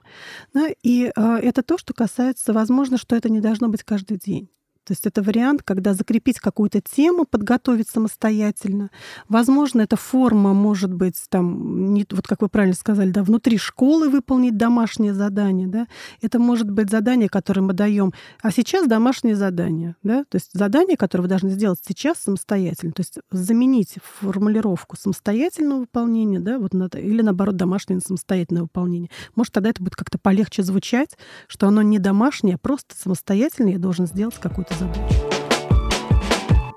Да, 0.53 0.67
и 0.83 1.11
а, 1.15 1.39
это 1.39 1.63
то, 1.63 1.77
что 1.77 1.93
касается, 1.93 2.53
возможно, 2.53 2.97
что 2.97 3.15
это 3.15 3.29
не 3.29 3.39
должно 3.39 3.69
быть 3.69 3.83
каждый 3.83 4.17
день. 4.17 4.49
То 4.85 4.91
есть 4.91 5.05
это 5.07 5.23
вариант, 5.23 5.63
когда 5.63 5.93
закрепить 5.93 6.39
какую-то 6.39 6.79
тему, 6.79 7.25
подготовить 7.25 7.89
самостоятельно. 7.89 8.91
Возможно, 9.27 9.81
эта 9.81 9.95
форма 9.95 10.53
может 10.53 10.93
быть 10.93 11.15
там, 11.29 11.93
не, 11.93 12.05
вот 12.11 12.27
как 12.27 12.41
вы 12.41 12.49
правильно 12.49 12.75
сказали, 12.75 13.09
да, 13.09 13.23
внутри 13.23 13.57
школы 13.57 14.09
выполнить 14.09 14.57
домашнее 14.57 15.13
задание. 15.13 15.67
Да? 15.67 15.87
Это 16.21 16.37
может 16.37 16.69
быть 16.69 16.91
задание, 16.91 17.29
которое 17.29 17.61
мы 17.61 17.73
даем. 17.73 18.13
А 18.43 18.51
сейчас 18.51 18.87
домашнее 18.87 19.35
задание. 19.35 19.95
Да? 20.03 20.23
То 20.29 20.35
есть 20.35 20.51
задание, 20.53 20.97
которое 20.97 21.23
вы 21.23 21.29
должны 21.29 21.49
сделать 21.49 21.79
сейчас 21.85 22.19
самостоятельно. 22.19 22.93
То 22.93 23.01
есть 23.01 23.17
заменить 23.31 23.95
формулировку 24.19 24.95
самостоятельного 24.95 25.79
выполнения, 25.79 26.39
да, 26.39 26.59
вот 26.59 26.73
на, 26.73 26.85
или 26.93 27.21
наоборот 27.21 27.55
домашнее 27.55 27.99
самостоятельное 27.99 28.63
выполнение. 28.63 29.09
Может, 29.35 29.53
тогда 29.53 29.71
это 29.71 29.81
будет 29.81 29.95
как-то 29.95 30.19
полегче 30.19 30.61
звучать, 30.61 31.17
что 31.47 31.67
оно 31.67 31.81
не 31.81 31.97
домашнее, 31.97 32.55
а 32.55 32.57
просто 32.57 32.95
самостоятельно 32.95 33.69
я 33.69 33.79
должен 33.79 34.05
сделать 34.05 34.35
какую-то 34.35 34.74
задачу 34.75 35.25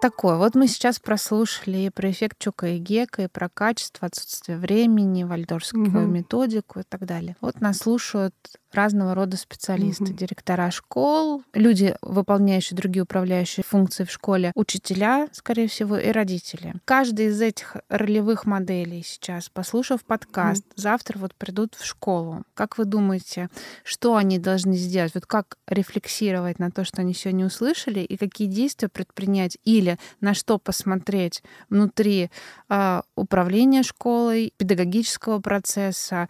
такое. 0.01 0.36
Вот 0.36 0.55
мы 0.55 0.68
сейчас 0.68 0.99
прослушали 0.99 1.90
про 1.90 2.11
эффект 2.11 2.38
Чука 2.38 2.68
и 2.68 2.78
Гека, 2.78 3.22
и 3.22 3.28
про 3.28 3.49
качество, 3.49 4.07
отсутствие 4.07 4.59
времени, 4.59 5.24
вальдорскую 5.24 5.88
угу. 5.88 5.99
методику 5.99 6.80
и 6.80 6.82
так 6.82 7.05
далее. 7.05 7.36
Вот 7.40 7.61
нас 7.61 7.78
слушают 7.78 8.34
разного 8.73 9.14
рода 9.14 9.37
специалисты, 9.37 10.05
угу. 10.05 10.12
директора 10.14 10.71
школ, 10.71 11.43
люди, 11.55 11.97
выполняющие 12.03 12.77
другие 12.77 13.03
управляющие 13.03 13.64
функции 13.64 14.05
в 14.05 14.11
школе, 14.11 14.53
учителя, 14.55 15.29
скорее 15.33 15.69
всего, 15.69 15.97
и 15.97 16.11
родители. 16.11 16.75
Каждый 16.85 17.27
из 17.27 17.41
этих 17.41 17.77
ролевых 17.89 18.47
моделей 18.47 19.03
сейчас, 19.03 19.49
послушав 19.49 20.05
подкаст, 20.05 20.64
угу. 20.64 20.73
завтра 20.77 21.19
вот 21.19 21.35
придут 21.35 21.75
в 21.75 21.85
школу. 21.85 22.43
Как 22.55 22.79
вы 22.79 22.85
думаете, 22.85 23.49
что 23.85 24.16
они 24.16 24.39
должны 24.39 24.77
сделать? 24.77 25.14
Вот 25.14 25.27
как 25.27 25.57
рефлексировать 25.66 26.59
на 26.59 26.71
то, 26.71 26.85
что 26.85 27.03
они 27.03 27.14
сегодня 27.14 27.47
услышали, 27.47 28.01
и 28.01 28.16
какие 28.16 28.49
действия 28.49 28.89
предпринять 28.89 29.59
или 29.64 29.99
на 30.21 30.35
что 30.35 30.59
посмотреть 30.59 31.43
внутри 31.71 32.31
э, 32.69 33.03
управления 33.14 33.83
школой, 33.83 34.53
педагогического 34.57 35.41
процесса, 35.41 36.29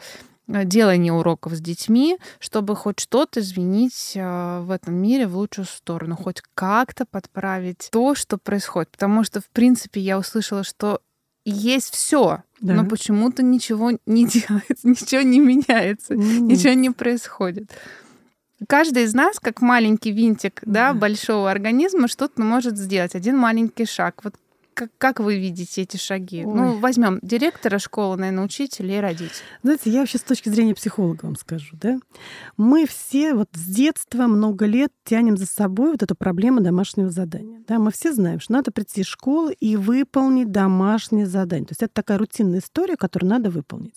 э, 0.48 0.64
делания 0.64 1.12
уроков 1.12 1.54
с 1.54 1.60
детьми, 1.60 2.18
чтобы 2.40 2.74
хоть 2.74 3.00
что-то 3.00 3.40
изменить 3.40 4.12
э, 4.14 4.60
в 4.60 4.70
этом 4.70 4.94
мире 4.94 5.26
в 5.26 5.36
лучшую 5.36 5.66
сторону, 5.66 6.16
хоть 6.16 6.42
как-то 6.54 7.04
подправить 7.06 7.88
то, 7.92 8.14
что 8.14 8.38
происходит. 8.38 8.90
Потому 8.90 9.24
что, 9.24 9.40
в 9.40 9.48
принципе, 9.50 10.00
я 10.00 10.18
услышала, 10.18 10.64
что 10.64 11.00
есть 11.44 11.94
все, 11.94 12.42
да. 12.60 12.74
но 12.74 12.84
почему-то 12.84 13.42
ничего 13.42 13.92
не 14.06 14.26
делается, 14.26 14.88
ничего 14.88 15.22
не 15.22 15.38
меняется, 15.38 16.14
mm-hmm. 16.14 16.40
ничего 16.40 16.72
не 16.72 16.90
происходит. 16.90 17.70
Каждый 18.66 19.04
из 19.04 19.14
нас, 19.14 19.38
как 19.38 19.60
маленький 19.60 20.10
винтик 20.10 20.60
да, 20.64 20.92
большого 20.92 21.50
организма, 21.50 22.08
что-то 22.08 22.42
может 22.42 22.76
сделать. 22.76 23.14
Один 23.14 23.36
маленький 23.36 23.86
шаг. 23.86 24.20
Вот 24.24 24.34
как, 24.78 24.90
как 24.96 25.18
вы 25.18 25.38
видите 25.38 25.82
эти 25.82 25.96
шаги? 25.96 26.44
Ой. 26.44 26.54
Ну, 26.54 26.78
возьмем 26.78 27.18
директора 27.20 27.80
школы, 27.80 28.16
наверное, 28.16 28.44
учителя 28.44 28.98
и 28.98 29.00
родителей. 29.00 29.30
Знаете, 29.64 29.90
я 29.90 30.00
вообще 30.00 30.18
с 30.18 30.22
точки 30.22 30.48
зрения 30.48 30.76
психолога 30.76 31.24
вам 31.24 31.34
скажу, 31.34 31.76
да? 31.80 31.98
Мы 32.56 32.86
все 32.86 33.34
вот 33.34 33.48
с 33.54 33.66
детства 33.66 34.28
много 34.28 34.66
лет 34.66 34.92
тянем 35.04 35.36
за 35.36 35.46
собой 35.46 35.90
вот 35.92 36.04
эту 36.04 36.14
проблему 36.14 36.60
домашнего 36.60 37.10
задания. 37.10 37.60
Да, 37.66 37.80
мы 37.80 37.90
все 37.90 38.12
знаем, 38.12 38.38
что 38.38 38.52
надо 38.52 38.70
прийти 38.70 39.02
в 39.02 39.08
школу 39.08 39.50
и 39.50 39.74
выполнить 39.74 40.52
домашнее 40.52 41.26
задание. 41.26 41.66
То 41.66 41.72
есть 41.72 41.82
это 41.82 41.94
такая 41.94 42.18
рутинная 42.18 42.60
история, 42.60 42.96
которую 42.96 43.30
надо 43.30 43.50
выполнить. 43.50 43.96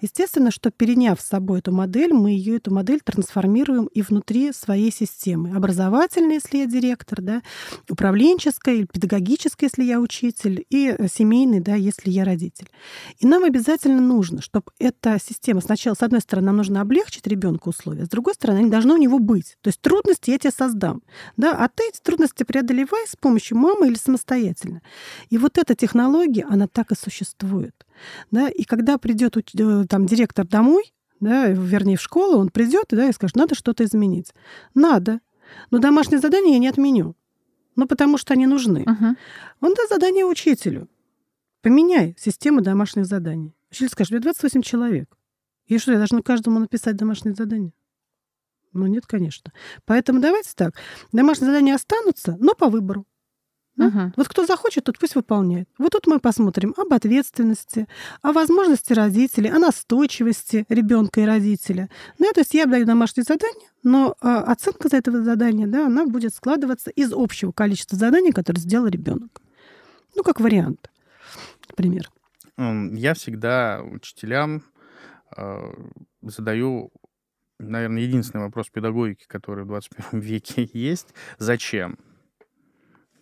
Естественно, 0.00 0.50
что 0.50 0.72
переняв 0.72 1.20
с 1.20 1.26
собой 1.26 1.60
эту 1.60 1.70
модель, 1.70 2.12
мы 2.12 2.30
ее, 2.30 2.56
эту 2.56 2.74
модель 2.74 3.00
трансформируем 3.00 3.86
и 3.86 4.02
внутри 4.02 4.52
своей 4.52 4.90
системы. 4.90 5.56
Образовательная, 5.56 6.34
если 6.34 6.58
я 6.58 6.66
директор, 6.66 7.22
да, 7.22 7.42
управленческая 7.88 8.74
или 8.74 8.86
педагогическая, 8.86 9.70
если 9.70 9.84
я 9.84 10.00
учитель, 10.00 10.15
учитель, 10.16 10.64
и 10.70 10.94
э, 10.96 11.08
семейный, 11.08 11.60
да, 11.60 11.74
если 11.74 12.10
я 12.10 12.24
родитель. 12.24 12.68
И 13.18 13.26
нам 13.26 13.44
обязательно 13.44 14.00
нужно, 14.00 14.40
чтобы 14.40 14.66
эта 14.78 15.18
система 15.22 15.60
сначала, 15.60 15.94
с 15.94 16.02
одной 16.02 16.20
стороны, 16.20 16.46
нам 16.46 16.56
нужно 16.56 16.80
облегчить 16.80 17.26
ребенку 17.26 17.70
условия, 17.70 18.06
с 18.06 18.08
другой 18.08 18.34
стороны, 18.34 18.58
они 18.58 18.70
должны 18.70 18.94
у 18.94 18.96
него 18.96 19.18
быть. 19.18 19.56
То 19.60 19.68
есть 19.68 19.80
трудности 19.80 20.30
я 20.30 20.38
тебе 20.38 20.50
создам, 20.50 21.02
да, 21.36 21.52
а 21.52 21.68
ты 21.68 21.88
эти 21.88 22.00
трудности 22.00 22.44
преодолевай 22.44 23.06
с 23.06 23.16
помощью 23.16 23.58
мамы 23.58 23.88
или 23.88 23.96
самостоятельно. 23.96 24.82
И 25.30 25.38
вот 25.38 25.58
эта 25.58 25.74
технология, 25.74 26.46
она 26.48 26.66
так 26.66 26.92
и 26.92 26.96
существует. 26.96 27.86
Да, 28.30 28.48
и 28.48 28.64
когда 28.64 28.98
придет 28.98 29.36
э, 29.36 29.84
там 29.88 30.06
директор 30.06 30.46
домой, 30.46 30.92
да, 31.20 31.48
вернее, 31.48 31.96
в 31.96 32.02
школу, 32.02 32.38
он 32.38 32.50
придет 32.50 32.86
да, 32.90 33.08
и 33.08 33.12
скажет, 33.12 33.36
надо 33.36 33.54
что-то 33.54 33.84
изменить. 33.84 34.34
Надо. 34.74 35.20
Но 35.70 35.78
домашнее 35.78 36.20
задание 36.20 36.54
я 36.54 36.58
не 36.58 36.68
отменю. 36.68 37.14
Ну, 37.76 37.86
потому 37.86 38.18
что 38.18 38.34
они 38.34 38.46
нужны. 38.46 38.84
Uh-huh. 38.84 39.16
Он 39.60 39.74
даст 39.74 39.90
задание 39.90 40.24
учителю. 40.24 40.88
Поменяй 41.62 42.16
систему 42.18 42.62
домашних 42.62 43.06
заданий. 43.06 43.54
Учитель 43.70 43.90
скажет, 43.90 44.12
мне 44.12 44.20
28 44.20 44.62
человек. 44.62 45.16
И 45.66 45.78
что, 45.78 45.92
я 45.92 45.98
должна 45.98 46.22
каждому 46.22 46.58
написать 46.58 46.96
домашнее 46.96 47.34
задание? 47.34 47.72
Ну, 48.72 48.86
нет, 48.86 49.06
конечно. 49.06 49.52
Поэтому 49.84 50.20
давайте 50.20 50.50
так. 50.54 50.74
Домашние 51.12 51.50
задания 51.50 51.74
останутся, 51.74 52.36
но 52.38 52.54
по 52.54 52.68
выбору. 52.68 53.06
Да? 53.76 53.86
Угу. 53.86 54.12
Вот 54.16 54.28
кто 54.28 54.46
захочет, 54.46 54.84
тот 54.84 54.98
пусть 54.98 55.14
выполняет. 55.14 55.68
Вот 55.78 55.92
тут 55.92 56.06
мы 56.06 56.18
посмотрим 56.18 56.74
об 56.76 56.92
ответственности, 56.92 57.86
о 58.22 58.32
возможности 58.32 58.92
родителей, 58.92 59.50
о 59.50 59.58
настойчивости 59.58 60.64
ребенка 60.68 61.20
и 61.20 61.24
родителя. 61.24 61.90
Ну, 62.18 62.32
то 62.32 62.40
есть 62.40 62.54
я 62.54 62.66
даю 62.66 62.86
домашнее 62.86 63.24
задание, 63.24 63.68
но 63.82 64.16
а, 64.20 64.40
оценка 64.44 64.88
за 64.88 64.96
этого 64.96 65.22
задания, 65.22 65.66
да, 65.66 65.86
она 65.86 66.06
будет 66.06 66.34
складываться 66.34 66.90
из 66.90 67.12
общего 67.12 67.52
количества 67.52 67.98
заданий, 67.98 68.32
которые 68.32 68.62
сделал 68.62 68.86
ребенок. 68.86 69.42
Ну, 70.14 70.22
как 70.22 70.40
вариант, 70.40 70.90
например. 71.68 72.10
Я 72.56 73.12
всегда 73.12 73.82
учителям 73.82 74.62
э, 75.36 75.74
задаю, 76.22 76.90
наверное, 77.58 78.02
единственный 78.02 78.40
вопрос 78.40 78.70
педагогики, 78.70 79.26
который 79.28 79.64
в 79.64 79.68
21 79.68 80.20
веке 80.20 80.70
есть. 80.72 81.08
Зачем? 81.38 81.98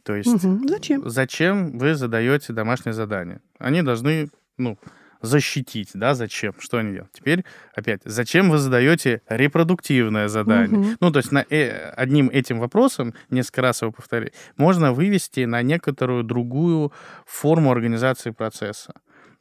То 0.04 0.14
есть 0.14 0.44
угу. 0.44 0.68
зачем? 0.68 1.08
Зачем 1.08 1.78
вы 1.78 1.94
задаете 1.94 2.52
домашнее 2.52 2.92
задание? 2.92 3.40
Они 3.58 3.82
должны, 3.82 4.28
ну, 4.58 4.78
защитить, 5.22 5.90
да, 5.94 6.14
зачем? 6.14 6.54
Что 6.58 6.78
они 6.78 6.92
делают? 6.92 7.12
Теперь 7.12 7.44
опять, 7.74 8.02
зачем 8.04 8.50
вы 8.50 8.58
задаете 8.58 9.22
репродуктивное 9.28 10.28
задание? 10.28 10.78
Угу. 10.78 10.88
Ну, 11.00 11.10
то 11.10 11.18
есть 11.18 11.32
на 11.32 11.44
э, 11.48 11.90
одним 11.96 12.28
этим 12.28 12.60
вопросом, 12.60 13.14
несколько 13.30 13.62
раз 13.62 13.80
его 13.80 13.92
повторить, 13.92 14.34
можно 14.58 14.92
вывести 14.92 15.46
на 15.46 15.62
некоторую 15.62 16.22
другую 16.22 16.92
форму 17.26 17.72
организации 17.72 18.30
процесса. 18.30 18.92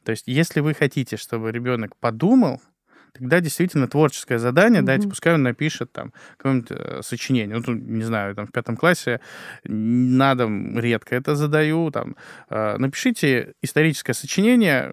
То 0.04 0.12
есть 0.12 0.24
если 0.26 0.60
вы 0.60 0.72
хотите, 0.74 1.16
чтобы 1.18 1.52
ребенок 1.52 1.96
подумал, 1.96 2.60
тогда 3.14 3.40
действительно 3.40 3.88
творческое 3.88 4.38
задание, 4.38 4.82
mm-hmm. 4.82 4.86
дайте, 4.86 5.08
пускай 5.08 5.34
он 5.34 5.42
напишет 5.42 5.92
там 5.92 6.12
какое-нибудь 6.36 6.70
э, 6.70 7.00
сочинение. 7.02 7.62
Ну, 7.64 7.74
не 7.74 8.02
знаю, 8.02 8.34
там 8.34 8.46
в 8.46 8.52
пятом 8.52 8.76
классе 8.76 9.20
на 9.64 10.34
дом 10.34 10.78
редко 10.78 11.16
это 11.16 11.36
задаю. 11.36 11.90
Там, 11.90 12.16
э, 12.50 12.76
напишите 12.76 13.54
историческое 13.62 14.14
сочинение, 14.14 14.92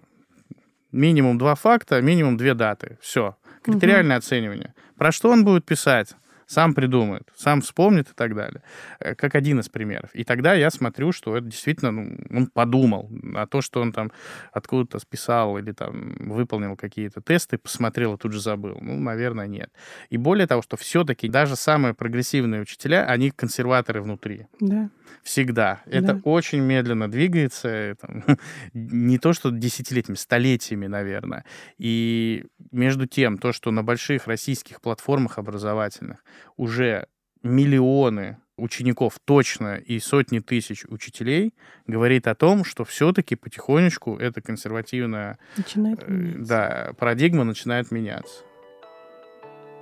минимум 0.92 1.38
два 1.38 1.54
факта, 1.54 2.00
минимум 2.00 2.36
две 2.36 2.54
даты. 2.54 2.98
Все. 3.00 3.36
Критериальное 3.62 4.16
mm-hmm. 4.16 4.18
оценивание. 4.18 4.74
Про 4.96 5.12
что 5.12 5.30
он 5.30 5.44
будет 5.44 5.64
писать? 5.64 6.14
Сам 6.52 6.74
придумает, 6.74 7.22
сам 7.34 7.60
вспомнит 7.62 8.10
и 8.10 8.14
так 8.14 8.34
далее. 8.34 8.62
Э, 9.00 9.14
как 9.14 9.34
один 9.34 9.60
из 9.60 9.68
примеров. 9.68 10.10
И 10.14 10.24
тогда 10.24 10.54
я 10.54 10.70
смотрю, 10.70 11.12
что 11.12 11.36
это 11.36 11.46
действительно, 11.46 11.90
ну, 11.92 12.18
он 12.30 12.46
подумал, 12.46 13.10
а 13.34 13.46
то, 13.46 13.62
что 13.62 13.80
он 13.80 13.92
там 13.92 14.12
откуда-то 14.52 14.98
списал 14.98 15.58
или 15.58 15.72
там 15.72 16.14
выполнил 16.18 16.76
какие-то 16.76 17.20
тесты, 17.20 17.56
посмотрел 17.58 18.14
и 18.14 18.18
тут 18.18 18.32
же 18.32 18.40
забыл. 18.40 18.78
Ну, 18.80 18.98
наверное, 19.00 19.46
нет. 19.46 19.70
И 20.10 20.16
более 20.18 20.46
того, 20.46 20.62
что 20.62 20.76
все-таки 20.76 21.28
даже 21.28 21.56
самые 21.56 21.94
прогрессивные 21.94 22.60
учителя, 22.62 23.06
они 23.06 23.30
консерваторы 23.30 24.02
внутри. 24.02 24.46
Да. 24.60 24.90
Всегда. 25.22 25.80
Это 25.86 26.14
Да. 26.14 26.20
очень 26.24 26.60
медленно 26.60 27.10
двигается. 27.10 27.68
это 27.68 28.24
не 28.74 29.18
то, 29.18 29.32
что 29.32 29.50
десятилетиями, 29.50 30.16
столетиями, 30.16 30.86
наверное. 30.86 31.44
И 31.78 32.44
между 32.72 33.06
тем, 33.06 33.38
то, 33.38 33.52
что 33.52 33.70
на 33.70 33.82
больших 33.82 34.26
российских 34.26 34.80
платформах 34.80 35.38
образовательных 35.38 36.18
уже 36.56 37.06
миллионы 37.42 38.38
учеников 38.56 39.18
точно 39.24 39.76
и 39.76 39.98
сотни 39.98 40.38
тысяч 40.38 40.84
учителей 40.88 41.54
говорит 41.86 42.26
о 42.26 42.34
том, 42.34 42.64
что 42.64 42.84
все-таки 42.84 43.34
потихонечку 43.34 44.16
эта 44.16 44.40
консервативная 44.40 45.38
Начинает 45.56 46.02
э, 46.02 46.10
меняться. 46.10 46.48
да, 46.48 46.92
парадигма 46.98 47.44
начинает 47.44 47.90
меняться. 47.90 48.44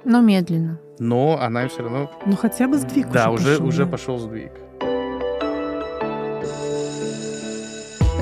Но 0.04 0.22
медленно. 0.22 0.80
Но 0.98 1.38
она 1.40 1.68
все 1.68 1.82
равно... 1.82 2.10
Ну 2.24 2.36
хотя 2.36 2.66
бы 2.68 2.78
сдвиг 2.78 3.10
да, 3.10 3.30
уже 3.30 3.58
уже, 3.58 3.58
пошел, 3.58 3.66
уже 3.66 3.86
пошел 3.86 4.18
сдвиг. 4.18 4.52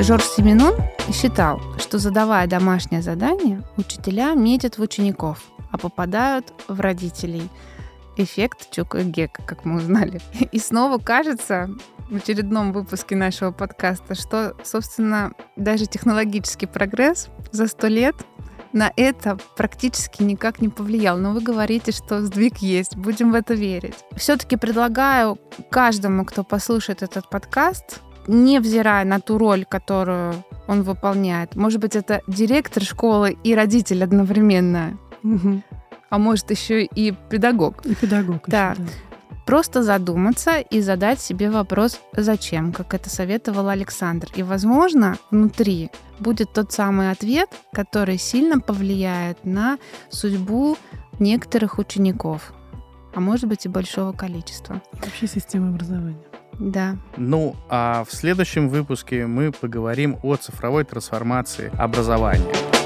Жорж 0.00 0.24
Семенон 0.24 0.74
считал, 1.12 1.60
что 1.78 1.98
задавая 1.98 2.46
домашнее 2.46 3.02
задание, 3.02 3.62
учителя 3.76 4.34
метят 4.34 4.78
в 4.78 4.82
учеников, 4.82 5.44
а 5.72 5.78
попадают 5.78 6.52
в 6.68 6.80
родителей. 6.80 7.48
Эффект 8.18 8.70
Чука 8.70 9.02
Гека, 9.02 9.42
как 9.42 9.64
мы 9.64 9.76
узнали. 9.76 10.20
И 10.52 10.58
снова 10.58 10.98
кажется 10.98 11.70
в 12.10 12.16
очередном 12.16 12.72
выпуске 12.72 13.16
нашего 13.16 13.52
подкаста, 13.52 14.14
что, 14.14 14.54
собственно, 14.64 15.32
даже 15.56 15.86
технологический 15.86 16.66
прогресс 16.66 17.28
за 17.52 17.68
сто 17.68 17.86
лет 17.86 18.16
на 18.72 18.92
это 18.96 19.38
практически 19.56 20.22
никак 20.22 20.60
не 20.60 20.68
повлиял. 20.68 21.16
Но 21.16 21.32
вы 21.32 21.40
говорите, 21.40 21.92
что 21.92 22.20
сдвиг 22.20 22.58
есть. 22.58 22.96
Будем 22.96 23.32
в 23.32 23.34
это 23.34 23.54
верить. 23.54 23.94
Все-таки 24.16 24.56
предлагаю 24.56 25.38
каждому, 25.70 26.24
кто 26.24 26.44
послушает 26.44 27.02
этот 27.02 27.30
подкаст, 27.30 28.00
невзирая 28.26 29.04
на 29.04 29.20
ту 29.20 29.38
роль, 29.38 29.64
которую 29.64 30.34
он 30.66 30.82
выполняет. 30.82 31.56
Может 31.56 31.80
быть, 31.80 31.96
это 31.96 32.20
директор 32.26 32.82
школы 32.82 33.36
и 33.42 33.54
родитель 33.54 34.04
одновременно. 34.04 34.98
А 36.10 36.18
может 36.18 36.50
еще 36.50 36.84
и 36.84 37.14
педагог. 37.30 37.84
И 37.86 37.94
педагог. 37.94 38.44
Да. 38.46 38.72
еще, 38.72 38.86
Просто 39.48 39.82
задуматься 39.82 40.58
и 40.58 40.82
задать 40.82 41.20
себе 41.20 41.50
вопрос 41.50 42.02
«Зачем?», 42.12 42.70
как 42.70 42.92
это 42.92 43.08
советовал 43.08 43.70
Александр. 43.70 44.28
И, 44.34 44.42
возможно, 44.42 45.16
внутри 45.30 45.90
будет 46.18 46.52
тот 46.52 46.70
самый 46.70 47.10
ответ, 47.10 47.48
который 47.72 48.18
сильно 48.18 48.60
повлияет 48.60 49.46
на 49.46 49.78
судьбу 50.10 50.76
некоторых 51.18 51.78
учеников, 51.78 52.52
а 53.14 53.20
может 53.20 53.48
быть 53.48 53.64
и 53.64 53.70
большого 53.70 54.12
количества. 54.12 54.82
Вообще 54.92 55.26
система 55.26 55.70
образования. 55.70 56.20
Да. 56.58 56.98
Ну, 57.16 57.56
а 57.70 58.04
в 58.04 58.12
следующем 58.12 58.68
выпуске 58.68 59.26
мы 59.26 59.50
поговорим 59.50 60.18
о 60.22 60.36
цифровой 60.36 60.84
трансформации 60.84 61.72
образования. 61.78 62.77